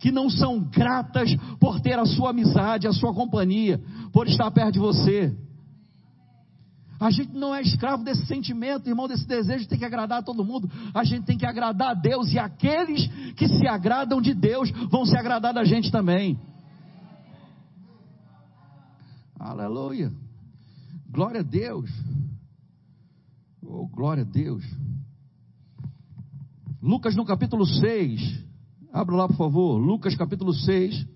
que 0.00 0.12
não 0.12 0.28
são 0.28 0.60
gratas 0.60 1.34
por 1.58 1.80
ter 1.80 1.98
a 1.98 2.04
sua 2.04 2.30
amizade, 2.30 2.86
a 2.86 2.92
sua 2.92 3.14
companhia, 3.14 3.80
por 4.12 4.28
estar 4.28 4.50
perto 4.50 4.74
de 4.74 4.78
você. 4.78 5.34
A 6.98 7.10
gente 7.10 7.32
não 7.32 7.54
é 7.54 7.60
escravo 7.60 8.04
desse 8.04 8.24
sentimento, 8.26 8.88
irmão, 8.88 9.08
desse 9.08 9.26
desejo 9.26 9.64
de 9.64 9.68
ter 9.68 9.78
que 9.78 9.84
agradar 9.84 10.20
a 10.20 10.22
todo 10.22 10.44
mundo. 10.44 10.70
A 10.94 11.04
gente 11.04 11.24
tem 11.24 11.36
que 11.36 11.46
agradar 11.46 11.90
a 11.90 11.94
Deus 11.94 12.32
e 12.32 12.38
aqueles 12.38 13.06
que 13.34 13.48
se 13.48 13.66
agradam 13.66 14.20
de 14.20 14.32
Deus 14.32 14.70
vão 14.90 15.04
se 15.04 15.16
agradar 15.16 15.52
da 15.52 15.64
gente 15.64 15.90
também. 15.90 16.38
Aleluia. 19.38 20.12
Glória 21.10 21.40
a 21.40 21.44
Deus. 21.44 21.90
Oh, 23.62 23.86
glória 23.88 24.22
a 24.22 24.26
Deus. 24.26 24.64
Lucas 26.80 27.16
no 27.16 27.24
capítulo 27.24 27.66
6. 27.66 28.44
Abra 28.92 29.16
lá, 29.16 29.26
por 29.26 29.36
favor. 29.36 29.78
Lucas 29.78 30.14
capítulo 30.14 30.52
6, 30.52 31.06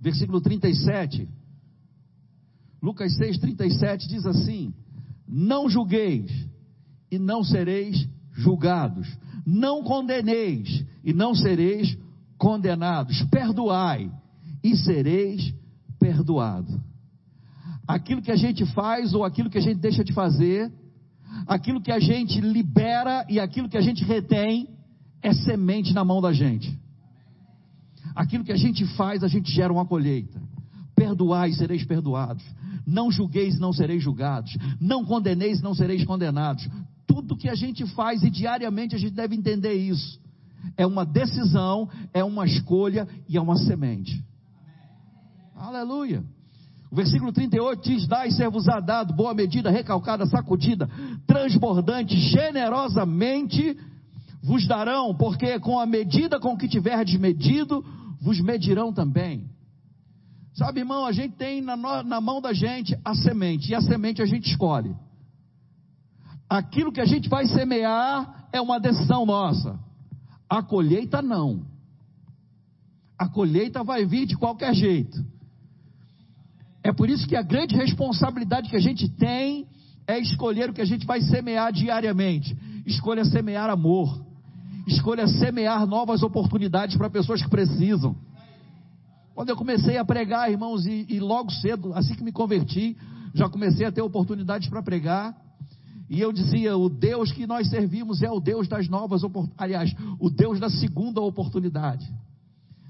versículo 0.00 0.40
37. 0.40 1.28
Lucas 2.82 3.14
6, 3.16 3.38
37 3.38 4.08
diz 4.08 4.26
assim: 4.26 4.72
Não 5.26 5.68
julgueis 5.68 6.30
e 7.10 7.18
não 7.18 7.42
sereis 7.42 8.08
julgados. 8.32 9.08
Não 9.46 9.82
condeneis 9.82 10.84
e 11.02 11.12
não 11.12 11.34
sereis 11.34 11.96
condenados. 12.36 13.22
Perdoai 13.30 14.10
e 14.62 14.76
sereis 14.76 15.54
perdoados. 15.98 16.74
Aquilo 17.86 18.20
que 18.20 18.30
a 18.30 18.36
gente 18.36 18.66
faz 18.66 19.14
ou 19.14 19.24
aquilo 19.24 19.48
que 19.48 19.58
a 19.58 19.62
gente 19.62 19.80
deixa 19.80 20.04
de 20.04 20.12
fazer 20.12 20.70
aquilo 21.46 21.80
que 21.80 21.90
a 21.90 21.98
gente 21.98 22.40
libera 22.40 23.24
e 23.28 23.40
aquilo 23.40 23.68
que 23.68 23.76
a 23.76 23.80
gente 23.80 24.04
retém 24.04 24.68
é 25.22 25.32
semente 25.32 25.92
na 25.92 26.04
mão 26.04 26.20
da 26.20 26.32
gente. 26.32 26.78
Aquilo 28.14 28.44
que 28.44 28.52
a 28.52 28.56
gente 28.56 28.84
faz, 28.96 29.22
a 29.22 29.28
gente 29.28 29.50
gera 29.50 29.72
uma 29.72 29.86
colheita. 29.86 30.40
Perdoai, 30.94 31.52
sereis 31.52 31.84
perdoados. 31.84 32.44
Não 32.88 33.10
julgueis, 33.10 33.60
não 33.60 33.70
sereis 33.70 34.02
julgados. 34.02 34.56
Não 34.80 35.04
condeneis, 35.04 35.60
não 35.60 35.74
sereis 35.74 36.04
condenados. 36.04 36.66
Tudo 37.06 37.36
que 37.36 37.48
a 37.48 37.54
gente 37.54 37.84
faz 37.94 38.22
e 38.22 38.30
diariamente 38.30 38.96
a 38.96 38.98
gente 38.98 39.12
deve 39.14 39.36
entender 39.36 39.74
isso. 39.74 40.18
É 40.74 40.86
uma 40.86 41.04
decisão, 41.04 41.88
é 42.14 42.24
uma 42.24 42.46
escolha 42.46 43.06
e 43.28 43.36
é 43.36 43.40
uma 43.40 43.56
semente. 43.56 44.24
Aleluia. 45.54 46.24
O 46.90 46.96
versículo 46.96 47.30
38 47.30 47.82
diz: 47.82 48.06
Dai 48.06 48.30
ser-vos-á 48.30 48.80
dado, 48.80 49.12
boa 49.12 49.34
medida, 49.34 49.70
recalcada, 49.70 50.24
sacudida, 50.24 50.88
transbordante, 51.26 52.16
generosamente 52.16 53.76
vos 54.42 54.66
darão, 54.66 55.14
porque 55.14 55.60
com 55.60 55.78
a 55.78 55.84
medida 55.84 56.40
com 56.40 56.56
que 56.56 56.66
tiverdes 56.66 57.20
medido, 57.20 57.84
vos 58.18 58.40
medirão 58.40 58.94
também. 58.94 59.57
Sabe, 60.58 60.80
irmão, 60.80 61.06
a 61.06 61.12
gente 61.12 61.36
tem 61.36 61.62
na, 61.62 61.76
na 61.76 62.20
mão 62.20 62.40
da 62.40 62.52
gente 62.52 62.98
a 63.04 63.14
semente, 63.14 63.70
e 63.70 63.76
a 63.76 63.80
semente 63.80 64.20
a 64.20 64.26
gente 64.26 64.50
escolhe. 64.50 64.92
Aquilo 66.50 66.90
que 66.90 67.00
a 67.00 67.04
gente 67.04 67.28
vai 67.28 67.46
semear 67.46 68.48
é 68.52 68.60
uma 68.60 68.80
decisão 68.80 69.24
nossa. 69.24 69.78
A 70.50 70.60
colheita 70.60 71.22
não. 71.22 71.64
A 73.16 73.28
colheita 73.28 73.84
vai 73.84 74.04
vir 74.04 74.26
de 74.26 74.36
qualquer 74.36 74.74
jeito. 74.74 75.24
É 76.82 76.92
por 76.92 77.08
isso 77.08 77.28
que 77.28 77.36
a 77.36 77.42
grande 77.42 77.76
responsabilidade 77.76 78.68
que 78.68 78.76
a 78.76 78.80
gente 78.80 79.08
tem 79.10 79.64
é 80.08 80.18
escolher 80.18 80.70
o 80.70 80.72
que 80.72 80.80
a 80.80 80.86
gente 80.86 81.06
vai 81.06 81.20
semear 81.20 81.72
diariamente. 81.72 82.58
Escolha 82.84 83.24
semear 83.24 83.70
amor. 83.70 84.26
Escolha 84.88 85.28
semear 85.28 85.86
novas 85.86 86.20
oportunidades 86.24 86.96
para 86.96 87.08
pessoas 87.08 87.40
que 87.40 87.48
precisam. 87.48 88.16
Quando 89.38 89.50
eu 89.50 89.56
comecei 89.56 89.96
a 89.96 90.04
pregar, 90.04 90.50
irmãos, 90.50 90.84
e, 90.84 91.06
e 91.08 91.20
logo 91.20 91.52
cedo, 91.52 91.94
assim 91.94 92.12
que 92.12 92.24
me 92.24 92.32
converti, 92.32 92.96
já 93.32 93.48
comecei 93.48 93.86
a 93.86 93.92
ter 93.92 94.02
oportunidades 94.02 94.68
para 94.68 94.82
pregar. 94.82 95.32
E 96.10 96.20
eu 96.20 96.32
dizia: 96.32 96.76
o 96.76 96.88
Deus 96.88 97.30
que 97.30 97.46
nós 97.46 97.70
servimos 97.70 98.20
é 98.20 98.28
o 98.28 98.40
Deus 98.40 98.66
das 98.66 98.88
novas 98.88 99.22
oportunidades. 99.22 99.62
Aliás, 99.62 99.94
o 100.18 100.28
Deus 100.28 100.58
da 100.58 100.68
segunda 100.68 101.20
oportunidade. 101.20 102.04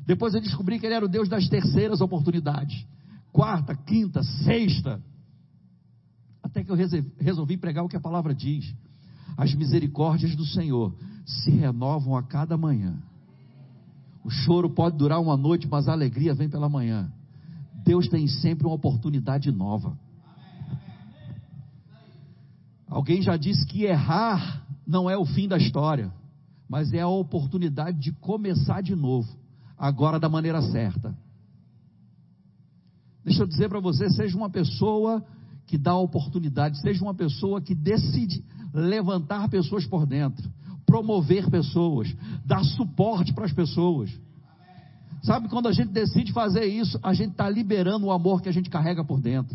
Depois 0.07 0.33
eu 0.33 0.41
descobri 0.41 0.79
que 0.79 0.87
ele 0.87 0.95
era 0.95 1.05
o 1.05 1.09
Deus 1.09 1.29
das 1.29 1.47
terceiras 1.51 2.01
oportunidades 2.01 2.83
quarta, 3.31 3.77
quinta, 3.77 4.23
sexta. 4.23 5.03
Até 6.43 6.65
que 6.65 6.73
eu 6.73 6.77
resolvi 7.21 7.59
pregar 7.59 7.85
o 7.85 7.89
que 7.91 7.97
a 7.99 8.01
palavra 8.01 8.35
diz. 8.35 8.75
As 9.37 9.55
misericórdias 9.55 10.35
do 10.35 10.47
Senhor 10.47 10.97
se 11.27 11.51
renovam 11.51 12.17
a 12.17 12.23
cada 12.23 12.57
manhã. 12.57 12.97
O 14.29 14.31
choro 14.31 14.69
pode 14.69 14.95
durar 14.95 15.23
uma 15.23 15.39
noite, 15.39 15.67
mas 15.67 15.89
a 15.89 15.93
alegria 15.93 16.35
vem 16.35 16.51
pela 16.51 16.69
manhã. 16.69 17.11
Deus 17.83 18.09
tem 18.09 18.27
sempre 18.27 18.67
uma 18.67 18.75
oportunidade 18.75 19.51
nova. 19.51 19.99
Alguém 22.87 23.23
já 23.23 23.39
disse 23.39 23.67
que 23.67 23.85
errar 23.85 24.67
não 24.87 25.09
é 25.09 25.17
o 25.17 25.25
fim 25.25 25.49
da 25.49 25.57
história, 25.57 26.13
mas 26.69 26.93
é 26.93 27.01
a 27.01 27.09
oportunidade 27.09 27.99
de 27.99 28.13
começar 28.13 28.83
de 28.83 28.95
novo, 28.95 29.35
agora 29.79 30.21
da 30.21 30.29
maneira 30.29 30.61
certa. 30.61 31.17
Deixa 33.25 33.45
eu 33.45 33.47
dizer 33.47 33.71
para 33.71 33.81
você: 33.81 34.11
seja 34.11 34.37
uma 34.37 34.51
pessoa 34.51 35.25
que 35.67 35.79
dá 35.79 35.97
oportunidade, 35.97 36.79
seja 36.83 37.03
uma 37.03 37.15
pessoa 37.15 37.63
que 37.63 37.75
decide 37.75 38.45
levantar 38.75 39.49
pessoas 39.49 39.87
por 39.87 40.05
dentro, 40.05 40.53
promover 40.89 41.51
pessoas, 41.51 42.17
dar 42.47 42.65
suporte 42.65 43.35
para 43.35 43.45
as 43.45 43.53
pessoas. 43.53 44.11
Sabe, 45.23 45.47
quando 45.49 45.69
a 45.69 45.73
gente 45.73 45.93
decide 45.93 46.33
fazer 46.33 46.65
isso, 46.65 46.99
a 47.03 47.13
gente 47.13 47.33
está 47.33 47.49
liberando 47.51 48.07
o 48.07 48.11
amor 48.11 48.41
que 48.41 48.49
a 48.49 48.53
gente 48.53 48.71
carrega 48.71 49.05
por 49.05 49.21
dentro. 49.21 49.55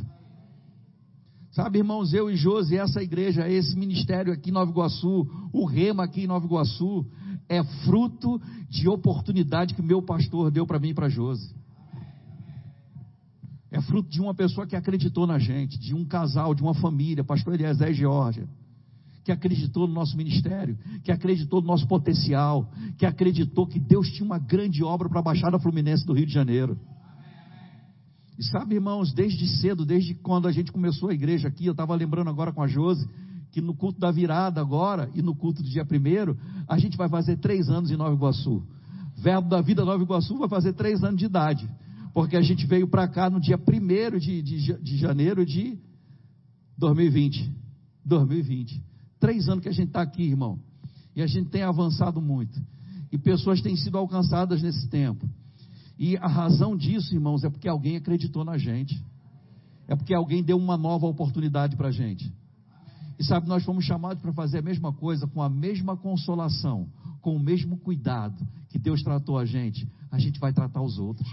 Sabe, 1.51 1.79
irmãos, 1.79 2.13
eu 2.13 2.29
e 2.29 2.35
Josi, 2.35 2.77
essa 2.77 3.01
igreja, 3.01 3.49
esse 3.49 3.75
ministério 3.75 4.31
aqui 4.31 4.51
em 4.51 4.53
Nova 4.53 4.69
Iguaçu, 4.69 5.27
o 5.51 5.65
Rema 5.65 6.03
aqui 6.03 6.21
em 6.21 6.27
Nova 6.27 6.45
Iguaçu, 6.45 7.03
é 7.49 7.63
fruto 7.83 8.39
de 8.69 8.87
oportunidade 8.87 9.73
que 9.73 9.81
meu 9.81 10.03
pastor 10.03 10.51
deu 10.51 10.67
para 10.67 10.79
mim 10.79 10.89
e 10.89 10.93
para 10.93 11.09
Josi. 11.09 11.51
É 13.71 13.81
fruto 13.81 14.07
de 14.07 14.21
uma 14.21 14.35
pessoa 14.35 14.67
que 14.67 14.75
acreditou 14.75 15.25
na 15.25 15.39
gente, 15.39 15.79
de 15.79 15.95
um 15.95 16.05
casal, 16.05 16.53
de 16.53 16.61
uma 16.61 16.75
família, 16.75 17.23
pastor 17.23 17.55
Eliezer 17.55 17.89
e 17.89 17.93
Georgia, 17.95 18.47
que 19.23 19.31
acreditou 19.31 19.87
no 19.87 19.93
nosso 19.93 20.17
ministério, 20.17 20.77
que 21.03 21.11
acreditou 21.11 21.61
no 21.61 21.67
nosso 21.67 21.87
potencial, 21.87 22.69
que 22.97 23.05
acreditou 23.05 23.65
que 23.65 23.79
Deus 23.79 24.09
tinha 24.09 24.25
uma 24.25 24.37
grande 24.37 24.83
obra 24.83 25.07
para 25.09 25.19
a 25.19 25.23
Baixada 25.23 25.59
Fluminense 25.59 26.05
do 26.05 26.13
Rio 26.13 26.25
de 26.25 26.33
Janeiro. 26.33 26.77
E 28.37 28.43
sabe, 28.43 28.75
irmãos, 28.75 29.13
desde 29.13 29.47
cedo, 29.47 29.85
desde 29.85 30.13
quando 30.15 30.47
a 30.47 30.51
gente 30.51 30.71
começou 30.71 31.09
a 31.09 31.13
igreja 31.13 31.47
aqui, 31.47 31.65
eu 31.65 31.71
estava 31.71 31.95
lembrando 31.95 32.29
agora 32.29 32.51
com 32.51 32.61
a 32.61 32.67
Josi, 32.67 33.07
que 33.51 33.61
no 33.61 33.75
culto 33.75 33.99
da 33.99 34.11
virada 34.11 34.59
agora 34.59 35.09
e 35.13 35.21
no 35.21 35.35
culto 35.35 35.61
do 35.61 35.69
dia 35.69 35.85
primeiro, 35.85 36.37
a 36.67 36.77
gente 36.77 36.97
vai 36.97 37.07
fazer 37.07 37.37
três 37.37 37.69
anos 37.69 37.91
em 37.91 37.95
Nova 37.95 38.13
Iguaçu. 38.13 38.63
Verbo 39.17 39.47
da 39.47 39.61
Vida 39.61 39.85
Nova 39.85 40.03
Iguaçu 40.03 40.37
vai 40.37 40.49
fazer 40.49 40.73
três 40.73 41.03
anos 41.03 41.19
de 41.19 41.25
idade 41.25 41.69
porque 42.13 42.37
a 42.37 42.41
gente 42.41 42.65
veio 42.67 42.87
para 42.87 43.07
cá 43.07 43.29
no 43.29 43.41
dia 43.41 43.57
1 43.57 44.19
de, 44.19 44.41
de, 44.41 44.73
de 44.81 44.97
janeiro 44.97 45.43
de 45.45 45.79
2020. 46.77 47.51
2020. 48.05 48.92
Três 49.23 49.47
anos 49.47 49.63
que 49.63 49.69
a 49.69 49.71
gente 49.71 49.87
está 49.87 50.01
aqui, 50.01 50.21
irmão. 50.21 50.59
E 51.15 51.21
a 51.21 51.27
gente 51.27 51.49
tem 51.49 51.63
avançado 51.63 52.21
muito. 52.21 52.61
E 53.09 53.17
pessoas 53.17 53.61
têm 53.61 53.73
sido 53.73 53.97
alcançadas 53.97 54.61
nesse 54.61 54.89
tempo. 54.89 55.25
E 55.97 56.17
a 56.17 56.27
razão 56.27 56.75
disso, 56.75 57.15
irmãos, 57.15 57.41
é 57.45 57.49
porque 57.49 57.69
alguém 57.69 57.95
acreditou 57.95 58.43
na 58.43 58.57
gente. 58.57 59.01
É 59.87 59.95
porque 59.95 60.13
alguém 60.13 60.43
deu 60.43 60.57
uma 60.57 60.75
nova 60.75 61.05
oportunidade 61.07 61.77
para 61.77 61.87
a 61.87 61.91
gente. 61.91 62.35
E 63.17 63.23
sabe, 63.23 63.47
nós 63.47 63.63
fomos 63.63 63.85
chamados 63.85 64.21
para 64.21 64.33
fazer 64.33 64.57
a 64.57 64.61
mesma 64.61 64.91
coisa, 64.91 65.25
com 65.25 65.41
a 65.41 65.49
mesma 65.49 65.95
consolação, 65.95 66.89
com 67.21 67.33
o 67.33 67.39
mesmo 67.39 67.77
cuidado 67.77 68.45
que 68.67 68.77
Deus 68.77 69.01
tratou 69.03 69.39
a 69.39 69.45
gente, 69.45 69.89
a 70.11 70.19
gente 70.19 70.37
vai 70.37 70.51
tratar 70.51 70.81
os 70.81 70.99
outros. 70.99 71.29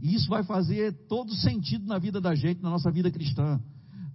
E 0.00 0.14
isso 0.14 0.28
vai 0.28 0.44
fazer 0.44 0.92
todo 1.08 1.34
sentido 1.34 1.84
na 1.84 1.98
vida 1.98 2.20
da 2.20 2.32
gente, 2.36 2.62
na 2.62 2.70
nossa 2.70 2.92
vida 2.92 3.10
cristã. 3.10 3.60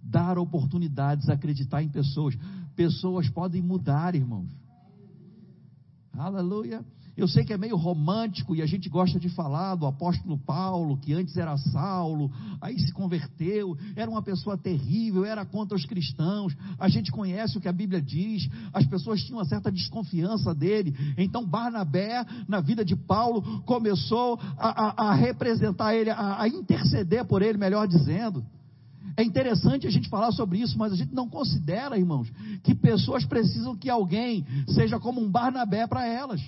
Dar 0.05 0.37
oportunidades, 0.37 1.29
acreditar 1.29 1.81
em 1.83 1.89
pessoas. 1.89 2.35
Pessoas 2.75 3.29
podem 3.29 3.61
mudar, 3.61 4.15
irmãos. 4.15 4.49
Aleluia. 6.13 6.85
Eu 7.17 7.29
sei 7.29 7.45
que 7.45 7.53
é 7.53 7.57
meio 7.57 7.77
romântico 7.77 8.53
e 8.53 8.61
a 8.61 8.65
gente 8.65 8.89
gosta 8.89 9.17
de 9.17 9.29
falar 9.29 9.75
do 9.75 9.85
apóstolo 9.85 10.37
Paulo, 10.37 10.97
que 10.97 11.13
antes 11.13 11.37
era 11.37 11.55
Saulo, 11.57 12.29
aí 12.59 12.77
se 12.77 12.91
converteu, 12.91 13.77
era 13.95 14.11
uma 14.11 14.21
pessoa 14.21 14.57
terrível, 14.57 15.23
era 15.23 15.45
contra 15.45 15.77
os 15.77 15.85
cristãos. 15.85 16.53
A 16.77 16.89
gente 16.89 17.11
conhece 17.11 17.57
o 17.57 17.61
que 17.61 17.69
a 17.69 17.73
Bíblia 17.73 18.01
diz, 18.01 18.49
as 18.73 18.85
pessoas 18.85 19.21
tinham 19.21 19.39
uma 19.39 19.45
certa 19.45 19.71
desconfiança 19.71 20.53
dele. 20.53 20.93
Então 21.17 21.45
Barnabé, 21.45 22.25
na 22.49 22.59
vida 22.59 22.83
de 22.83 22.97
Paulo, 22.97 23.61
começou 23.61 24.37
a, 24.57 25.05
a, 25.05 25.09
a 25.11 25.15
representar 25.15 25.95
ele, 25.95 26.09
a, 26.09 26.41
a 26.41 26.47
interceder 26.49 27.23
por 27.23 27.41
ele, 27.41 27.57
melhor 27.57 27.87
dizendo. 27.87 28.45
É 29.17 29.23
interessante 29.23 29.87
a 29.87 29.89
gente 29.89 30.09
falar 30.09 30.31
sobre 30.31 30.59
isso, 30.59 30.77
mas 30.77 30.91
a 30.91 30.95
gente 30.95 31.13
não 31.13 31.29
considera, 31.29 31.97
irmãos, 31.97 32.29
que 32.63 32.75
pessoas 32.75 33.25
precisam 33.25 33.75
que 33.75 33.89
alguém 33.89 34.45
seja 34.67 34.99
como 34.99 35.21
um 35.21 35.29
Barnabé 35.29 35.87
para 35.87 36.05
elas. 36.05 36.41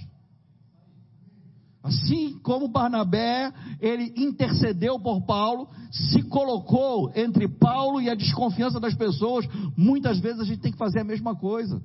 Assim 1.87 2.37
como 2.39 2.67
Barnabé, 2.67 3.53
ele 3.79 4.13
intercedeu 4.17 4.99
por 4.99 5.21
Paulo, 5.21 5.69
se 5.89 6.21
colocou 6.23 7.09
entre 7.15 7.47
Paulo 7.47 8.01
e 8.01 8.09
a 8.09 8.15
desconfiança 8.15 8.77
das 8.77 8.93
pessoas, 8.93 9.47
muitas 9.77 10.19
vezes 10.19 10.41
a 10.41 10.43
gente 10.43 10.59
tem 10.59 10.71
que 10.71 10.77
fazer 10.77 10.99
a 10.99 11.05
mesma 11.05 11.33
coisa. 11.33 11.81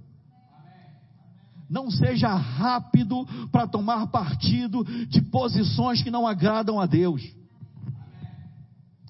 Não 1.70 1.88
seja 1.88 2.34
rápido 2.34 3.24
para 3.52 3.68
tomar 3.68 4.08
partido 4.08 4.84
de 5.06 5.22
posições 5.22 6.02
que 6.02 6.10
não 6.10 6.26
agradam 6.26 6.80
a 6.80 6.86
Deus. 6.86 7.22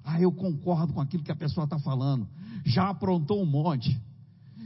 Ah, 0.04 0.20
eu 0.20 0.32
concordo 0.32 0.92
com 0.92 1.00
aquilo 1.00 1.22
que 1.22 1.32
a 1.32 1.36
pessoa 1.36 1.64
está 1.64 1.78
falando. 1.78 2.26
Já 2.64 2.88
aprontou 2.88 3.42
um 3.42 3.46
monte. 3.46 4.00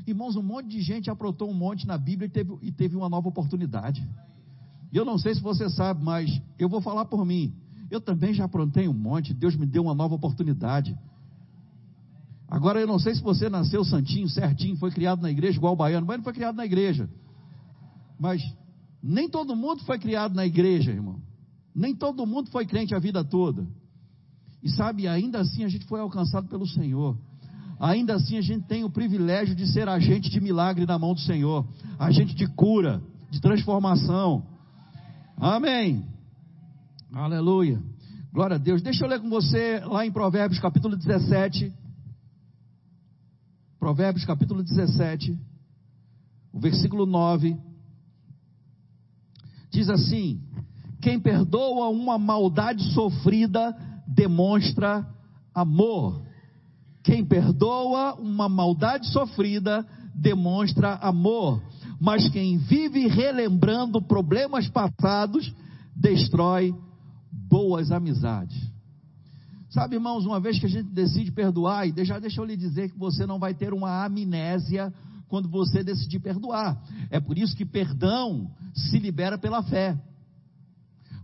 Irmãos, 0.07 0.37
um 0.37 0.43
monte 0.43 0.69
de 0.69 0.81
gente 0.83 1.11
aprontou 1.11 1.51
um 1.51 1.55
monte 1.55 1.87
na 1.87 1.99
Bíblia 1.99 2.27
e 2.27 2.31
teve, 2.31 2.59
e 2.63 2.73
teve 2.73 2.97
uma 2.97 3.09
nova 3.09 3.29
oportunidade. 3.29 4.07
Eu 4.93 5.05
não 5.05 5.19
sei 5.19 5.35
se 5.35 5.41
você 5.41 5.69
sabe, 5.69 6.03
mas 6.03 6.41
eu 6.59 6.69
vou 6.69 6.81
falar 6.81 7.05
por 7.07 7.25
mim. 7.27 7.55
Eu 7.91 8.01
também 8.01 8.33
já 8.33 8.45
aprontei 8.45 8.89
um 8.89 8.95
monte, 8.95 9.35
Deus 9.35 9.57
me 9.57 9.67
deu 9.67 9.83
uma 9.83 9.95
nova 9.95 10.15
oportunidade. 10.15 10.97
Agora 12.49 12.81
eu 12.81 12.87
não 12.87 12.99
sei 12.99 13.15
se 13.15 13.23
você 13.23 13.49
nasceu 13.49 13.85
santinho, 13.85 14.29
certinho, 14.29 14.77
foi 14.77 14.91
criado 14.91 15.21
na 15.21 15.31
igreja 15.31 15.59
igual 15.59 15.73
o 15.73 15.77
baiano, 15.77 16.07
mas 16.07 16.17
não 16.17 16.25
foi 16.25 16.33
criado 16.33 16.57
na 16.57 16.65
igreja. 16.65 17.11
Mas 18.19 18.43
nem 19.03 19.29
todo 19.29 19.57
mundo 19.57 19.85
foi 19.85 19.99
criado 19.99 20.35
na 20.35 20.47
igreja, 20.47 20.93
irmão. 20.93 21.21
Nem 21.75 21.95
todo 21.95 22.27
mundo 22.27 22.51
foi 22.51 22.65
crente 22.65 22.95
a 22.95 22.99
vida 22.99 23.23
toda. 23.25 23.67
E 24.67 24.71
sabe, 24.71 25.07
ainda 25.07 25.39
assim 25.39 25.63
a 25.63 25.69
gente 25.69 25.87
foi 25.87 26.01
alcançado 26.01 26.49
pelo 26.49 26.67
Senhor. 26.67 27.17
Ainda 27.79 28.17
assim 28.17 28.37
a 28.37 28.41
gente 28.41 28.67
tem 28.67 28.83
o 28.83 28.91
privilégio 28.91 29.55
de 29.55 29.65
ser 29.65 29.89
agente 29.89 30.29
de 30.29 30.41
milagre 30.41 30.85
na 30.85 30.99
mão 30.99 31.15
do 31.15 31.21
Senhor, 31.21 31.65
agente 31.97 32.35
de 32.35 32.49
cura, 32.49 33.01
de 33.31 33.41
transformação. 33.41 34.45
Amém. 35.37 36.05
Aleluia. 37.13 37.81
Glória 38.33 38.57
a 38.57 38.59
Deus. 38.59 38.83
Deixa 38.83 39.05
eu 39.05 39.09
ler 39.09 39.21
com 39.21 39.31
você 39.31 39.79
lá 39.85 40.05
em 40.05 40.11
Provérbios 40.11 40.59
capítulo 40.59 40.97
17. 40.97 41.73
Provérbios 43.79 44.25
capítulo 44.25 44.65
17, 44.65 45.39
o 46.53 46.59
versículo 46.59 47.07
9. 47.07 47.57
Diz 49.71 49.89
assim: 49.89 50.41
Quem 51.01 51.21
perdoa 51.21 51.89
uma 51.89 52.19
maldade 52.19 52.83
sofrida 52.93 53.86
demonstra 54.17 55.07
amor. 55.55 56.23
Quem 57.05 57.25
perdoa 57.25 58.15
uma 58.15 58.49
maldade 58.49 59.07
sofrida 59.13 59.87
demonstra 60.15 60.95
amor 60.95 61.63
mas 62.01 62.29
quem 62.29 62.59
vive 62.59 63.07
relembrando 63.07 64.03
problemas 64.03 64.69
passados 64.69 65.53
destrói 65.95 66.75
boas 67.33 67.91
amizades. 67.91 68.57
Sabe, 69.71 69.97
irmãos, 69.97 70.25
uma 70.25 70.41
vez 70.41 70.59
que 70.59 70.67
a 70.67 70.69
gente 70.69 70.91
decide 70.91 71.33
perdoar, 71.33 71.87
e 71.87 72.05
já 72.05 72.19
deixa 72.19 72.41
eu 72.41 72.45
lhe 72.45 72.57
dizer 72.57 72.91
que 72.91 72.99
você 72.99 73.27
não 73.27 73.39
vai 73.39 73.55
ter 73.55 73.73
uma 73.73 74.05
amnésia 74.05 74.93
quando 75.29 75.49
você 75.49 75.83
decidir 75.83 76.21
perdoar. 76.21 76.81
É 77.11 77.19
por 77.19 77.37
isso 77.37 77.57
que 77.57 77.65
perdão 77.65 78.51
se 78.75 78.99
libera 78.99 79.37
pela 79.37 79.63
fé. 79.63 79.99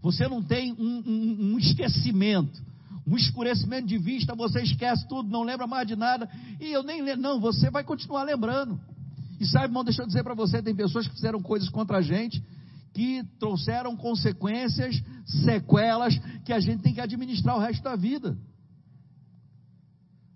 Você 0.03 0.27
não 0.27 0.43
tem 0.43 0.73
um, 0.73 1.03
um, 1.07 1.53
um 1.53 1.59
esquecimento, 1.59 2.61
um 3.07 3.17
escurecimento 3.17 3.87
de 3.87 3.99
vista, 3.99 4.35
você 4.35 4.63
esquece 4.63 5.07
tudo, 5.09 5.29
não 5.29 5.43
lembra 5.43 5.67
mais 5.67 5.87
de 5.87 5.97
nada, 5.97 6.29
e 6.61 6.71
eu 6.73 6.83
nem 6.83 7.03
lembro, 7.03 7.23
não, 7.23 7.41
você 7.41 7.71
vai 7.71 7.83
continuar 7.83 8.23
lembrando. 8.23 8.81
E 9.41 9.47
sabe, 9.47 9.67
irmão, 9.67 9.83
deixa 9.83 10.03
eu 10.03 10.07
dizer 10.07 10.23
para 10.23 10.35
você: 10.35 10.63
tem 10.63 10.75
pessoas 10.75 11.07
que 11.07 11.15
fizeram 11.15 11.43
coisas 11.43 11.69
contra 11.69 11.99
a 11.99 12.03
gente, 12.03 12.43
que 12.95 13.25
trouxeram 13.41 13.97
consequências, 13.97 15.03
sequelas, 15.45 16.17
que 16.45 16.53
a 16.53 16.61
gente 16.61 16.83
tem 16.83 16.95
que 16.95 17.01
administrar 17.01 17.57
o 17.57 17.61
resto 17.61 17.83
da 17.83 17.97
vida. 17.97 18.39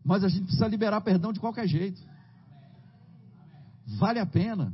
Mas 0.04 0.24
a 0.24 0.28
gente 0.28 0.44
precisa 0.44 0.66
liberar 0.66 1.00
perdão 1.02 1.32
de 1.32 1.38
qualquer 1.38 1.68
jeito. 1.68 2.00
Vale 3.98 4.18
a 4.18 4.26
pena. 4.26 4.72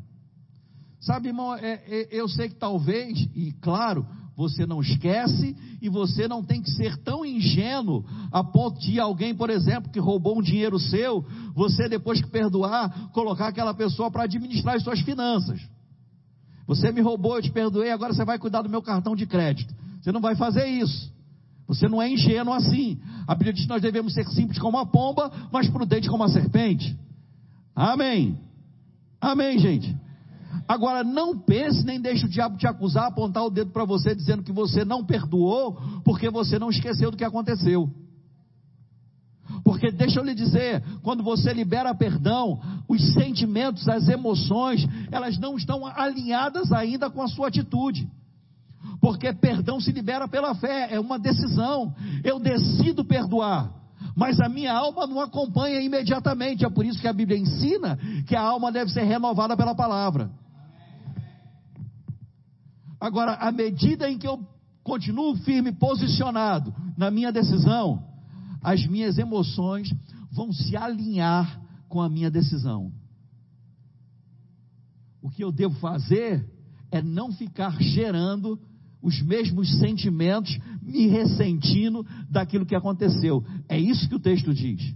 Sabe, 1.00 1.28
irmão, 1.28 1.54
é, 1.54 1.82
é, 1.86 2.08
eu 2.10 2.28
sei 2.28 2.48
que 2.48 2.54
talvez, 2.54 3.18
e 3.34 3.52
claro, 3.60 4.06
você 4.36 4.64
não 4.66 4.80
esquece 4.80 5.56
e 5.80 5.88
você 5.88 6.26
não 6.26 6.42
tem 6.42 6.62
que 6.62 6.70
ser 6.70 6.96
tão 6.98 7.24
ingênuo 7.24 8.04
a 8.30 8.42
ponto 8.42 8.80
de 8.80 8.98
alguém, 8.98 9.34
por 9.34 9.50
exemplo, 9.50 9.90
que 9.90 10.00
roubou 10.00 10.38
um 10.38 10.42
dinheiro 10.42 10.78
seu, 10.78 11.24
você 11.54 11.88
depois 11.88 12.20
que 12.20 12.30
perdoar, 12.30 13.10
colocar 13.12 13.48
aquela 13.48 13.74
pessoa 13.74 14.10
para 14.10 14.24
administrar 14.24 14.76
as 14.76 14.82
suas 14.82 15.00
finanças. 15.00 15.60
Você 16.66 16.90
me 16.90 17.00
roubou, 17.00 17.36
eu 17.36 17.42
te 17.42 17.50
perdoei, 17.50 17.90
agora 17.90 18.14
você 18.14 18.24
vai 18.24 18.38
cuidar 18.38 18.62
do 18.62 18.68
meu 18.68 18.80
cartão 18.80 19.14
de 19.14 19.26
crédito. 19.26 19.74
Você 20.00 20.10
não 20.10 20.20
vai 20.20 20.34
fazer 20.34 20.66
isso. 20.66 21.12
Você 21.66 21.88
não 21.88 22.00
é 22.00 22.10
ingênuo 22.10 22.54
assim. 22.54 22.98
A 23.26 23.34
Bíblia 23.34 23.52
diz 23.52 23.64
que 23.64 23.68
nós 23.68 23.82
devemos 23.82 24.14
ser 24.14 24.26
simples 24.28 24.58
como 24.58 24.78
a 24.78 24.86
pomba, 24.86 25.30
mas 25.52 25.68
prudentes 25.68 26.08
como 26.08 26.24
a 26.24 26.28
serpente. 26.28 26.96
Amém. 27.74 28.38
Amém, 29.20 29.58
gente. 29.58 29.96
Agora, 30.68 31.02
não 31.02 31.38
pense 31.38 31.84
nem 31.84 32.00
deixe 32.00 32.26
o 32.26 32.28
diabo 32.28 32.56
te 32.56 32.66
acusar, 32.66 33.06
apontar 33.06 33.44
o 33.44 33.50
dedo 33.50 33.70
para 33.70 33.84
você, 33.84 34.14
dizendo 34.14 34.42
que 34.42 34.52
você 34.52 34.84
não 34.84 35.04
perdoou, 35.04 35.78
porque 36.04 36.30
você 36.30 36.58
não 36.58 36.70
esqueceu 36.70 37.10
do 37.10 37.16
que 37.16 37.24
aconteceu. 37.24 37.90
Porque 39.64 39.90
deixa 39.90 40.18
eu 40.20 40.24
lhe 40.24 40.34
dizer, 40.34 40.82
quando 41.02 41.22
você 41.22 41.52
libera 41.52 41.94
perdão, 41.94 42.60
os 42.88 43.12
sentimentos, 43.12 43.88
as 43.88 44.08
emoções, 44.08 44.86
elas 45.10 45.38
não 45.38 45.56
estão 45.56 45.86
alinhadas 45.86 46.72
ainda 46.72 47.10
com 47.10 47.22
a 47.22 47.28
sua 47.28 47.48
atitude. 47.48 48.08
Porque 49.00 49.32
perdão 49.32 49.80
se 49.80 49.92
libera 49.92 50.26
pela 50.26 50.54
fé, 50.54 50.88
é 50.92 50.98
uma 50.98 51.18
decisão. 51.18 51.94
Eu 52.24 52.38
decido 52.38 53.04
perdoar 53.04 53.82
mas 54.16 54.40
a 54.40 54.48
minha 54.48 54.72
alma 54.72 55.06
não 55.06 55.20
acompanha 55.20 55.80
imediatamente. 55.80 56.64
É 56.64 56.70
por 56.70 56.84
isso 56.84 57.00
que 57.00 57.08
a 57.08 57.12
Bíblia 57.12 57.38
ensina 57.38 57.98
que 58.26 58.36
a 58.36 58.42
alma 58.42 58.70
deve 58.70 58.90
ser 58.90 59.04
renovada 59.04 59.56
pela 59.56 59.74
palavra. 59.74 60.30
Agora, 63.02 63.32
à 63.32 63.50
medida 63.50 64.08
em 64.08 64.16
que 64.16 64.28
eu 64.28 64.38
continuo 64.84 65.34
firme, 65.38 65.72
posicionado 65.72 66.72
na 66.96 67.10
minha 67.10 67.32
decisão, 67.32 68.00
as 68.62 68.86
minhas 68.86 69.18
emoções 69.18 69.92
vão 70.30 70.52
se 70.52 70.76
alinhar 70.76 71.60
com 71.88 72.00
a 72.00 72.08
minha 72.08 72.30
decisão. 72.30 72.92
O 75.20 75.28
que 75.28 75.42
eu 75.42 75.50
devo 75.50 75.74
fazer 75.80 76.48
é 76.92 77.02
não 77.02 77.32
ficar 77.32 77.76
gerando 77.82 78.56
os 79.02 79.20
mesmos 79.20 79.80
sentimentos, 79.80 80.56
me 80.80 81.08
ressentindo 81.08 82.06
daquilo 82.30 82.64
que 82.64 82.76
aconteceu. 82.76 83.44
É 83.68 83.76
isso 83.76 84.08
que 84.08 84.14
o 84.14 84.20
texto 84.20 84.54
diz. 84.54 84.94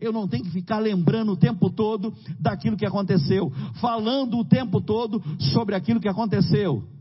Eu 0.00 0.12
não 0.12 0.26
tenho 0.26 0.42
que 0.42 0.50
ficar 0.50 0.80
lembrando 0.80 1.30
o 1.30 1.36
tempo 1.36 1.70
todo 1.70 2.12
daquilo 2.40 2.76
que 2.76 2.84
aconteceu, 2.84 3.52
falando 3.80 4.36
o 4.36 4.44
tempo 4.44 4.80
todo 4.80 5.22
sobre 5.52 5.76
aquilo 5.76 6.00
que 6.00 6.08
aconteceu 6.08 6.95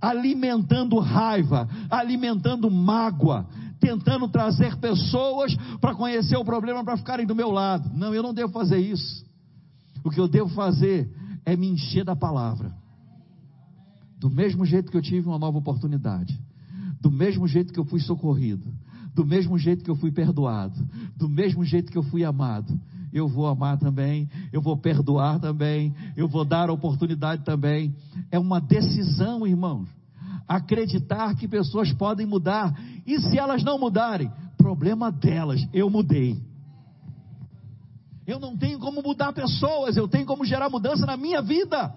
alimentando 0.00 0.98
raiva, 0.98 1.68
alimentando 1.90 2.70
mágoa, 2.70 3.46
tentando 3.80 4.28
trazer 4.28 4.76
pessoas 4.76 5.54
para 5.80 5.94
conhecer 5.94 6.36
o 6.36 6.44
problema 6.44 6.84
para 6.84 6.96
ficarem 6.96 7.26
do 7.26 7.34
meu 7.34 7.50
lado. 7.50 7.90
Não, 7.94 8.14
eu 8.14 8.22
não 8.22 8.34
devo 8.34 8.52
fazer 8.52 8.78
isso. 8.78 9.24
O 10.04 10.10
que 10.10 10.20
eu 10.20 10.28
devo 10.28 10.48
fazer 10.50 11.10
é 11.44 11.56
me 11.56 11.68
encher 11.68 12.04
da 12.04 12.16
palavra. 12.16 12.74
Do 14.18 14.30
mesmo 14.30 14.64
jeito 14.64 14.90
que 14.90 14.96
eu 14.96 15.02
tive 15.02 15.28
uma 15.28 15.38
nova 15.38 15.58
oportunidade, 15.58 16.38
do 17.00 17.10
mesmo 17.10 17.46
jeito 17.46 17.72
que 17.72 17.78
eu 17.78 17.84
fui 17.84 18.00
socorrido, 18.00 18.72
do 19.14 19.24
mesmo 19.24 19.56
jeito 19.58 19.84
que 19.84 19.90
eu 19.90 19.96
fui 19.96 20.10
perdoado, 20.10 20.78
do 21.16 21.28
mesmo 21.28 21.64
jeito 21.64 21.90
que 21.90 21.98
eu 21.98 22.02
fui 22.02 22.24
amado, 22.24 22.78
eu 23.12 23.28
vou 23.28 23.46
amar 23.46 23.78
também, 23.78 24.28
eu 24.52 24.60
vou 24.60 24.76
perdoar 24.76 25.38
também, 25.38 25.94
eu 26.16 26.28
vou 26.28 26.44
dar 26.44 26.70
oportunidade 26.70 27.44
também. 27.44 27.94
É 28.30 28.38
uma 28.38 28.60
decisão, 28.60 29.46
irmãos. 29.46 29.88
Acreditar 30.46 31.34
que 31.36 31.46
pessoas 31.46 31.92
podem 31.92 32.26
mudar. 32.26 32.74
E 33.06 33.18
se 33.20 33.38
elas 33.38 33.62
não 33.62 33.78
mudarem, 33.78 34.30
problema 34.56 35.10
delas, 35.10 35.66
eu 35.72 35.88
mudei. 35.88 36.36
Eu 38.26 38.38
não 38.38 38.56
tenho 38.56 38.78
como 38.78 39.02
mudar 39.02 39.32
pessoas, 39.32 39.96
eu 39.96 40.06
tenho 40.06 40.26
como 40.26 40.44
gerar 40.44 40.68
mudança 40.68 41.06
na 41.06 41.16
minha 41.16 41.40
vida. 41.40 41.94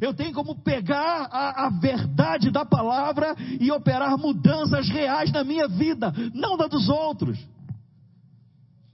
Eu 0.00 0.14
tenho 0.14 0.32
como 0.32 0.56
pegar 0.56 1.28
a, 1.30 1.66
a, 1.66 1.70
verdade 1.70 2.50
da 2.50 2.64
palavra 2.64 3.36
e 3.60 3.70
operar 3.70 4.18
mudanças 4.18 4.88
reais 4.88 5.30
na 5.32 5.44
minha 5.44 5.68
vida, 5.68 6.12
não 6.34 6.56
da 6.56 6.66
dos 6.66 6.88
outros. 6.88 7.38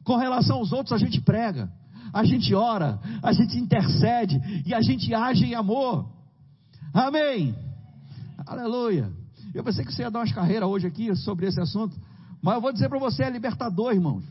Com 0.09 0.16
relação 0.16 0.57
aos 0.57 0.73
outros, 0.73 0.94
a 0.94 0.97
gente 0.97 1.21
prega, 1.21 1.71
a 2.14 2.25
gente 2.25 2.55
ora, 2.55 2.99
a 3.23 3.31
gente 3.31 3.59
intercede 3.59 4.40
e 4.64 4.73
a 4.73 4.81
gente 4.81 5.14
age 5.14 5.44
em 5.44 5.55
amor. 5.55 6.09
Amém. 6.94 7.55
Aleluia. 8.47 9.12
Eu 9.53 9.62
pensei 9.62 9.85
que 9.85 9.92
você 9.92 10.01
ia 10.01 10.11
dar 10.11 10.21
umas 10.21 10.33
carreiras 10.33 10.66
hoje 10.66 10.87
aqui 10.87 11.14
sobre 11.14 11.47
esse 11.47 11.61
assunto, 11.61 11.94
mas 12.40 12.55
eu 12.55 12.61
vou 12.62 12.73
dizer 12.73 12.88
para 12.88 12.99
você: 12.99 13.25
é 13.25 13.29
libertador, 13.29 13.92
irmãos. 13.92 14.25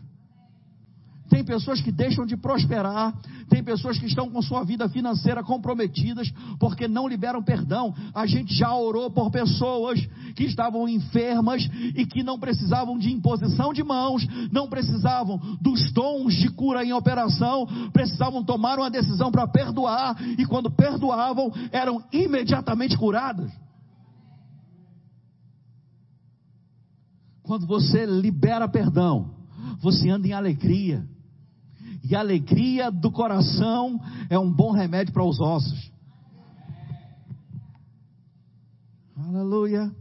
Tem 1.29 1.43
pessoas 1.43 1.81
que 1.81 1.91
deixam 1.91 2.25
de 2.25 2.37
prosperar, 2.37 3.13
tem 3.49 3.63
pessoas 3.63 3.97
que 3.97 4.05
estão 4.05 4.29
com 4.29 4.41
sua 4.41 4.63
vida 4.63 4.87
financeira 4.87 5.43
comprometidas 5.43 6.31
porque 6.59 6.87
não 6.87 7.07
liberam 7.07 7.43
perdão. 7.43 7.93
A 8.13 8.25
gente 8.25 8.53
já 8.53 8.73
orou 8.73 9.11
por 9.11 9.29
pessoas 9.29 9.99
que 10.35 10.43
estavam 10.43 10.87
enfermas 10.87 11.67
e 11.95 12.05
que 12.05 12.23
não 12.23 12.39
precisavam 12.39 12.97
de 12.97 13.11
imposição 13.11 13.73
de 13.73 13.83
mãos, 13.83 14.25
não 14.51 14.67
precisavam 14.69 15.37
dos 15.61 15.91
tons 15.91 16.33
de 16.35 16.49
cura 16.49 16.83
em 16.83 16.93
operação, 16.93 17.67
precisavam 17.91 18.43
tomar 18.43 18.79
uma 18.79 18.89
decisão 18.89 19.31
para 19.31 19.47
perdoar 19.47 20.15
e 20.37 20.45
quando 20.45 20.71
perdoavam 20.71 21.51
eram 21.71 22.01
imediatamente 22.11 22.97
curadas. 22.97 23.51
Quando 27.43 27.65
você 27.65 28.05
libera 28.05 28.67
perdão, 28.67 29.33
você 29.79 30.09
anda 30.09 30.27
em 30.27 30.33
alegria. 30.33 31.07
E 32.09 32.15
a 32.15 32.19
alegria 32.21 32.89
do 32.89 33.11
coração 33.11 33.99
é 34.29 34.39
um 34.39 34.49
bom 34.49 34.71
remédio 34.71 35.13
para 35.13 35.25
os 35.25 35.41
ossos. 35.41 35.91
Aleluia. 39.17 39.93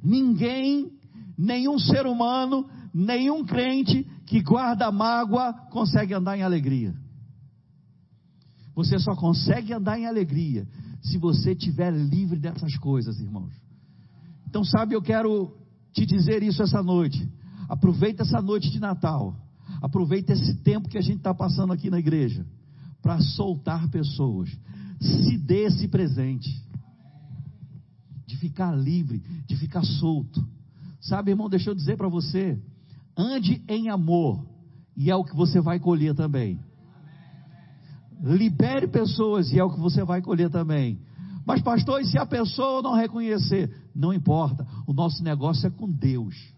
Ninguém, 0.00 0.92
nenhum 1.36 1.76
ser 1.76 2.06
humano, 2.06 2.68
nenhum 2.92 3.44
crente 3.44 4.04
que 4.26 4.40
guarda 4.42 4.92
mágoa 4.92 5.52
consegue 5.72 6.14
andar 6.14 6.38
em 6.38 6.42
alegria. 6.42 6.94
Você 8.76 8.96
só 9.00 9.16
consegue 9.16 9.72
andar 9.72 9.98
em 9.98 10.06
alegria 10.06 10.68
se 11.02 11.18
você 11.18 11.50
estiver 11.50 11.92
livre 11.92 12.38
dessas 12.38 12.76
coisas, 12.76 13.18
irmãos. 13.18 13.52
Então, 14.48 14.62
sabe, 14.62 14.94
eu 14.94 15.02
quero 15.02 15.52
te 15.92 16.06
dizer 16.06 16.44
isso 16.44 16.62
essa 16.62 16.80
noite. 16.80 17.28
Aproveita 17.68 18.22
essa 18.22 18.40
noite 18.40 18.70
de 18.70 18.78
Natal 18.78 19.34
Aproveita 19.84 20.32
esse 20.32 20.54
tempo 20.62 20.88
que 20.88 20.96
a 20.96 21.02
gente 21.02 21.18
está 21.18 21.34
passando 21.34 21.70
aqui 21.70 21.90
na 21.90 21.98
igreja 21.98 22.46
para 23.02 23.20
soltar 23.20 23.86
pessoas. 23.90 24.48
Se 24.98 25.36
dê 25.36 25.64
esse 25.66 25.86
presente 25.88 26.48
de 28.26 28.34
ficar 28.38 28.72
livre, 28.74 29.22
de 29.46 29.54
ficar 29.58 29.84
solto. 29.84 30.42
Sabe, 31.02 31.32
irmão, 31.32 31.50
deixa 31.50 31.68
eu 31.68 31.74
dizer 31.74 31.98
para 31.98 32.08
você: 32.08 32.58
ande 33.14 33.62
em 33.68 33.90
amor, 33.90 34.46
e 34.96 35.10
é 35.10 35.16
o 35.16 35.22
que 35.22 35.36
você 35.36 35.60
vai 35.60 35.78
colher 35.78 36.14
também. 36.14 36.58
Libere 38.22 38.88
pessoas, 38.88 39.52
e 39.52 39.58
é 39.58 39.64
o 39.64 39.70
que 39.70 39.80
você 39.80 40.02
vai 40.02 40.22
colher 40.22 40.48
também. 40.48 40.98
Mas, 41.44 41.60
pastor, 41.60 42.00
e 42.00 42.06
se 42.06 42.16
a 42.16 42.24
pessoa 42.24 42.80
não 42.80 42.94
reconhecer? 42.94 43.70
Não 43.94 44.14
importa, 44.14 44.66
o 44.86 44.94
nosso 44.94 45.22
negócio 45.22 45.66
é 45.66 45.70
com 45.70 45.92
Deus. 45.92 46.53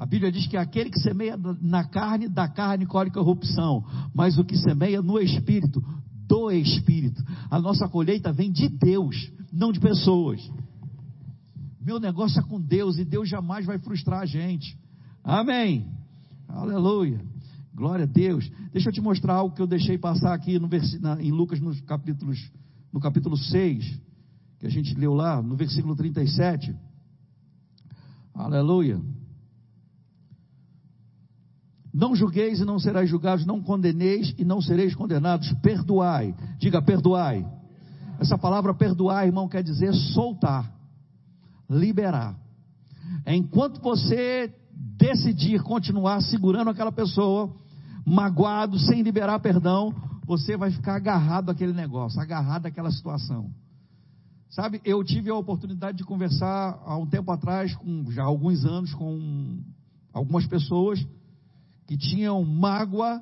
A 0.00 0.06
Bíblia 0.06 0.32
diz 0.32 0.46
que 0.46 0.56
aquele 0.56 0.88
que 0.88 0.98
semeia 0.98 1.38
na 1.60 1.84
carne, 1.84 2.26
da 2.26 2.48
carne 2.48 2.86
colhe 2.86 3.10
corrupção, 3.10 3.84
mas 4.14 4.38
o 4.38 4.44
que 4.44 4.56
semeia 4.56 5.02
no 5.02 5.18
espírito, 5.18 5.84
do 6.26 6.50
espírito. 6.50 7.22
A 7.50 7.60
nossa 7.60 7.86
colheita 7.86 8.32
vem 8.32 8.50
de 8.50 8.66
Deus, 8.66 9.30
não 9.52 9.70
de 9.70 9.78
pessoas. 9.78 10.40
Meu 11.78 12.00
negócio 12.00 12.40
é 12.40 12.42
com 12.42 12.58
Deus 12.58 12.96
e 12.96 13.04
Deus 13.04 13.28
jamais 13.28 13.66
vai 13.66 13.78
frustrar 13.78 14.20
a 14.20 14.24
gente. 14.24 14.74
Amém. 15.22 15.86
Aleluia. 16.48 17.20
Glória 17.74 18.04
a 18.04 18.08
Deus. 18.08 18.50
Deixa 18.72 18.88
eu 18.88 18.94
te 18.94 19.02
mostrar 19.02 19.34
algo 19.34 19.54
que 19.54 19.60
eu 19.60 19.66
deixei 19.66 19.98
passar 19.98 20.32
aqui 20.32 20.58
no 20.58 20.70
na, 20.98 21.22
em 21.22 21.30
Lucas 21.30 21.60
nos 21.60 21.78
capítulos, 21.82 22.38
no 22.90 23.00
capítulo 23.00 23.36
6, 23.36 24.00
que 24.58 24.66
a 24.66 24.70
gente 24.70 24.94
leu 24.94 25.12
lá, 25.12 25.42
no 25.42 25.56
versículo 25.56 25.94
37. 25.94 26.74
Aleluia. 28.32 28.98
Não 31.92 32.14
julgueis 32.14 32.60
e 32.60 32.64
não 32.64 32.78
sereis 32.78 33.10
julgados, 33.10 33.44
não 33.44 33.60
condeneis 33.60 34.32
e 34.38 34.44
não 34.44 34.60
sereis 34.60 34.94
condenados, 34.94 35.52
perdoai. 35.54 36.34
Diga 36.58 36.80
perdoai. 36.80 37.44
Essa 38.20 38.38
palavra 38.38 38.72
perdoar, 38.72 39.26
irmão, 39.26 39.48
quer 39.48 39.62
dizer 39.62 39.92
soltar, 39.92 40.72
liberar. 41.68 42.36
Enquanto 43.26 43.80
você 43.80 44.54
decidir 44.96 45.62
continuar 45.62 46.20
segurando 46.22 46.70
aquela 46.70 46.92
pessoa, 46.92 47.50
magoado, 48.06 48.78
sem 48.78 49.02
liberar 49.02 49.40
perdão, 49.40 49.92
você 50.24 50.56
vai 50.56 50.70
ficar 50.70 50.94
agarrado 50.94 51.50
àquele 51.50 51.72
negócio, 51.72 52.20
agarrado 52.20 52.66
àquela 52.66 52.90
situação. 52.90 53.50
Sabe, 54.48 54.80
eu 54.84 55.02
tive 55.02 55.30
a 55.30 55.34
oportunidade 55.34 55.98
de 55.98 56.04
conversar 56.04 56.80
há 56.84 56.96
um 56.96 57.06
tempo 57.06 57.30
atrás, 57.32 57.74
com, 57.74 58.04
já 58.10 58.22
há 58.22 58.26
alguns 58.26 58.64
anos, 58.64 58.92
com 58.94 59.60
algumas 60.12 60.46
pessoas 60.46 61.04
que 61.90 61.96
tinham 61.96 62.44
mágoa 62.44 63.20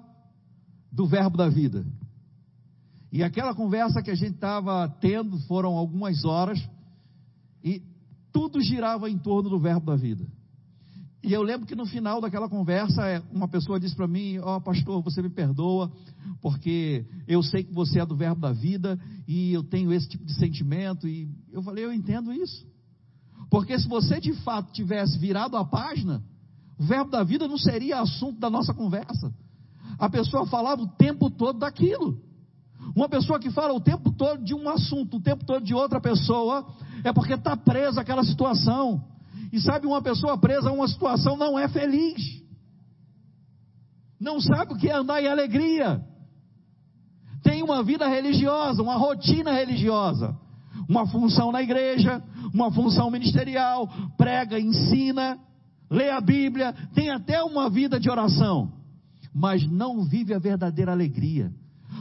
do 0.93 1.07
verbo 1.07 1.39
da 1.39 1.49
vida. 1.49 1.87
E 3.11 3.23
aquela 3.23 3.55
conversa 3.55 4.03
que 4.03 4.11
a 4.11 4.15
gente 4.15 4.35
estava 4.35 4.87
tendo 5.01 5.39
foram 5.47 5.71
algumas 5.75 6.23
horas 6.23 6.63
e 7.65 7.83
tudo 8.31 8.61
girava 8.61 9.09
em 9.09 9.17
torno 9.17 9.49
do 9.49 9.59
verbo 9.59 9.87
da 9.87 9.97
vida. 9.97 10.23
E 11.23 11.33
eu 11.33 11.43
lembro 11.43 11.67
que 11.67 11.75
no 11.75 11.87
final 11.87 12.21
daquela 12.21 12.47
conversa, 12.47 13.09
é, 13.09 13.23
uma 13.33 13.49
pessoa 13.49 13.81
disse 13.81 13.97
para 13.97 14.07
mim: 14.07 14.37
Ó, 14.41 14.59
oh, 14.59 14.61
pastor, 14.61 15.03
você 15.03 15.23
me 15.23 15.31
perdoa, 15.31 15.91
porque 16.43 17.07
eu 17.27 17.43
sei 17.43 17.65
que 17.65 17.73
você 17.73 18.01
é 18.01 18.05
do 18.05 18.17
verbo 18.17 18.43
da 18.43 18.53
vida 18.53 19.01
e 19.27 19.51
eu 19.51 19.65
tenho 19.65 19.91
esse 19.95 20.11
tipo 20.11 20.27
de 20.27 20.35
sentimento. 20.35 21.09
E 21.09 21.35
eu 21.51 21.63
falei: 21.63 21.87
Eu 21.87 21.93
entendo 21.93 22.35
isso. 22.35 22.67
Porque 23.49 23.79
se 23.79 23.89
você 23.89 24.21
de 24.21 24.35
fato 24.43 24.71
tivesse 24.73 25.19
virado 25.19 25.57
a 25.57 25.65
página, 25.65 26.23
o 26.79 26.85
verbo 26.85 27.11
da 27.11 27.25
vida 27.25 27.49
não 27.49 27.59
seria 27.59 28.01
assunto 28.01 28.39
da 28.39 28.49
nossa 28.49 28.73
conversa. 28.73 29.33
A 29.99 30.09
pessoa 30.09 30.47
falava 30.47 30.83
o 30.83 30.89
tempo 30.89 31.29
todo 31.29 31.59
daquilo. 31.59 32.21
Uma 32.95 33.09
pessoa 33.09 33.41
que 33.41 33.51
fala 33.51 33.75
o 33.75 33.81
tempo 33.81 34.13
todo 34.13 34.45
de 34.45 34.55
um 34.55 34.69
assunto, 34.69 35.17
o 35.17 35.21
tempo 35.21 35.45
todo 35.45 35.65
de 35.65 35.75
outra 35.75 36.01
pessoa, 36.01 36.67
é 37.03 37.13
porque 37.13 37.35
está 37.35 37.57
presa 37.57 38.01
àquela 38.01 38.23
situação. 38.23 39.05
E 39.53 39.61
sabe, 39.61 39.87
uma 39.87 40.01
pessoa 40.01 40.39
presa 40.39 40.69
a 40.69 40.73
uma 40.73 40.87
situação 40.87 41.37
não 41.37 41.59
é 41.59 41.69
feliz. 41.69 42.43
Não 44.21 44.41
sabe 44.41 44.75
o 44.75 44.77
que 44.77 44.89
é 44.89 44.95
andar 44.95 45.21
em 45.23 45.27
alegria. 45.27 46.01
Tem 47.43 47.63
uma 47.63 47.83
vida 47.83 48.07
religiosa, 48.07 48.83
uma 48.83 48.97
rotina 48.97 49.53
religiosa. 49.53 50.37
Uma 50.89 51.07
função 51.07 51.53
na 51.53 51.63
igreja, 51.63 52.23
uma 52.55 52.71
função 52.71 53.11
ministerial, 53.11 53.89
prega, 54.17 54.59
ensina, 54.59 55.39
lê 55.91 56.11
a 56.11 56.21
Bíblia, 56.21 56.73
tem 56.95 57.11
até 57.11 57.43
uma 57.43 57.71
vida 57.71 57.99
de 57.99 58.11
oração, 58.11 58.73
mas 59.35 59.67
não 59.67 60.05
vive 60.05 60.35
a 60.35 60.39
verdadeira 60.39 60.93
alegria, 60.93 61.53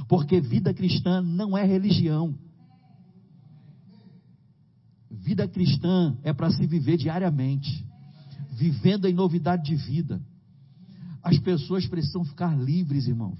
porque 0.07 0.39
vida 0.39 0.73
cristã 0.73 1.21
não 1.21 1.57
é 1.57 1.65
religião. 1.65 2.35
Vida 5.09 5.47
cristã 5.47 6.17
é 6.23 6.33
para 6.33 6.49
se 6.49 6.65
viver 6.65 6.97
diariamente, 6.97 7.85
vivendo 8.51 9.07
em 9.07 9.13
novidade 9.13 9.63
de 9.63 9.75
vida. 9.75 10.21
As 11.21 11.37
pessoas 11.39 11.85
precisam 11.85 12.23
ficar 12.23 12.57
livres, 12.57 13.07
irmãos. 13.07 13.37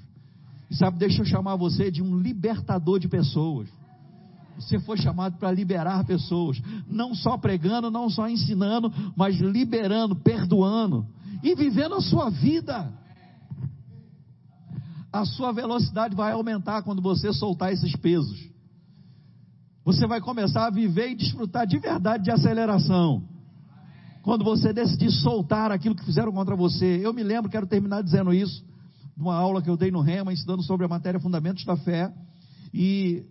E 0.70 0.76
sabe, 0.76 0.98
deixa 0.98 1.22
eu 1.22 1.26
chamar 1.26 1.56
você 1.56 1.90
de 1.90 2.04
um 2.04 2.18
libertador 2.18 3.00
de 3.00 3.08
pessoas. 3.08 3.70
Você 4.60 4.80
foi 4.80 4.98
chamado 4.98 5.38
para 5.38 5.52
liberar 5.52 6.04
pessoas, 6.06 6.60
não 6.88 7.14
só 7.14 7.38
pregando, 7.38 7.92
não 7.92 8.10
só 8.10 8.28
ensinando, 8.28 8.92
mas 9.16 9.38
liberando, 9.38 10.16
perdoando 10.16 11.06
e 11.44 11.54
vivendo 11.56 11.96
a 11.96 12.02
sua 12.02 12.30
vida. 12.30 12.92
A 15.12 15.26
sua 15.26 15.52
velocidade 15.52 16.16
vai 16.16 16.32
aumentar 16.32 16.82
quando 16.82 17.02
você 17.02 17.32
soltar 17.32 17.72
esses 17.72 17.96
pesos. 17.96 18.48
Você 19.86 20.06
vai 20.06 20.20
começar 20.20 20.68
a 20.68 20.70
viver 20.70 21.12
e 21.12 21.16
desfrutar 21.16 21.66
de 21.66 21.80
verdade 21.80 22.26
de 22.26 22.32
aceleração. 22.32 23.24
Quando 24.22 24.44
você 24.44 24.74
decidir 24.74 25.10
soltar 25.10 25.72
aquilo 25.72 25.96
que 25.96 26.04
fizeram 26.04 26.34
contra 26.34 26.56
você. 26.56 27.00
Eu 27.02 27.14
me 27.14 27.24
lembro, 27.24 27.50
quero 27.50 27.66
terminar 27.66 28.04
dizendo 28.04 28.34
isso, 28.34 28.66
de 29.16 29.24
uma 29.24 29.36
aula 29.36 29.62
que 29.62 29.70
eu 29.70 29.78
dei 29.78 29.90
no 29.90 30.02
Rema, 30.02 30.34
ensinando 30.34 30.62
sobre 30.64 30.86
a 30.86 30.90
matéria 30.90 31.20
Fundamentos 31.20 31.64
da 31.64 31.78
Fé. 31.78 32.14
E 32.74 33.24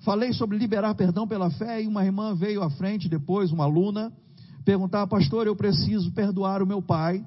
Falei 0.00 0.32
sobre 0.32 0.56
liberar 0.56 0.94
perdão 0.94 1.26
pela 1.26 1.50
fé 1.50 1.82
e 1.82 1.86
uma 1.86 2.04
irmã 2.04 2.34
veio 2.34 2.62
à 2.62 2.70
frente 2.70 3.08
depois, 3.08 3.50
uma 3.50 3.64
aluna, 3.64 4.12
perguntar, 4.64 5.06
pastor, 5.06 5.46
eu 5.46 5.56
preciso 5.56 6.12
perdoar 6.12 6.62
o 6.62 6.66
meu 6.66 6.80
pai. 6.80 7.24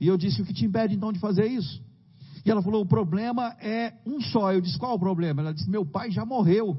E 0.00 0.06
eu 0.06 0.16
disse, 0.16 0.42
o 0.42 0.44
que 0.44 0.52
te 0.52 0.64
impede 0.64 0.94
então 0.94 1.12
de 1.12 1.18
fazer 1.18 1.46
isso? 1.46 1.82
E 2.44 2.50
ela 2.50 2.62
falou, 2.62 2.82
o 2.82 2.86
problema 2.86 3.56
é 3.60 3.94
um 4.04 4.20
só. 4.20 4.52
Eu 4.52 4.60
disse, 4.60 4.78
qual 4.78 4.94
o 4.94 4.98
problema? 4.98 5.42
Ela 5.42 5.54
disse, 5.54 5.70
meu 5.70 5.86
pai 5.86 6.10
já 6.10 6.24
morreu. 6.24 6.76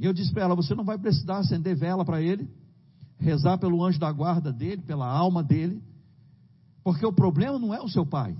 E 0.00 0.06
eu 0.06 0.14
disse 0.14 0.32
para 0.32 0.44
ela: 0.44 0.56
Você 0.56 0.74
não 0.74 0.82
vai 0.82 0.96
precisar 0.96 1.36
acender 1.36 1.76
vela 1.76 2.06
para 2.06 2.22
ele, 2.22 2.48
rezar 3.18 3.58
pelo 3.58 3.84
anjo 3.84 4.00
da 4.00 4.10
guarda 4.10 4.50
dele, 4.50 4.80
pela 4.80 5.06
alma 5.06 5.44
dele, 5.44 5.82
porque 6.82 7.04
o 7.04 7.12
problema 7.12 7.58
não 7.58 7.74
é 7.74 7.82
o 7.82 7.88
seu 7.88 8.06
pai, 8.06 8.34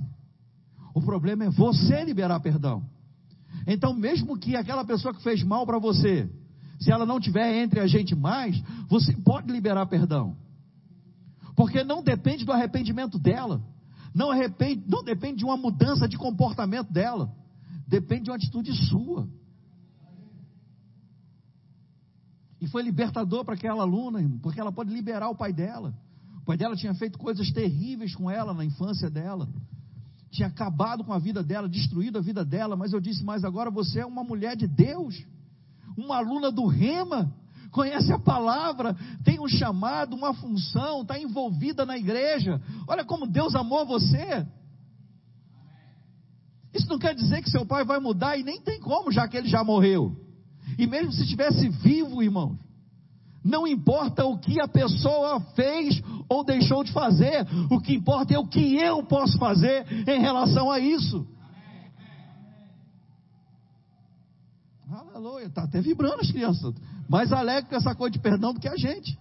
o 0.94 1.02
problema 1.02 1.44
é 1.44 1.50
você 1.50 2.02
liberar 2.02 2.40
perdão. 2.40 2.82
Então, 3.66 3.94
mesmo 3.94 4.38
que 4.38 4.57
aquela 4.57 4.84
pessoa 4.84 5.14
que 5.14 5.22
fez 5.22 5.42
mal 5.42 5.66
para 5.66 5.78
você, 5.78 6.30
se 6.80 6.90
ela 6.90 7.05
não 7.05 7.20
tiver 7.20 7.62
entre 7.62 7.80
a 7.80 7.86
gente 7.86 8.14
mais, 8.14 8.61
você 8.88 9.14
pode 9.16 9.53
liberar 9.53 9.86
perdão. 9.86 10.36
Porque 11.55 11.84
não 11.84 12.03
depende 12.03 12.44
do 12.44 12.53
arrependimento 12.53 13.18
dela, 13.18 13.62
não, 14.14 14.30
arrepende, 14.30 14.84
não 14.88 15.05
depende 15.05 15.38
de 15.38 15.44
uma 15.44 15.57
mudança 15.57 16.09
de 16.09 16.16
comportamento 16.16 16.92
dela, 16.92 17.32
depende 17.86 18.24
de 18.24 18.30
uma 18.30 18.36
atitude 18.36 18.72
sua. 18.88 19.28
E 22.61 22.66
foi 22.66 22.82
libertador 22.82 23.44
para 23.44 23.55
aquela 23.55 23.82
aluna, 23.82 24.20
porque 24.42 24.61
ela 24.61 24.72
pode 24.72 24.92
liberar 24.92 25.28
o 25.30 25.36
pai 25.36 25.53
dela. 25.53 25.94
O 26.42 26.44
pai 26.44 26.57
dela 26.57 26.76
tinha 26.76 26.94
feito 26.94 27.18
coisas 27.18 27.51
terríveis 27.53 28.14
com 28.14 28.30
ela 28.30 28.53
na 28.53 28.64
infância 28.64 29.09
dela. 29.09 29.48
Tinha 30.30 30.48
acabado 30.48 31.02
com 31.04 31.12
a 31.12 31.18
vida 31.18 31.42
dela, 31.42 31.68
destruído 31.68 32.18
a 32.18 32.20
vida 32.20 32.44
dela. 32.44 32.76
Mas 32.76 32.92
eu 32.92 33.00
disse: 33.00 33.24
Mas 33.24 33.44
agora 33.44 33.70
você 33.70 34.00
é 34.00 34.06
uma 34.06 34.22
mulher 34.22 34.56
de 34.56 34.66
Deus, 34.66 35.24
uma 35.96 36.16
aluna 36.18 36.50
do 36.52 36.66
Rema, 36.66 37.32
conhece 37.70 38.12
a 38.12 38.18
palavra, 38.18 38.96
tem 39.24 39.40
um 39.40 39.48
chamado, 39.48 40.14
uma 40.14 40.32
função, 40.34 41.02
está 41.02 41.18
envolvida 41.18 41.84
na 41.84 41.96
igreja. 41.96 42.60
Olha 42.86 43.04
como 43.04 43.26
Deus 43.26 43.54
amou 43.54 43.84
você. 43.86 44.46
Isso 46.72 46.88
não 46.88 46.98
quer 46.98 47.14
dizer 47.14 47.42
que 47.42 47.50
seu 47.50 47.66
pai 47.66 47.84
vai 47.84 47.98
mudar 47.98 48.36
e 48.36 48.44
nem 48.44 48.60
tem 48.60 48.80
como, 48.80 49.10
já 49.10 49.26
que 49.26 49.36
ele 49.36 49.48
já 49.48 49.64
morreu. 49.64 50.16
E 50.78 50.86
mesmo 50.86 51.12
se 51.12 51.22
estivesse 51.22 51.68
vivo, 51.68 52.22
irmãos, 52.22 52.56
não 53.45 53.66
importa 53.66 54.24
o 54.24 54.38
que 54.38 54.61
a 54.61 54.68
pessoa 54.68 55.41
fez 55.55 56.01
ou 56.28 56.45
deixou 56.45 56.84
de 56.84 56.93
fazer, 56.93 57.47
o 57.70 57.80
que 57.80 57.95
importa 57.95 58.34
é 58.34 58.38
o 58.38 58.47
que 58.47 58.76
eu 58.76 59.03
posso 59.03 59.38
fazer 59.38 59.86
em 60.09 60.20
relação 60.20 60.70
a 60.70 60.78
isso. 60.78 61.26
Aleluia, 64.91 65.47
está 65.47 65.64
até 65.64 65.80
vibrando 65.80 66.20
as 66.20 66.30
crianças, 66.30 66.74
mais 67.09 67.32
alegre 67.32 67.70
com 67.70 67.76
essa 67.76 67.95
coisa 67.95 68.12
de 68.12 68.18
perdão 68.18 68.53
do 68.53 68.61
que 68.61 68.68
a 68.68 68.76
gente. 68.76 69.18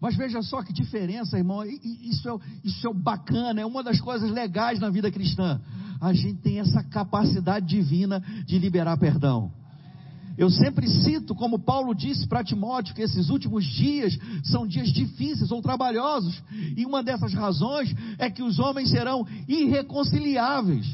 Mas 0.00 0.16
veja 0.16 0.40
só 0.42 0.62
que 0.62 0.72
diferença, 0.72 1.36
irmão. 1.36 1.64
Isso 1.64 2.28
é, 2.28 2.38
isso 2.62 2.88
é 2.88 2.94
bacana, 2.94 3.60
é 3.60 3.66
uma 3.66 3.82
das 3.82 4.00
coisas 4.00 4.30
legais 4.30 4.78
na 4.78 4.90
vida 4.90 5.10
cristã. 5.10 5.60
A 6.00 6.12
gente 6.12 6.40
tem 6.40 6.60
essa 6.60 6.84
capacidade 6.84 7.66
divina 7.66 8.20
de 8.46 8.58
liberar 8.58 8.96
perdão. 8.96 9.50
Eu 10.38 10.48
sempre 10.50 10.88
cito, 10.88 11.34
como 11.34 11.58
Paulo 11.58 11.92
disse 11.92 12.24
para 12.28 12.44
Timóteo, 12.44 12.94
que 12.94 13.02
esses 13.02 13.28
últimos 13.28 13.64
dias 13.64 14.16
são 14.44 14.68
dias 14.68 14.88
difíceis 14.92 15.50
ou 15.50 15.60
trabalhosos, 15.60 16.40
e 16.76 16.86
uma 16.86 17.02
dessas 17.02 17.34
razões 17.34 17.92
é 18.18 18.30
que 18.30 18.40
os 18.40 18.60
homens 18.60 18.88
serão 18.88 19.26
irreconciliáveis. 19.48 20.86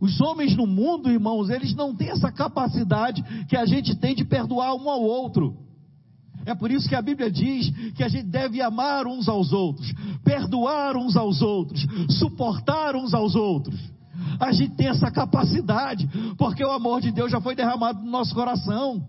Os 0.00 0.18
homens 0.18 0.56
no 0.56 0.66
mundo, 0.66 1.10
irmãos, 1.10 1.50
eles 1.50 1.74
não 1.74 1.94
têm 1.94 2.08
essa 2.08 2.32
capacidade 2.32 3.22
que 3.48 3.56
a 3.56 3.66
gente 3.66 3.94
tem 3.96 4.14
de 4.14 4.24
perdoar 4.24 4.74
um 4.74 4.88
ao 4.88 5.02
outro. 5.02 5.58
É 6.46 6.54
por 6.54 6.70
isso 6.70 6.88
que 6.88 6.94
a 6.94 7.02
Bíblia 7.02 7.30
diz 7.30 7.70
que 7.94 8.02
a 8.02 8.08
gente 8.08 8.28
deve 8.28 8.62
amar 8.62 9.06
uns 9.06 9.28
aos 9.28 9.52
outros, 9.52 9.92
perdoar 10.24 10.96
uns 10.96 11.16
aos 11.16 11.42
outros, 11.42 11.86
suportar 12.18 12.96
uns 12.96 13.12
aos 13.12 13.34
outros. 13.34 13.78
A 14.40 14.52
gente 14.52 14.76
tem 14.76 14.88
essa 14.88 15.10
capacidade, 15.10 16.08
porque 16.36 16.64
o 16.64 16.70
amor 16.70 17.00
de 17.00 17.10
Deus 17.10 17.30
já 17.30 17.40
foi 17.40 17.54
derramado 17.54 18.00
no 18.02 18.10
nosso 18.10 18.34
coração. 18.34 19.06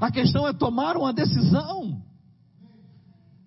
A 0.00 0.10
questão 0.10 0.46
é 0.46 0.52
tomar 0.52 0.96
uma 0.96 1.12
decisão. 1.12 1.95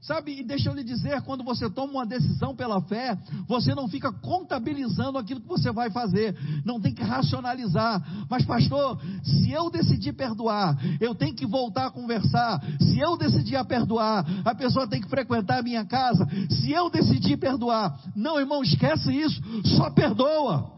Sabe, 0.09 0.39
e 0.39 0.43
deixa 0.43 0.71
eu 0.71 0.73
lhe 0.73 0.83
dizer, 0.83 1.21
quando 1.21 1.43
você 1.43 1.69
toma 1.69 1.93
uma 1.93 2.05
decisão 2.05 2.55
pela 2.55 2.81
fé, 2.81 3.15
você 3.47 3.75
não 3.75 3.87
fica 3.87 4.11
contabilizando 4.11 5.19
aquilo 5.19 5.39
que 5.39 5.47
você 5.47 5.71
vai 5.71 5.91
fazer, 5.91 6.35
não 6.65 6.81
tem 6.81 6.95
que 6.95 7.03
racionalizar. 7.03 8.03
Mas, 8.27 8.43
pastor, 8.43 8.99
se 9.21 9.51
eu 9.51 9.69
decidir 9.69 10.13
perdoar, 10.13 10.75
eu 10.99 11.13
tenho 11.13 11.35
que 11.35 11.45
voltar 11.45 11.85
a 11.85 11.91
conversar. 11.91 12.59
Se 12.79 12.97
eu 12.97 13.15
decidir 13.17 13.55
a 13.55 13.63
perdoar, 13.63 14.25
a 14.43 14.55
pessoa 14.55 14.87
tem 14.87 14.99
que 14.99 15.07
frequentar 15.07 15.59
a 15.59 15.61
minha 15.61 15.85
casa. 15.85 16.27
Se 16.49 16.71
eu 16.71 16.89
decidir 16.89 17.37
perdoar, 17.37 17.95
não, 18.15 18.39
irmão, 18.39 18.63
esquece 18.63 19.11
isso, 19.15 19.39
só 19.77 19.91
perdoa. 19.91 20.71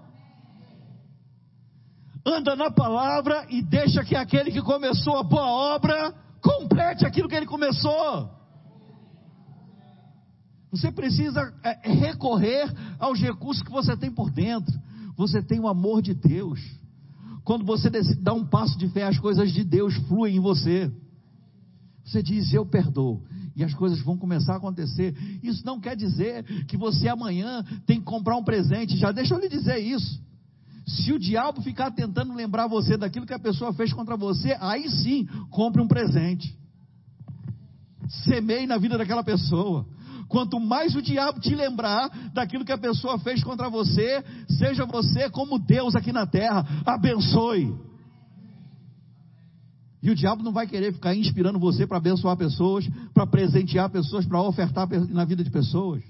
Anda 2.26 2.54
na 2.58 2.70
palavra 2.70 3.46
e 3.50 3.62
deixa 3.62 4.04
que 4.04 4.14
aquele 4.14 4.52
que 4.52 4.62
começou 4.62 5.16
a 5.16 5.24
boa 5.24 5.48
obra 5.48 6.14
complete 6.42 7.06
aquilo 7.06 7.30
que 7.30 7.36
ele 7.36 7.46
começou. 7.46 8.41
Você 10.72 10.92
precisa 10.92 11.54
é, 11.64 11.92
recorrer 11.92 12.72
aos 12.98 13.20
recursos 13.20 13.62
que 13.62 13.72
você 13.72 13.96
tem 13.98 14.10
por 14.10 14.32
dentro. 14.32 14.74
Você 15.18 15.42
tem 15.42 15.60
o 15.60 15.68
amor 15.68 16.02
de 16.02 16.14
Deus. 16.14 16.60
Quando 17.44 17.66
você 17.66 17.90
decide 17.90 18.22
dar 18.22 18.34
um 18.34 18.46
passo 18.46 18.78
de 18.78 18.88
fé, 18.90 19.04
as 19.04 19.20
coisas 19.20 19.52
de 19.52 19.64
Deus 19.64 19.94
fluem 20.08 20.38
em 20.38 20.40
você. 20.40 20.92
Você 22.06 22.24
diz, 22.24 22.54
eu 22.54 22.66
perdoo. 22.66 23.22
E 23.56 23.64
as 23.64 23.74
coisas 23.74 24.00
vão 24.02 24.18
começar 24.18 24.54
a 24.54 24.58
acontecer. 24.58 25.14
Isso 25.44 25.66
não 25.66 25.80
quer 25.80 25.96
dizer 25.96 26.66
que 26.66 26.78
você 26.78 27.10
amanhã 27.10 27.64
tem 27.86 28.00
que 28.00 28.06
comprar 28.06 28.38
um 28.38 28.44
presente. 28.44 28.96
Já 28.96 29.12
deixa 29.12 29.34
eu 29.34 29.40
lhe 29.40 29.50
dizer 29.50 29.78
isso. 29.80 30.22
Se 30.88 31.12
o 31.12 31.20
diabo 31.20 31.62
ficar 31.62 31.92
tentando 31.92 32.34
lembrar 32.34 32.68
você 32.68 32.98
daquilo 32.98 33.26
que 33.26 33.34
a 33.34 33.40
pessoa 33.40 33.74
fez 33.74 33.92
contra 33.94 34.16
você, 34.16 34.58
aí 34.60 34.90
sim, 34.90 35.26
compre 35.50 35.82
um 35.82 35.88
presente. 35.88 36.58
Semeie 38.26 38.66
na 38.66 38.78
vida 38.78 38.98
daquela 38.98 39.24
pessoa. 39.24 39.86
Quanto 40.32 40.62
mais 40.62 40.96
o 40.96 41.02
diabo 41.02 41.42
te 41.42 41.54
lembrar 41.54 42.10
daquilo 42.34 42.64
que 42.64 42.72
a 42.72 42.78
pessoa 42.78 43.20
fez 43.20 43.44
contra 43.44 43.70
você, 43.70 44.24
seja 44.48 44.86
você 44.86 45.30
como 45.30 45.60
Deus 45.60 45.94
aqui 45.94 46.14
na 46.14 46.26
terra, 46.26 46.66
abençoe. 46.86 47.76
E 50.02 50.10
o 50.10 50.16
diabo 50.16 50.42
não 50.42 50.54
vai 50.54 50.66
querer 50.66 50.94
ficar 50.94 51.14
inspirando 51.14 51.60
você 51.60 51.86
para 51.86 51.98
abençoar 51.98 52.38
pessoas, 52.38 52.88
para 53.14 53.28
presentear 53.28 53.90
pessoas, 53.90 54.26
para 54.26 54.42
ofertar 54.42 54.88
na 55.10 55.26
vida 55.26 55.44
de 55.44 55.52
pessoas. 55.52 56.02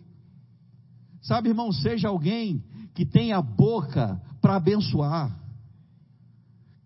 Sabe, 1.24 1.50
irmão, 1.50 1.72
seja 1.72 2.10
alguém 2.10 2.64
que 2.94 3.08
tenha 3.08 3.42
boca 3.42 4.22
para 4.40 4.58
abençoar. 4.58 5.36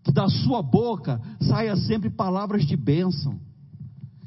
Que 0.06 0.12
da 0.14 0.30
sua 0.30 0.64
boca 0.64 1.20
saia 1.42 1.76
sempre 1.76 2.10
palavras 2.10 2.66
de 2.66 2.78
bênção 2.78 3.38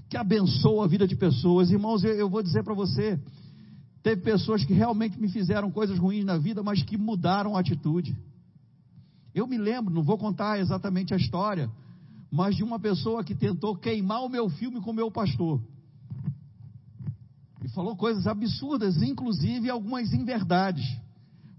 que 0.08 0.16
abençoa 0.16 0.84
a 0.84 0.88
vida 0.88 1.06
de 1.06 1.14
pessoas. 1.14 1.70
Irmãos, 1.70 2.02
eu, 2.02 2.14
eu 2.14 2.30
vou 2.30 2.42
dizer 2.42 2.64
para 2.64 2.74
você: 2.74 3.20
teve 4.02 4.22
pessoas 4.22 4.64
que 4.64 4.72
realmente 4.72 5.20
me 5.20 5.28
fizeram 5.28 5.70
coisas 5.70 5.98
ruins 5.98 6.24
na 6.24 6.38
vida, 6.38 6.62
mas 6.62 6.82
que 6.82 6.96
mudaram 6.96 7.56
a 7.56 7.60
atitude. 7.60 8.16
Eu 9.34 9.46
me 9.46 9.58
lembro, 9.58 9.92
não 9.92 10.02
vou 10.02 10.16
contar 10.16 10.58
exatamente 10.58 11.12
a 11.12 11.16
história, 11.16 11.70
mas 12.30 12.56
de 12.56 12.64
uma 12.64 12.78
pessoa 12.78 13.22
que 13.22 13.34
tentou 13.34 13.76
queimar 13.76 14.24
o 14.24 14.28
meu 14.28 14.48
filme 14.48 14.80
com 14.80 14.90
o 14.90 14.94
meu 14.94 15.10
pastor. 15.10 15.60
E 17.62 17.68
falou 17.68 17.94
coisas 17.94 18.26
absurdas, 18.26 19.02
inclusive 19.02 19.68
algumas 19.68 20.12
inverdades, 20.12 20.84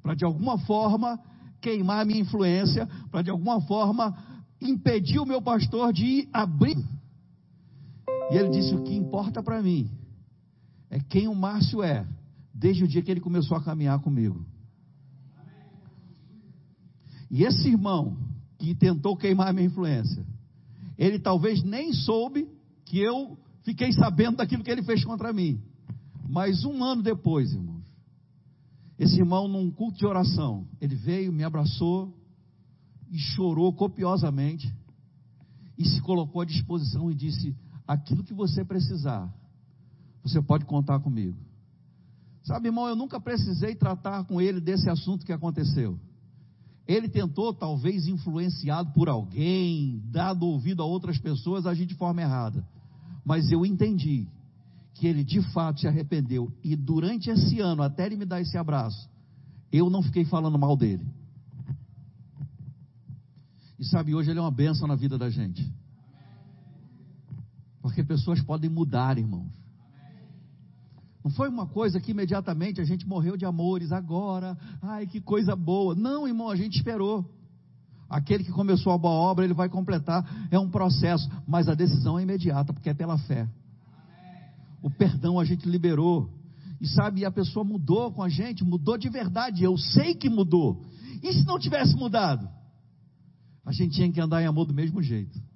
para 0.02 0.16
de 0.16 0.26
alguma 0.26 0.58
forma 0.60 1.20
queimar 1.62 2.02
a 2.02 2.06
minha 2.06 2.22
influência, 2.22 2.88
para 3.12 3.22
de 3.22 3.30
alguma 3.30 3.62
forma 3.62 4.18
impedir 4.60 5.20
o 5.20 5.26
meu 5.26 5.42
pastor 5.42 5.94
de 5.94 6.28
abrir 6.34 6.78
e 8.32 8.38
ele 8.38 8.50
disse: 8.50 8.76
O 8.76 8.84
que 8.84 8.96
importa 8.96 9.42
para 9.42 9.62
mim 9.62 9.90
é 10.90 11.00
quem 11.00 11.28
o 11.28 11.36
Márcio 11.36 11.84
é, 11.84 12.08
desde 12.54 12.84
o 12.84 12.88
dia 12.88 13.02
que 13.02 13.12
ele 13.12 13.22
começou 13.22 13.58
a 13.58 13.64
caminhar 13.64 14.00
comigo. 14.00 14.46
E 17.30 17.44
esse 17.44 17.68
irmão 17.68 18.18
que 18.58 18.74
tentou 18.76 19.16
queimar 19.16 19.54
minha 19.54 19.68
influência, 19.68 20.26
ele 20.98 21.20
talvez 21.20 21.64
nem 21.64 21.94
soube 21.94 22.50
que 22.86 23.00
eu 23.00 23.38
fiquei 23.64 23.92
sabendo 23.94 24.38
daquilo 24.38 24.64
que 24.64 24.72
ele 24.72 24.84
fez 24.84 25.04
contra 25.06 25.32
mim. 25.32 25.62
Mas 26.28 26.66
um 26.66 26.84
ano 26.84 27.02
depois, 27.02 27.54
irmãos, 27.54 27.86
esse 28.98 29.18
irmão, 29.18 29.48
num 29.48 29.72
culto 29.72 29.98
de 29.98 30.06
oração, 30.06 30.68
ele 30.82 30.96
veio, 30.96 31.32
me 31.32 31.44
abraçou 31.44 32.14
e 33.10 33.18
chorou 33.18 33.72
copiosamente 33.74 34.74
e 35.78 35.88
se 35.88 36.02
colocou 36.02 36.42
à 36.42 36.46
disposição 36.46 37.10
e 37.10 37.16
disse: 37.16 37.56
aquilo 37.90 38.24
que 38.24 38.36
você 38.36 38.64
precisar, 38.64 39.34
você 40.22 40.40
pode 40.40 40.64
contar 40.66 41.00
comigo. 41.00 41.36
Sabe, 42.44 42.68
irmão, 42.68 42.88
eu 42.88 42.96
nunca 42.96 43.20
precisei 43.20 43.74
tratar 43.74 44.26
com 44.26 44.40
ele 44.40 44.62
desse 44.62 44.88
assunto 44.88 45.26
que 45.26 45.34
aconteceu. 45.34 46.00
Ele 46.88 47.10
tentou, 47.10 47.52
talvez 47.52 48.08
influenciado 48.08 48.94
por 48.94 49.10
alguém, 49.10 50.04
dado 50.06 50.46
ouvido 50.46 50.84
a 50.84 50.86
outras 50.86 51.18
pessoas, 51.18 51.66
agir 51.66 51.88
de 51.88 51.96
forma 51.96 52.22
errada. 52.22 52.64
Mas 53.26 53.52
eu 53.52 53.66
entendi 53.66 54.28
que 54.94 55.08
ele 55.08 55.24
de 55.24 55.42
fato 55.52 55.80
se 55.80 55.88
arrependeu. 55.88 56.52
E 56.64 56.76
durante 56.76 57.32
esse 57.32 57.60
ano, 57.60 57.82
até 57.82 58.06
ele 58.06 58.18
me 58.18 58.26
dar 58.26 58.40
esse 58.40 58.56
abraço, 58.56 59.10
eu 59.72 59.90
não 59.90 60.04
fiquei 60.04 60.26
falando 60.26 60.60
mal 60.60 60.78
dele. 60.78 61.08
E 63.80 63.86
sabe, 63.86 64.14
hoje 64.14 64.30
ele 64.30 64.38
é 64.38 64.42
uma 64.42 64.52
bênção 64.52 64.88
na 64.88 64.96
vida 64.96 65.18
da 65.18 65.30
gente. 65.30 65.68
Porque 68.00 68.14
pessoas 68.14 68.42
podem 68.42 68.70
mudar, 68.70 69.18
irmãos. 69.18 69.52
Não 71.22 71.30
foi 71.32 71.50
uma 71.50 71.68
coisa 71.68 72.00
que 72.00 72.12
imediatamente 72.12 72.80
a 72.80 72.86
gente 72.86 73.06
morreu 73.06 73.36
de 73.36 73.44
amores 73.44 73.92
agora. 73.92 74.58
Ai, 74.82 75.06
que 75.06 75.20
coisa 75.20 75.54
boa. 75.54 75.94
Não, 75.94 76.26
irmão, 76.26 76.50
a 76.50 76.56
gente 76.56 76.78
esperou. 76.78 77.30
Aquele 78.10 78.46
que 78.46 78.54
começou 78.54 78.94
a 78.94 78.98
boa 78.98 79.14
obra, 79.14 79.44
ele 79.44 79.54
vai 79.54 79.68
completar. 79.68 80.48
É 80.50 80.58
um 80.58 80.70
processo, 80.70 81.30
mas 81.46 81.68
a 81.68 81.74
decisão 81.74 82.18
é 82.18 82.24
imediata, 82.24 82.72
porque 82.72 82.90
é 82.90 82.94
pela 82.94 83.18
fé. 83.18 83.50
O 84.82 84.90
perdão 84.90 85.38
a 85.38 85.44
gente 85.44 85.68
liberou. 85.68 86.30
E 86.80 86.88
sabe, 86.88 87.26
a 87.26 87.32
pessoa 87.32 87.66
mudou 87.66 88.14
com 88.14 88.24
a 88.24 88.30
gente, 88.30 88.64
mudou 88.64 88.98
de 88.98 89.10
verdade. 89.10 89.62
Eu 89.62 89.78
sei 89.78 90.16
que 90.16 90.30
mudou. 90.30 90.86
E 91.22 91.34
se 91.34 91.46
não 91.46 91.60
tivesse 91.60 91.98
mudado? 91.98 92.48
A 93.66 93.74
gente 93.74 93.96
tinha 93.96 94.10
que 94.10 94.22
andar 94.22 94.42
em 94.42 94.46
amor 94.46 94.68
do 94.68 94.74
mesmo 94.74 95.04
jeito. 95.04 95.49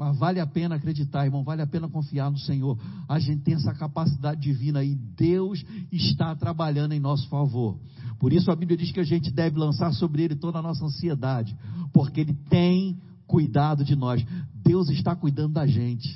Mas 0.00 0.16
vale 0.16 0.40
a 0.40 0.46
pena 0.46 0.76
acreditar, 0.76 1.26
irmão, 1.26 1.44
vale 1.44 1.60
a 1.60 1.66
pena 1.66 1.86
confiar 1.86 2.30
no 2.30 2.38
Senhor. 2.38 2.78
A 3.06 3.18
gente 3.18 3.42
tem 3.42 3.52
essa 3.52 3.74
capacidade 3.74 4.40
divina 4.40 4.82
e 4.82 4.94
Deus 4.94 5.62
está 5.92 6.34
trabalhando 6.34 6.92
em 6.92 6.98
nosso 6.98 7.28
favor. 7.28 7.78
Por 8.18 8.32
isso 8.32 8.50
a 8.50 8.56
Bíblia 8.56 8.78
diz 8.78 8.90
que 8.92 9.00
a 9.00 9.04
gente 9.04 9.30
deve 9.30 9.58
lançar 9.58 9.92
sobre 9.92 10.22
Ele 10.22 10.34
toda 10.34 10.58
a 10.58 10.62
nossa 10.62 10.82
ansiedade, 10.82 11.54
porque 11.92 12.22
Ele 12.22 12.32
tem 12.48 12.98
cuidado 13.26 13.84
de 13.84 13.94
nós. 13.94 14.24
Deus 14.64 14.88
está 14.88 15.14
cuidando 15.14 15.52
da 15.52 15.66
gente. 15.66 16.08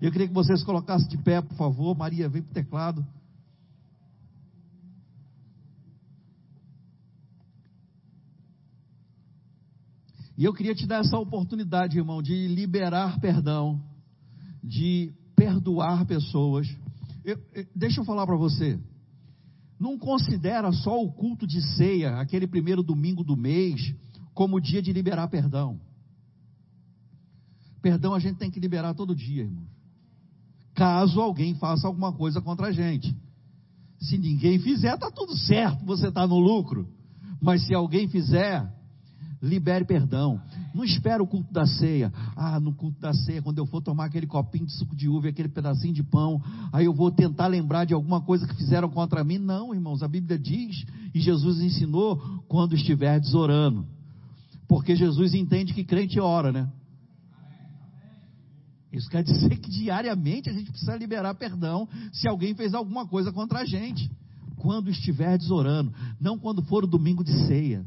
Eu 0.00 0.10
queria 0.10 0.26
que 0.26 0.32
vocês 0.32 0.64
colocassem 0.64 1.08
de 1.08 1.18
pé, 1.18 1.42
por 1.42 1.58
favor. 1.58 1.94
Maria, 1.94 2.26
vem 2.26 2.40
para 2.40 2.52
o 2.52 2.54
teclado. 2.54 3.06
E 10.38 10.44
eu 10.44 10.54
queria 10.54 10.72
te 10.72 10.86
dar 10.86 11.00
essa 11.00 11.18
oportunidade, 11.18 11.98
irmão, 11.98 12.22
de 12.22 12.46
liberar 12.46 13.18
perdão, 13.18 13.82
de 14.62 15.12
perdoar 15.34 16.06
pessoas. 16.06 16.68
Eu, 17.24 17.36
eu, 17.52 17.66
deixa 17.74 18.00
eu 18.00 18.04
falar 18.04 18.24
para 18.24 18.36
você. 18.36 18.78
Não 19.80 19.98
considera 19.98 20.70
só 20.70 21.02
o 21.02 21.10
culto 21.10 21.44
de 21.44 21.60
ceia, 21.74 22.20
aquele 22.20 22.46
primeiro 22.46 22.84
domingo 22.84 23.24
do 23.24 23.36
mês, 23.36 23.92
como 24.32 24.60
dia 24.60 24.80
de 24.80 24.92
liberar 24.92 25.26
perdão. 25.26 25.80
Perdão 27.82 28.14
a 28.14 28.20
gente 28.20 28.38
tem 28.38 28.50
que 28.50 28.60
liberar 28.60 28.94
todo 28.94 29.16
dia, 29.16 29.42
irmão. 29.42 29.66
Caso 30.72 31.20
alguém 31.20 31.56
faça 31.56 31.88
alguma 31.88 32.12
coisa 32.12 32.40
contra 32.40 32.68
a 32.68 32.72
gente. 32.72 33.12
Se 33.98 34.16
ninguém 34.16 34.60
fizer, 34.60 34.94
está 34.94 35.10
tudo 35.10 35.36
certo, 35.36 35.84
você 35.84 36.06
está 36.06 36.28
no 36.28 36.38
lucro. 36.38 36.88
Mas 37.42 37.66
se 37.66 37.74
alguém 37.74 38.06
fizer, 38.06 38.77
libere 39.40 39.84
perdão. 39.84 40.40
Não 40.74 40.84
espere 40.84 41.22
o 41.22 41.26
culto 41.26 41.52
da 41.52 41.66
ceia. 41.66 42.12
Ah, 42.36 42.58
no 42.58 42.72
culto 42.74 43.00
da 43.00 43.12
ceia, 43.12 43.42
quando 43.42 43.58
eu 43.58 43.66
for 43.66 43.80
tomar 43.80 44.06
aquele 44.06 44.26
copinho 44.26 44.66
de 44.66 44.72
suco 44.72 44.94
de 44.94 45.08
uva 45.08 45.28
aquele 45.28 45.48
pedacinho 45.48 45.94
de 45.94 46.02
pão, 46.02 46.42
aí 46.72 46.84
eu 46.84 46.92
vou 46.92 47.10
tentar 47.10 47.46
lembrar 47.46 47.84
de 47.84 47.94
alguma 47.94 48.20
coisa 48.20 48.46
que 48.46 48.54
fizeram 48.54 48.88
contra 48.88 49.22
mim. 49.24 49.38
Não, 49.38 49.74
irmãos, 49.74 50.02
a 50.02 50.08
Bíblia 50.08 50.38
diz, 50.38 50.84
e 51.14 51.20
Jesus 51.20 51.60
ensinou, 51.60 52.16
quando 52.48 52.74
estiverdes 52.74 53.34
orando. 53.34 53.86
Porque 54.66 54.94
Jesus 54.94 55.34
entende 55.34 55.72
que 55.72 55.84
crente 55.84 56.20
ora, 56.20 56.52
né? 56.52 56.68
Isso 58.92 59.08
quer 59.10 59.22
dizer 59.22 59.56
que 59.58 59.70
diariamente 59.70 60.48
a 60.48 60.52
gente 60.52 60.70
precisa 60.70 60.96
liberar 60.96 61.34
perdão 61.34 61.88
se 62.12 62.26
alguém 62.28 62.54
fez 62.54 62.74
alguma 62.74 63.06
coisa 63.06 63.30
contra 63.32 63.60
a 63.60 63.64
gente. 63.64 64.10
Quando 64.56 64.90
estiverdes 64.90 65.50
orando, 65.50 65.92
não 66.20 66.38
quando 66.38 66.62
for 66.62 66.84
o 66.84 66.86
domingo 66.86 67.22
de 67.22 67.32
ceia. 67.46 67.84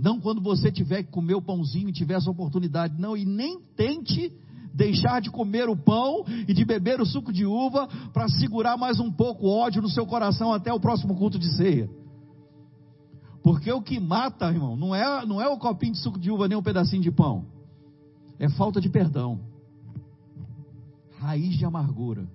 Não 0.00 0.18
quando 0.18 0.40
você 0.40 0.72
tiver 0.72 1.02
que 1.02 1.10
comer 1.10 1.34
o 1.34 1.42
pãozinho 1.42 1.90
e 1.90 1.92
tiver 1.92 2.14
essa 2.14 2.30
oportunidade, 2.30 2.98
não, 2.98 3.14
e 3.14 3.26
nem 3.26 3.60
tente 3.76 4.32
deixar 4.72 5.20
de 5.20 5.30
comer 5.30 5.68
o 5.68 5.76
pão 5.76 6.24
e 6.48 6.54
de 6.54 6.64
beber 6.64 7.00
o 7.00 7.06
suco 7.06 7.30
de 7.30 7.44
uva 7.44 7.86
para 8.12 8.26
segurar 8.28 8.78
mais 8.78 8.98
um 8.98 9.12
pouco 9.12 9.46
o 9.46 9.50
ódio 9.50 9.82
no 9.82 9.90
seu 9.90 10.06
coração 10.06 10.54
até 10.54 10.72
o 10.72 10.80
próximo 10.80 11.14
culto 11.16 11.38
de 11.38 11.54
ceia. 11.54 11.90
Porque 13.42 13.70
o 13.70 13.82
que 13.82 14.00
mata, 14.00 14.50
irmão, 14.50 14.74
não 14.74 14.94
é, 14.94 15.26
não 15.26 15.40
é 15.40 15.48
o 15.48 15.58
copinho 15.58 15.92
de 15.92 15.98
suco 15.98 16.18
de 16.18 16.30
uva 16.30 16.48
nem 16.48 16.56
um 16.56 16.62
pedacinho 16.62 17.02
de 17.02 17.10
pão. 17.10 17.44
É 18.38 18.48
falta 18.48 18.80
de 18.80 18.88
perdão. 18.88 19.40
Raiz 21.18 21.58
de 21.58 21.64
amargura. 21.66 22.26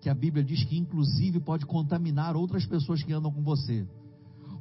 Que 0.00 0.08
a 0.08 0.14
Bíblia 0.14 0.44
diz 0.44 0.62
que 0.62 0.78
inclusive 0.78 1.40
pode 1.40 1.66
contaminar 1.66 2.36
outras 2.36 2.64
pessoas 2.64 3.02
que 3.02 3.12
andam 3.12 3.32
com 3.32 3.42
você. 3.42 3.86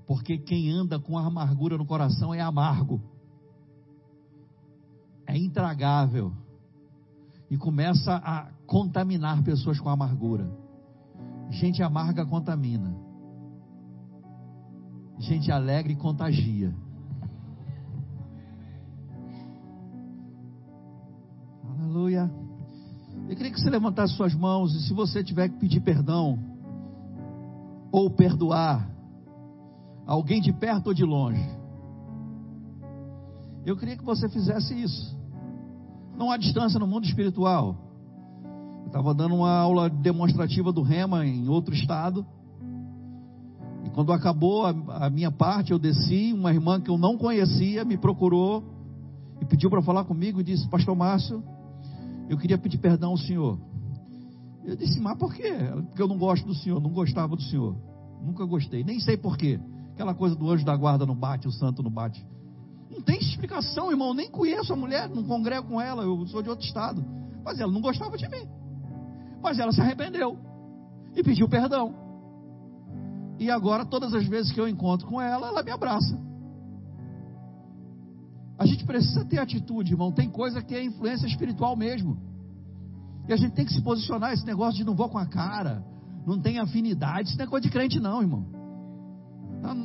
Porque 0.09 0.39
quem 0.39 0.71
anda 0.71 0.99
com 0.99 1.19
amargura 1.19 1.77
no 1.77 1.85
coração 1.85 2.33
é 2.33 2.41
amargo, 2.41 2.99
é 5.27 5.37
intragável 5.37 6.33
e 7.47 7.55
começa 7.55 8.15
a 8.15 8.49
contaminar 8.65 9.43
pessoas 9.43 9.79
com 9.79 9.87
amargura. 9.87 10.49
Gente 11.51 11.83
amarga 11.83 12.25
contamina, 12.25 12.91
gente 15.19 15.51
alegre 15.51 15.95
contagia. 15.95 16.73
Aleluia. 21.69 22.31
Eu 23.29 23.35
queria 23.35 23.51
que 23.51 23.61
você 23.61 23.69
levantasse 23.69 24.15
suas 24.15 24.33
mãos 24.33 24.73
e 24.73 24.87
se 24.87 24.91
você 24.91 25.23
tiver 25.23 25.49
que 25.49 25.59
pedir 25.59 25.81
perdão 25.81 26.39
ou 27.91 28.09
perdoar, 28.09 28.97
alguém 30.09 30.41
de 30.41 30.51
perto 30.51 30.87
ou 30.87 30.93
de 30.93 31.05
longe. 31.05 31.47
Eu 33.63 33.77
queria 33.77 33.95
que 33.95 34.03
você 34.03 34.27
fizesse 34.27 34.73
isso. 34.73 35.15
Não 36.17 36.31
há 36.31 36.37
distância 36.37 36.79
no 36.79 36.87
mundo 36.87 37.05
espiritual. 37.05 37.77
Eu 38.81 38.87
estava 38.87 39.13
dando 39.13 39.35
uma 39.35 39.51
aula 39.51 39.87
demonstrativa 39.87 40.71
do 40.71 40.81
Rema 40.81 41.25
em 41.27 41.47
outro 41.47 41.75
estado. 41.75 42.25
E 43.85 43.89
quando 43.91 44.11
acabou 44.11 44.65
a, 44.65 45.05
a 45.05 45.09
minha 45.11 45.31
parte, 45.31 45.71
eu 45.71 45.77
desci. 45.77 46.33
Uma 46.33 46.51
irmã 46.51 46.81
que 46.81 46.89
eu 46.89 46.97
não 46.97 47.15
conhecia 47.15 47.85
me 47.85 47.95
procurou 47.95 48.63
e 49.39 49.45
pediu 49.45 49.69
para 49.69 49.83
falar 49.83 50.05
comigo 50.05 50.41
e 50.41 50.43
disse: 50.43 50.67
Pastor 50.69 50.95
Márcio, 50.95 51.43
eu 52.27 52.37
queria 52.37 52.57
pedir 52.57 52.79
perdão 52.79 53.11
ao 53.11 53.17
senhor. 53.17 53.59
Eu 54.65 54.75
disse: 54.75 54.99
Mas 54.99 55.15
por 55.19 55.35
quê? 55.35 55.53
Porque 55.87 56.01
eu 56.01 56.07
não 56.07 56.17
gosto 56.17 56.47
do 56.47 56.55
senhor, 56.55 56.81
não 56.81 56.89
gostava 56.89 57.35
do 57.35 57.43
senhor. 57.43 57.75
Nunca 58.23 58.43
gostei, 58.43 58.83
nem 58.83 58.99
sei 58.99 59.15
por 59.15 59.37
quê. 59.37 59.59
Aquela 59.99 60.15
coisa 60.15 60.33
do 60.33 60.49
anjo 60.49 60.63
da 60.63 60.77
guarda 60.77 61.05
não 61.05 61.13
bate, 61.13 61.45
o 61.45 61.51
santo 61.51 61.83
não 61.83 61.91
bate. 61.91 62.25
Não 62.89 63.01
tem 63.01 63.19
explicação, 63.19 63.91
irmão. 63.91 64.13
Nem 64.13 64.31
conheço 64.31 64.71
a 64.71 64.75
mulher, 64.77 65.09
não 65.09 65.25
congrego 65.25 65.67
com 65.67 65.81
ela, 65.81 66.03
eu 66.03 66.25
sou 66.27 66.41
de 66.41 66.49
outro 66.49 66.65
estado. 66.65 67.03
Mas 67.43 67.59
ela 67.59 67.69
não 67.69 67.81
gostava 67.81 68.17
de 68.17 68.25
mim. 68.29 68.47
Mas 69.43 69.59
ela 69.59 69.73
se 69.73 69.81
arrependeu 69.81 70.39
e 71.13 71.21
pediu 71.21 71.49
perdão. 71.49 71.93
E 73.37 73.51
agora, 73.51 73.83
todas 73.83 74.13
as 74.13 74.25
vezes 74.25 74.53
que 74.53 74.61
eu 74.61 74.69
encontro 74.69 75.05
com 75.05 75.19
ela, 75.19 75.49
ela 75.49 75.61
me 75.61 75.71
abraça. 75.71 76.17
A 78.57 78.65
gente 78.65 78.85
precisa 78.85 79.25
ter 79.25 79.39
atitude, 79.39 79.91
irmão. 79.91 80.13
Tem 80.13 80.29
coisa 80.29 80.61
que 80.61 80.73
é 80.73 80.81
influência 80.81 81.27
espiritual 81.27 81.75
mesmo. 81.75 82.17
E 83.27 83.33
a 83.33 83.35
gente 83.35 83.51
tem 83.51 83.65
que 83.65 83.73
se 83.73 83.81
posicionar. 83.81 84.31
Esse 84.31 84.45
negócio 84.45 84.77
de 84.77 84.85
não 84.85 84.95
vou 84.95 85.09
com 85.09 85.17
a 85.17 85.25
cara, 85.25 85.83
não 86.25 86.39
tem 86.39 86.57
afinidade. 86.57 87.27
Isso 87.27 87.37
não 87.37 87.43
é 87.43 87.49
coisa 87.49 87.67
de 87.67 87.69
crente, 87.69 87.99
não, 87.99 88.21
irmão. 88.21 88.58
Não, 89.61 89.75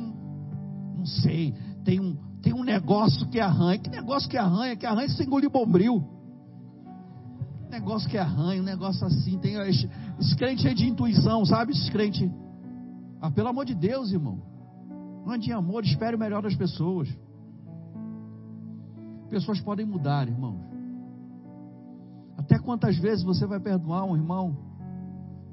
não 0.97 1.05
sei, 1.05 1.53
tem 1.83 1.99
um, 1.99 2.15
tem 2.41 2.53
um 2.53 2.63
negócio 2.63 3.27
que 3.27 3.39
arranha. 3.39 3.79
Que 3.79 3.89
negócio 3.89 4.29
que 4.29 4.37
arranha? 4.37 4.75
Que 4.75 4.85
arranha 4.85 5.09
sem 5.09 5.25
engolir 5.25 5.49
bombril. 5.49 6.03
Negócio 7.69 8.09
que 8.09 8.17
arranha, 8.17 8.61
um 8.61 8.65
negócio 8.65 9.05
assim. 9.05 9.37
Tem 9.39 9.55
esse, 9.67 9.89
esse 10.19 10.35
crente 10.35 10.67
aí 10.67 10.73
de 10.73 10.87
intuição, 10.87 11.45
sabe? 11.45 11.71
Esse 11.73 11.91
crente. 11.91 12.31
Ah, 13.21 13.31
pelo 13.31 13.49
amor 13.49 13.65
de 13.65 13.75
Deus, 13.75 14.11
irmão. 14.11 14.41
Ande 15.27 15.49
em 15.49 15.53
amor, 15.53 15.83
espere 15.83 16.15
o 16.15 16.19
melhor 16.19 16.43
das 16.43 16.55
pessoas. 16.55 17.09
Pessoas 19.29 19.59
podem 19.59 19.85
mudar, 19.85 20.27
irmão. 20.27 20.59
Até 22.37 22.59
quantas 22.59 22.95
vezes 22.97 23.23
você 23.23 23.47
vai 23.47 23.59
perdoar 23.59 24.05
um 24.05 24.15
irmão 24.15 24.55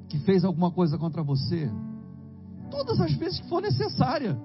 que 0.08 0.18
fez 0.18 0.44
alguma 0.44 0.70
coisa 0.70 0.98
contra 0.98 1.22
você? 1.22 1.70
Todas 2.72 2.98
as 2.98 3.12
vezes 3.12 3.38
que 3.38 3.48
for 3.48 3.60
necessária. 3.60 4.40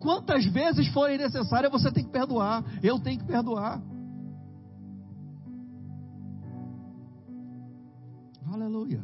Quantas 0.00 0.44
vezes 0.46 0.88
forem 0.88 1.16
necessárias, 1.16 1.70
você 1.70 1.90
tem 1.92 2.04
que 2.04 2.10
perdoar. 2.10 2.64
Eu 2.82 2.98
tenho 2.98 3.20
que 3.20 3.24
perdoar. 3.24 3.80
Aleluia. 8.52 9.00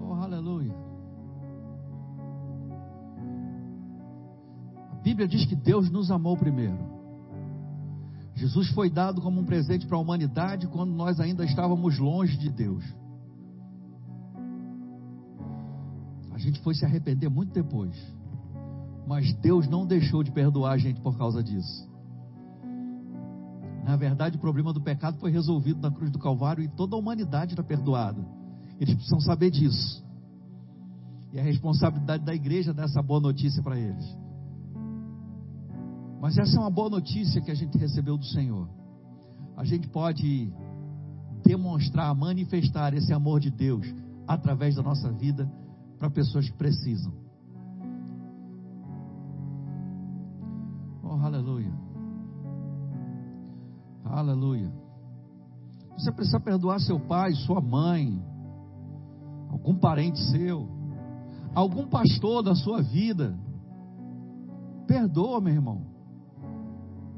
Oh, 0.00 0.14
aleluia. 0.14 0.74
A 4.90 4.94
Bíblia 5.02 5.28
diz 5.28 5.44
que 5.44 5.54
Deus 5.54 5.90
nos 5.90 6.10
amou 6.10 6.36
primeiro. 6.38 6.96
Jesus 8.34 8.70
foi 8.70 8.88
dado 8.90 9.20
como 9.20 9.40
um 9.40 9.44
presente 9.44 9.86
para 9.86 9.98
a 9.98 10.00
humanidade 10.00 10.66
quando 10.68 10.92
nós 10.92 11.20
ainda 11.20 11.44
estávamos 11.44 11.98
longe 11.98 12.36
de 12.38 12.50
Deus. 12.50 12.84
A 16.36 16.38
gente 16.38 16.60
foi 16.60 16.74
se 16.74 16.84
arrepender 16.84 17.30
muito 17.30 17.54
depois. 17.54 17.96
Mas 19.06 19.32
Deus 19.36 19.66
não 19.66 19.86
deixou 19.86 20.22
de 20.22 20.30
perdoar 20.30 20.72
a 20.72 20.76
gente 20.76 21.00
por 21.00 21.16
causa 21.16 21.42
disso. 21.42 21.90
Na 23.82 23.96
verdade, 23.96 24.36
o 24.36 24.38
problema 24.38 24.70
do 24.70 24.80
pecado 24.82 25.16
foi 25.18 25.30
resolvido 25.30 25.80
na 25.80 25.90
cruz 25.90 26.10
do 26.10 26.18
Calvário 26.18 26.62
e 26.62 26.68
toda 26.68 26.94
a 26.94 26.98
humanidade 26.98 27.54
está 27.54 27.62
perdoada. 27.62 28.22
Eles 28.78 28.94
precisam 28.94 29.18
saber 29.18 29.50
disso. 29.50 30.04
E 31.32 31.40
a 31.40 31.42
responsabilidade 31.42 32.22
da 32.22 32.34
igreja 32.34 32.74
dar 32.74 32.84
essa 32.84 33.00
boa 33.00 33.20
notícia 33.20 33.62
para 33.62 33.78
eles. 33.78 34.04
Mas 36.20 36.36
essa 36.36 36.54
é 36.54 36.60
uma 36.60 36.70
boa 36.70 36.90
notícia 36.90 37.40
que 37.40 37.50
a 37.50 37.54
gente 37.54 37.78
recebeu 37.78 38.18
do 38.18 38.26
Senhor. 38.26 38.68
A 39.56 39.64
gente 39.64 39.88
pode 39.88 40.52
demonstrar, 41.42 42.14
manifestar 42.14 42.92
esse 42.92 43.10
amor 43.10 43.40
de 43.40 43.50
Deus 43.50 43.86
através 44.28 44.74
da 44.74 44.82
nossa 44.82 45.10
vida 45.10 45.50
para 45.98 46.10
pessoas 46.10 46.48
que 46.48 46.56
precisam. 46.56 47.12
Oh, 51.02 51.24
aleluia. 51.24 51.72
Aleluia. 54.04 54.72
Você 55.96 56.12
precisa 56.12 56.38
perdoar 56.38 56.78
seu 56.80 57.00
pai, 57.00 57.32
sua 57.32 57.60
mãe, 57.60 58.22
algum 59.50 59.78
parente 59.78 60.18
seu, 60.30 60.68
algum 61.54 61.86
pastor 61.88 62.42
da 62.42 62.54
sua 62.54 62.82
vida. 62.82 63.38
Perdoa, 64.86 65.40
meu 65.40 65.54
irmão. 65.54 65.86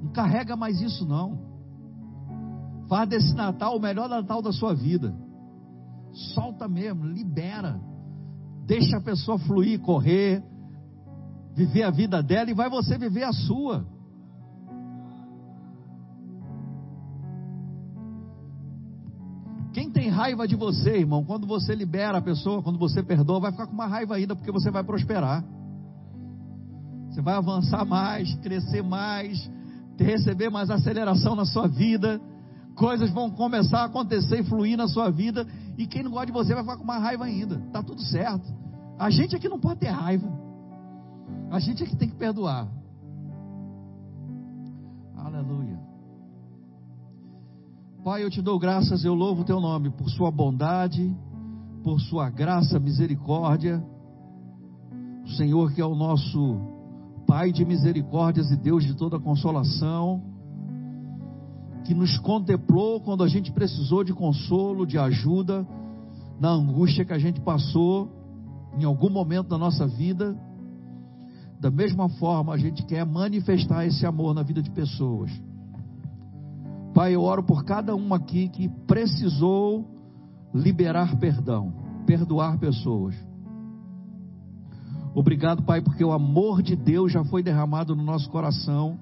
Não 0.00 0.12
carrega 0.12 0.56
mais 0.56 0.80
isso 0.80 1.04
não. 1.06 1.38
Faz 2.88 3.08
desse 3.08 3.34
Natal 3.34 3.76
o 3.76 3.80
melhor 3.80 4.08
Natal 4.08 4.40
da 4.40 4.52
sua 4.52 4.74
vida. 4.74 5.14
Solta 6.34 6.68
mesmo, 6.68 7.04
libera. 7.04 7.80
Deixa 8.68 8.98
a 8.98 9.00
pessoa 9.00 9.38
fluir, 9.38 9.80
correr, 9.80 10.42
viver 11.56 11.84
a 11.84 11.90
vida 11.90 12.22
dela 12.22 12.50
e 12.50 12.54
vai 12.54 12.68
você 12.68 12.98
viver 12.98 13.24
a 13.24 13.32
sua. 13.32 13.82
Quem 19.72 19.90
tem 19.90 20.10
raiva 20.10 20.46
de 20.46 20.54
você, 20.54 20.98
irmão, 20.98 21.24
quando 21.24 21.46
você 21.46 21.74
libera 21.74 22.18
a 22.18 22.20
pessoa, 22.20 22.62
quando 22.62 22.78
você 22.78 23.02
perdoa, 23.02 23.40
vai 23.40 23.52
ficar 23.52 23.66
com 23.66 23.72
uma 23.72 23.86
raiva 23.86 24.16
ainda 24.16 24.36
porque 24.36 24.52
você 24.52 24.70
vai 24.70 24.84
prosperar. 24.84 25.42
Você 27.08 27.22
vai 27.22 27.36
avançar 27.36 27.86
mais, 27.86 28.34
crescer 28.42 28.82
mais, 28.82 29.50
receber 29.98 30.50
mais 30.50 30.68
aceleração 30.68 31.34
na 31.34 31.46
sua 31.46 31.66
vida. 31.66 32.20
Coisas 32.76 33.10
vão 33.12 33.30
começar 33.30 33.80
a 33.80 33.84
acontecer 33.86 34.40
e 34.40 34.44
fluir 34.44 34.76
na 34.76 34.88
sua 34.88 35.10
vida. 35.10 35.46
E 35.78 35.86
quem 35.86 36.02
não 36.02 36.10
gosta 36.10 36.26
de 36.26 36.32
você 36.32 36.52
vai 36.52 36.62
ficar 36.62 36.76
com 36.76 36.84
uma 36.84 36.98
raiva 36.98 37.24
ainda. 37.24 37.58
Tá 37.72 37.82
tudo 37.82 38.02
certo. 38.02 38.57
A 38.98 39.10
gente 39.10 39.36
aqui 39.36 39.48
não 39.48 39.60
pode 39.60 39.80
ter 39.80 39.90
raiva. 39.90 40.28
A 41.50 41.60
gente 41.60 41.82
aqui 41.84 41.96
tem 41.96 42.08
que 42.08 42.16
perdoar. 42.16 42.68
Aleluia. 45.16 45.78
Pai, 48.02 48.24
eu 48.24 48.30
te 48.30 48.42
dou 48.42 48.58
graças, 48.58 49.04
eu 49.04 49.14
louvo 49.14 49.42
o 49.42 49.44
teu 49.44 49.60
nome 49.60 49.90
por 49.90 50.08
sua 50.10 50.30
bondade, 50.30 51.14
por 51.84 52.00
sua 52.00 52.28
graça, 52.28 52.78
misericórdia. 52.78 53.84
O 55.24 55.28
Senhor 55.30 55.72
que 55.72 55.80
é 55.80 55.86
o 55.86 55.94
nosso 55.94 56.58
Pai 57.26 57.52
de 57.52 57.62
misericórdias 57.62 58.50
e 58.50 58.56
Deus 58.56 58.82
de 58.84 58.96
toda 58.96 59.20
consolação, 59.20 60.22
que 61.84 61.92
nos 61.92 62.18
contemplou 62.18 63.02
quando 63.02 63.22
a 63.22 63.28
gente 63.28 63.52
precisou 63.52 64.02
de 64.02 64.14
consolo, 64.14 64.86
de 64.86 64.96
ajuda, 64.96 65.66
na 66.40 66.48
angústia 66.48 67.04
que 67.04 67.12
a 67.12 67.18
gente 67.18 67.38
passou 67.42 68.17
em 68.78 68.84
algum 68.84 69.10
momento 69.10 69.48
da 69.48 69.58
nossa 69.58 69.86
vida. 69.86 70.36
Da 71.60 71.70
mesma 71.70 72.08
forma, 72.08 72.54
a 72.54 72.56
gente 72.56 72.84
quer 72.86 73.04
manifestar 73.04 73.84
esse 73.84 74.06
amor 74.06 74.32
na 74.32 74.42
vida 74.42 74.62
de 74.62 74.70
pessoas. 74.70 75.30
Pai, 76.94 77.14
eu 77.14 77.22
oro 77.22 77.42
por 77.42 77.64
cada 77.64 77.94
um 77.94 78.14
aqui 78.14 78.48
que 78.48 78.68
precisou 78.86 79.84
liberar 80.54 81.16
perdão, 81.16 81.72
perdoar 82.06 82.58
pessoas. 82.58 83.14
Obrigado, 85.14 85.62
Pai, 85.64 85.80
porque 85.80 86.04
o 86.04 86.12
amor 86.12 86.62
de 86.62 86.76
Deus 86.76 87.12
já 87.12 87.24
foi 87.24 87.42
derramado 87.42 87.96
no 87.96 88.04
nosso 88.04 88.30
coração. 88.30 88.98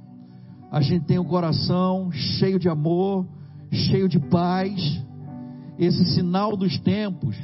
A 0.70 0.80
gente 0.80 1.04
tem 1.04 1.18
um 1.18 1.24
coração 1.24 2.10
cheio 2.10 2.58
de 2.58 2.68
amor, 2.68 3.26
cheio 3.70 4.08
de 4.08 4.18
paz. 4.18 5.04
Esse 5.78 6.06
sinal 6.14 6.56
dos 6.56 6.78
tempos, 6.80 7.36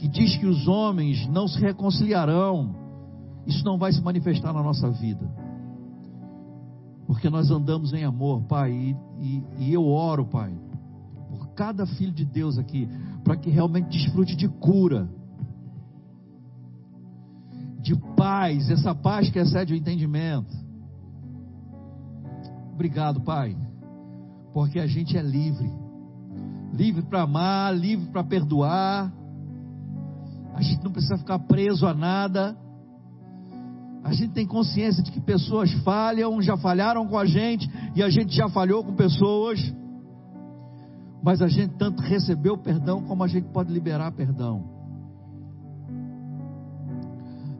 que 0.00 0.08
diz 0.08 0.36
que 0.36 0.46
os 0.46 0.66
homens 0.66 1.26
não 1.28 1.46
se 1.46 1.60
reconciliarão, 1.60 2.74
isso 3.46 3.62
não 3.64 3.78
vai 3.78 3.92
se 3.92 4.00
manifestar 4.00 4.52
na 4.52 4.62
nossa 4.62 4.90
vida 4.90 5.30
porque 7.10 7.28
nós 7.28 7.50
andamos 7.50 7.92
em 7.92 8.04
amor, 8.04 8.44
Pai, 8.44 8.70
e, 8.70 8.96
e, 9.18 9.44
e 9.58 9.74
eu 9.74 9.84
oro, 9.84 10.24
Pai, 10.24 10.54
por 11.28 11.48
cada 11.54 11.84
filho 11.84 12.12
de 12.12 12.24
Deus 12.24 12.56
aqui, 12.56 12.88
para 13.24 13.36
que 13.36 13.50
realmente 13.50 13.88
desfrute 13.88 14.36
de 14.36 14.48
cura, 14.48 15.08
de 17.80 17.96
paz, 18.16 18.70
essa 18.70 18.94
paz 18.94 19.28
que 19.28 19.40
excede 19.40 19.74
o 19.74 19.76
entendimento. 19.76 20.56
Obrigado, 22.74 23.20
Pai, 23.22 23.56
porque 24.54 24.78
a 24.78 24.86
gente 24.86 25.18
é 25.18 25.22
livre 25.22 25.68
livre 26.72 27.02
para 27.02 27.22
amar, 27.22 27.76
livre 27.76 28.08
para 28.10 28.22
perdoar. 28.22 29.12
A 30.60 30.62
gente 30.62 30.84
não 30.84 30.92
precisa 30.92 31.16
ficar 31.16 31.38
preso 31.38 31.86
a 31.86 31.94
nada. 31.94 32.54
A 34.04 34.12
gente 34.12 34.34
tem 34.34 34.46
consciência 34.46 35.02
de 35.02 35.10
que 35.10 35.18
pessoas 35.18 35.72
falham, 35.82 36.42
já 36.42 36.54
falharam 36.54 37.08
com 37.08 37.16
a 37.16 37.24
gente 37.24 37.66
e 37.96 38.02
a 38.02 38.10
gente 38.10 38.36
já 38.36 38.46
falhou 38.46 38.84
com 38.84 38.94
pessoas. 38.94 39.58
Mas 41.22 41.40
a 41.40 41.48
gente 41.48 41.78
tanto 41.78 42.02
recebeu 42.02 42.58
perdão 42.58 43.02
como 43.04 43.24
a 43.24 43.26
gente 43.26 43.48
pode 43.48 43.72
liberar 43.72 44.12
perdão. 44.12 44.62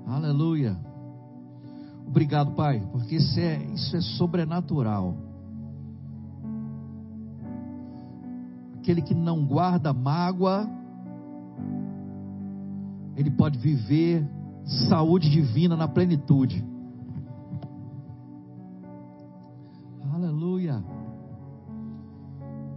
Aleluia. 0.07 0.76
Obrigado, 2.07 2.51
Pai, 2.51 2.86
porque 2.92 3.16
isso 3.16 3.40
é, 3.40 3.64
isso 3.72 3.96
é 3.96 4.01
sobrenatural. 4.03 5.16
Aquele 8.76 9.01
que 9.01 9.14
não 9.14 9.46
guarda 9.46 9.90
mágoa, 9.90 10.68
ele 13.16 13.30
pode 13.30 13.58
viver 13.58 14.26
saúde 14.88 15.30
divina 15.30 15.76
na 15.76 15.88
plenitude. 15.88 16.64
Aleluia. 20.12 20.82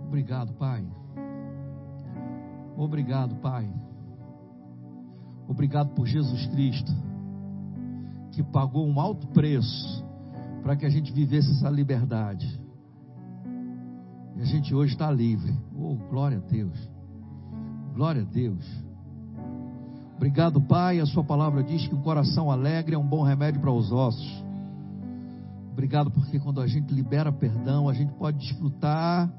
Obrigado, 0.08 0.54
Pai. 0.54 0.86
Obrigado, 2.78 3.36
Pai. 3.36 3.70
Obrigado 5.48 5.94
por 5.94 6.08
Jesus 6.08 6.46
Cristo, 6.48 6.92
que 8.32 8.42
pagou 8.42 8.88
um 8.88 9.00
alto 9.00 9.28
preço 9.28 10.04
para 10.62 10.76
que 10.76 10.86
a 10.86 10.90
gente 10.90 11.12
vivesse 11.12 11.52
essa 11.52 11.70
liberdade. 11.70 12.62
E 14.36 14.42
a 14.42 14.46
gente 14.46 14.74
hoje 14.74 14.94
está 14.94 15.12
livre. 15.12 15.54
Oh, 15.76 15.96
glória 16.10 16.38
a 16.38 16.42
Deus. 16.42 16.90
Glória 17.94 18.22
a 18.22 18.26
Deus. 18.26 18.83
Obrigado, 20.16 20.62
Pai. 20.62 21.00
A 21.00 21.06
Sua 21.06 21.24
palavra 21.24 21.64
diz 21.64 21.88
que 21.88 21.96
um 21.96 22.02
coração 22.02 22.50
alegre 22.50 22.96
é 22.96 22.98
um 22.98 23.08
bom 23.08 23.24
remédio 23.24 23.60
para 23.60 23.72
os 23.72 23.92
ossos. 23.92 24.44
Obrigado, 25.72 26.12
porque 26.12 26.40
quando 26.40 26.62
a 26.62 26.68
gente 26.68 26.94
libera 26.94 27.32
perdão, 27.32 27.90
a 27.90 27.94
gente 27.94 28.14
pode 28.14 28.38
desfrutar 28.38 29.32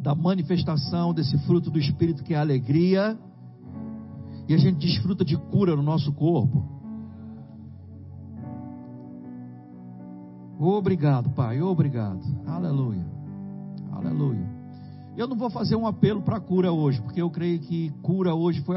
da 0.00 0.14
manifestação 0.14 1.12
desse 1.12 1.36
fruto 1.38 1.70
do 1.70 1.78
Espírito 1.78 2.22
que 2.22 2.34
é 2.34 2.36
a 2.36 2.40
alegria, 2.40 3.18
e 4.46 4.54
a 4.54 4.58
gente 4.58 4.78
desfruta 4.78 5.24
de 5.24 5.36
cura 5.36 5.74
no 5.74 5.82
nosso 5.82 6.12
corpo. 6.12 6.64
Obrigado, 10.58 11.30
Pai, 11.30 11.60
obrigado. 11.62 12.20
Aleluia, 12.46 13.06
aleluia. 13.92 14.57
Eu 15.18 15.26
não 15.26 15.36
vou 15.36 15.50
fazer 15.50 15.74
um 15.74 15.84
apelo 15.84 16.22
para 16.22 16.38
cura 16.38 16.70
hoje, 16.70 17.02
porque 17.02 17.20
eu 17.20 17.28
creio 17.28 17.58
que 17.58 17.90
cura 18.02 18.36
hoje 18.36 18.62
foi 18.62 18.76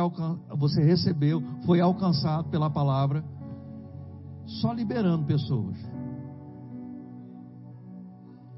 você 0.58 0.84
recebeu, 0.84 1.40
foi 1.68 1.80
alcançado 1.80 2.50
pela 2.50 2.68
palavra, 2.68 3.24
só 4.60 4.74
liberando 4.74 5.24
pessoas. 5.28 5.78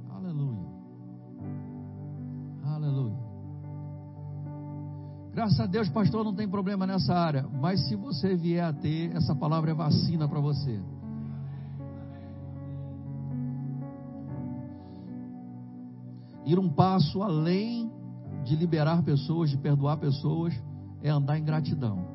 Aleluia. 0.09 0.65
Aleluia. 2.63 3.17
Graças 5.33 5.59
a 5.59 5.65
Deus, 5.65 5.89
pastor, 5.89 6.23
não 6.23 6.33
tem 6.33 6.47
problema 6.47 6.87
nessa 6.87 7.13
área, 7.13 7.45
mas 7.59 7.85
se 7.89 7.97
você 7.97 8.33
vier 8.33 8.63
a 8.63 8.71
ter, 8.71 9.13
essa 9.13 9.35
palavra 9.35 9.71
é 9.71 9.73
vacina 9.73 10.25
para 10.25 10.39
você. 10.39 10.79
Ir 16.45 16.59
um 16.59 16.69
passo 16.69 17.21
além 17.21 17.91
de 18.43 18.55
liberar 18.55 19.01
pessoas, 19.03 19.49
de 19.49 19.57
perdoar 19.57 19.97
pessoas, 19.97 20.53
é 21.01 21.09
andar 21.09 21.37
em 21.37 21.43
gratidão. 21.43 22.05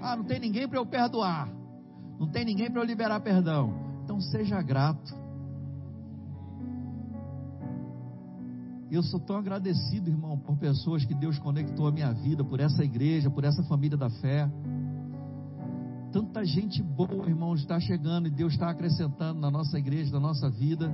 Ah, 0.00 0.16
não 0.16 0.24
tem 0.24 0.38
ninguém 0.38 0.68
para 0.68 0.78
eu 0.78 0.86
perdoar. 0.86 1.48
Não 2.18 2.26
tem 2.26 2.44
ninguém 2.44 2.70
para 2.70 2.80
eu 2.80 2.84
liberar 2.84 3.20
perdão. 3.20 3.72
Então 4.04 4.20
seja 4.20 4.60
grato. 4.60 5.14
Eu 8.90 9.02
sou 9.04 9.20
tão 9.20 9.36
agradecido, 9.36 10.10
irmão, 10.10 10.36
por 10.36 10.56
pessoas 10.56 11.04
que 11.04 11.14
Deus 11.14 11.38
conectou 11.38 11.86
a 11.86 11.92
minha 11.92 12.12
vida, 12.12 12.42
por 12.42 12.58
essa 12.58 12.82
igreja, 12.82 13.30
por 13.30 13.44
essa 13.44 13.62
família 13.62 13.96
da 13.96 14.10
fé. 14.10 14.50
Tanta 16.10 16.44
gente 16.44 16.82
boa, 16.82 17.28
irmão, 17.28 17.54
está 17.54 17.78
chegando 17.78 18.26
e 18.26 18.30
Deus 18.30 18.52
está 18.54 18.68
acrescentando 18.68 19.38
na 19.38 19.48
nossa 19.48 19.78
igreja, 19.78 20.10
na 20.10 20.18
nossa 20.18 20.50
vida. 20.50 20.92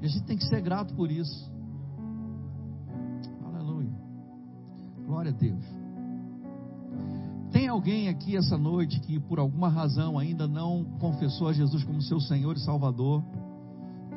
E 0.00 0.06
a 0.06 0.08
gente 0.08 0.24
tem 0.24 0.36
que 0.36 0.44
ser 0.44 0.60
grato 0.60 0.94
por 0.94 1.10
isso. 1.10 1.50
Aleluia. 3.44 3.92
Glória 5.06 5.30
a 5.30 5.34
Deus. 5.34 5.64
Tem 7.50 7.66
alguém 7.66 8.08
aqui 8.08 8.36
essa 8.36 8.58
noite 8.58 9.00
que 9.00 9.18
por 9.18 9.38
alguma 9.38 9.68
razão 9.68 10.18
ainda 10.18 10.46
não 10.46 10.84
confessou 10.98 11.48
a 11.48 11.52
Jesus 11.52 11.82
como 11.82 12.00
seu 12.02 12.20
Senhor 12.20 12.56
e 12.56 12.60
Salvador? 12.60 13.22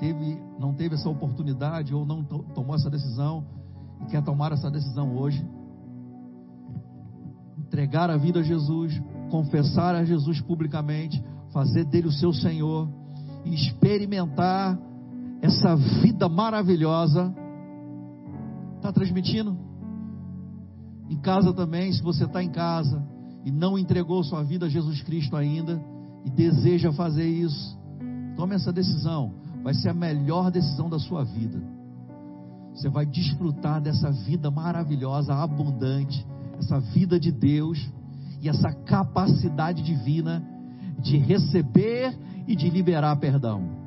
teve, 0.01 0.41
não 0.59 0.73
teve 0.73 0.95
essa 0.95 1.07
oportunidade 1.07 1.93
ou 1.93 2.03
não 2.03 2.23
to, 2.23 2.43
tomou 2.55 2.75
essa 2.75 2.89
decisão 2.89 3.45
e 4.01 4.05
quer 4.05 4.23
tomar 4.23 4.51
essa 4.51 4.69
decisão 4.71 5.15
hoje, 5.15 5.47
entregar 7.55 8.09
a 8.09 8.17
vida 8.17 8.39
a 8.39 8.43
Jesus, 8.43 8.99
confessar 9.29 9.93
a 9.93 10.03
Jesus 10.03 10.41
publicamente, 10.41 11.23
fazer 11.53 11.85
dele 11.85 12.07
o 12.07 12.11
seu 12.11 12.33
Senhor 12.33 12.89
e 13.45 13.53
experimentar 13.53 14.75
essa 15.41 15.75
vida 15.75 16.29
maravilhosa. 16.29 17.33
Está 18.77 18.91
transmitindo? 18.91 19.57
Em 21.09 21.17
casa 21.17 21.53
também, 21.53 21.91
se 21.91 22.01
você 22.01 22.25
está 22.25 22.41
em 22.41 22.49
casa 22.49 23.03
e 23.43 23.51
não 23.51 23.77
entregou 23.77 24.23
sua 24.23 24.43
vida 24.43 24.67
a 24.67 24.69
Jesus 24.69 25.01
Cristo 25.01 25.35
ainda 25.35 25.83
e 26.23 26.29
deseja 26.29 26.91
fazer 26.91 27.27
isso, 27.27 27.77
tome 28.35 28.55
essa 28.55 28.71
decisão 28.71 29.41
vai 29.63 29.73
ser 29.73 29.89
a 29.89 29.93
melhor 29.93 30.51
decisão 30.51 30.89
da 30.89 30.99
sua 30.99 31.23
vida. 31.23 31.61
Você 32.73 32.89
vai 32.89 33.05
desfrutar 33.05 33.81
dessa 33.81 34.11
vida 34.11 34.49
maravilhosa, 34.49 35.33
abundante, 35.33 36.25
essa 36.57 36.79
vida 36.79 37.19
de 37.19 37.31
Deus 37.31 37.89
e 38.41 38.49
essa 38.49 38.71
capacidade 38.71 39.83
divina 39.83 40.43
de 40.99 41.17
receber 41.17 42.17
e 42.47 42.55
de 42.55 42.69
liberar 42.69 43.15
perdão. 43.17 43.80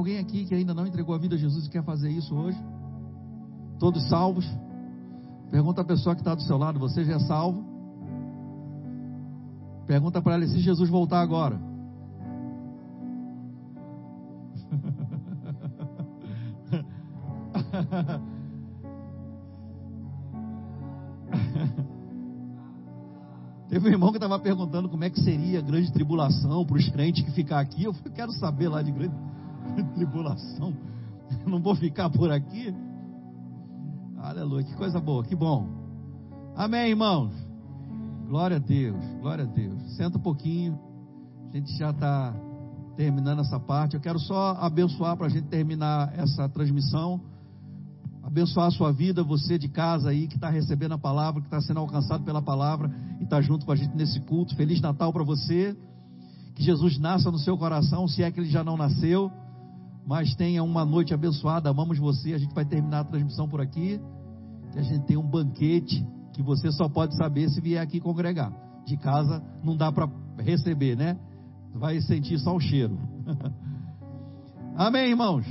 Alguém 0.00 0.18
aqui 0.18 0.46
que 0.46 0.54
ainda 0.54 0.74
não 0.74 0.86
entregou 0.86 1.14
a 1.14 1.18
vida 1.18 1.36
a 1.36 1.38
Jesus 1.38 1.66
e 1.66 1.70
quer 1.70 1.84
fazer 1.84 2.10
isso 2.10 2.34
hoje? 2.34 2.58
Todos 3.78 4.08
salvos? 4.08 4.50
Pergunta 5.50 5.82
a 5.82 5.84
pessoa 5.84 6.14
que 6.14 6.22
está 6.22 6.34
do 6.34 6.40
seu 6.42 6.56
lado: 6.56 6.78
Você 6.78 7.04
já 7.04 7.16
é 7.16 7.18
salvo? 7.20 7.62
Pergunta 9.86 10.22
para 10.22 10.32
ela 10.34 10.46
se 10.46 10.60
Jesus 10.60 10.88
voltar 10.88 11.20
agora. 11.20 11.60
Teve 23.68 23.88
um 23.88 23.92
irmão 23.92 24.10
que 24.10 24.16
estava 24.16 24.38
perguntando 24.38 24.88
como 24.88 25.04
é 25.04 25.10
que 25.10 25.20
seria 25.20 25.58
a 25.60 25.62
grande 25.62 25.92
tribulação 25.92 26.64
para 26.64 26.76
os 26.76 26.88
crentes 26.88 27.24
que 27.24 27.30
ficar 27.30 27.60
aqui. 27.60 27.84
Eu 27.84 27.94
quero 28.14 28.32
saber 28.32 28.68
lá 28.68 28.82
de 28.82 28.90
grande 28.90 29.14
tribulação. 29.94 30.74
não 31.46 31.60
vou 31.60 31.74
ficar 31.74 32.10
por 32.10 32.30
aqui. 32.30 32.74
Aleluia, 34.18 34.64
que 34.64 34.74
coisa 34.74 35.00
boa, 35.00 35.24
que 35.24 35.34
bom. 35.34 35.66
Amém, 36.56 36.90
irmãos. 36.90 37.32
Glória 38.28 38.58
a 38.58 38.60
Deus, 38.60 39.02
glória 39.20 39.44
a 39.44 39.46
Deus. 39.46 39.96
Senta 39.96 40.18
um 40.18 40.20
pouquinho, 40.20 40.78
a 41.48 41.56
gente 41.56 41.76
já 41.76 41.90
está 41.90 42.34
terminando 42.96 43.40
essa 43.40 43.58
parte. 43.58 43.94
Eu 43.94 44.00
quero 44.00 44.18
só 44.18 44.56
abençoar 44.60 45.16
para 45.16 45.26
a 45.26 45.30
gente 45.30 45.48
terminar 45.48 46.12
essa 46.16 46.48
transmissão. 46.48 47.20
Abençoar 48.22 48.66
a 48.66 48.70
sua 48.70 48.92
vida, 48.92 49.24
você 49.24 49.58
de 49.58 49.68
casa 49.68 50.10
aí 50.10 50.28
que 50.28 50.34
está 50.34 50.50
recebendo 50.50 50.92
a 50.92 50.98
palavra, 50.98 51.40
que 51.40 51.46
está 51.46 51.60
sendo 51.60 51.80
alcançado 51.80 52.22
pela 52.22 52.42
palavra 52.42 52.94
e 53.18 53.24
está 53.24 53.40
junto 53.40 53.64
com 53.64 53.72
a 53.72 53.76
gente 53.76 53.96
nesse 53.96 54.20
culto. 54.20 54.54
Feliz 54.54 54.80
Natal 54.80 55.12
para 55.12 55.24
você. 55.24 55.76
Que 56.54 56.62
Jesus 56.62 56.98
nasça 56.98 57.30
no 57.30 57.38
seu 57.38 57.56
coração, 57.56 58.06
se 58.06 58.22
é 58.22 58.30
que 58.30 58.38
ele 58.38 58.50
já 58.50 58.62
não 58.62 58.76
nasceu 58.76 59.32
mas 60.06 60.34
tenha 60.34 60.62
uma 60.62 60.84
noite 60.84 61.14
abençoada. 61.14 61.70
Amamos 61.70 61.98
você. 61.98 62.32
A 62.32 62.38
gente 62.38 62.54
vai 62.54 62.64
terminar 62.64 63.00
a 63.00 63.04
transmissão 63.04 63.48
por 63.48 63.60
aqui. 63.60 64.00
Que 64.72 64.78
a 64.78 64.82
gente 64.82 65.04
tem 65.06 65.16
um 65.16 65.28
banquete 65.28 66.06
que 66.32 66.42
você 66.42 66.70
só 66.72 66.88
pode 66.88 67.16
saber 67.16 67.48
se 67.50 67.60
vier 67.60 67.82
aqui 67.82 68.00
congregar. 68.00 68.52
De 68.86 68.96
casa 68.96 69.42
não 69.62 69.76
dá 69.76 69.92
para 69.92 70.08
receber, 70.38 70.96
né? 70.96 71.18
Vai 71.74 72.00
sentir 72.00 72.38
só 72.38 72.54
o 72.54 72.60
cheiro. 72.60 72.98
Amém, 74.76 75.10
irmãos. 75.10 75.44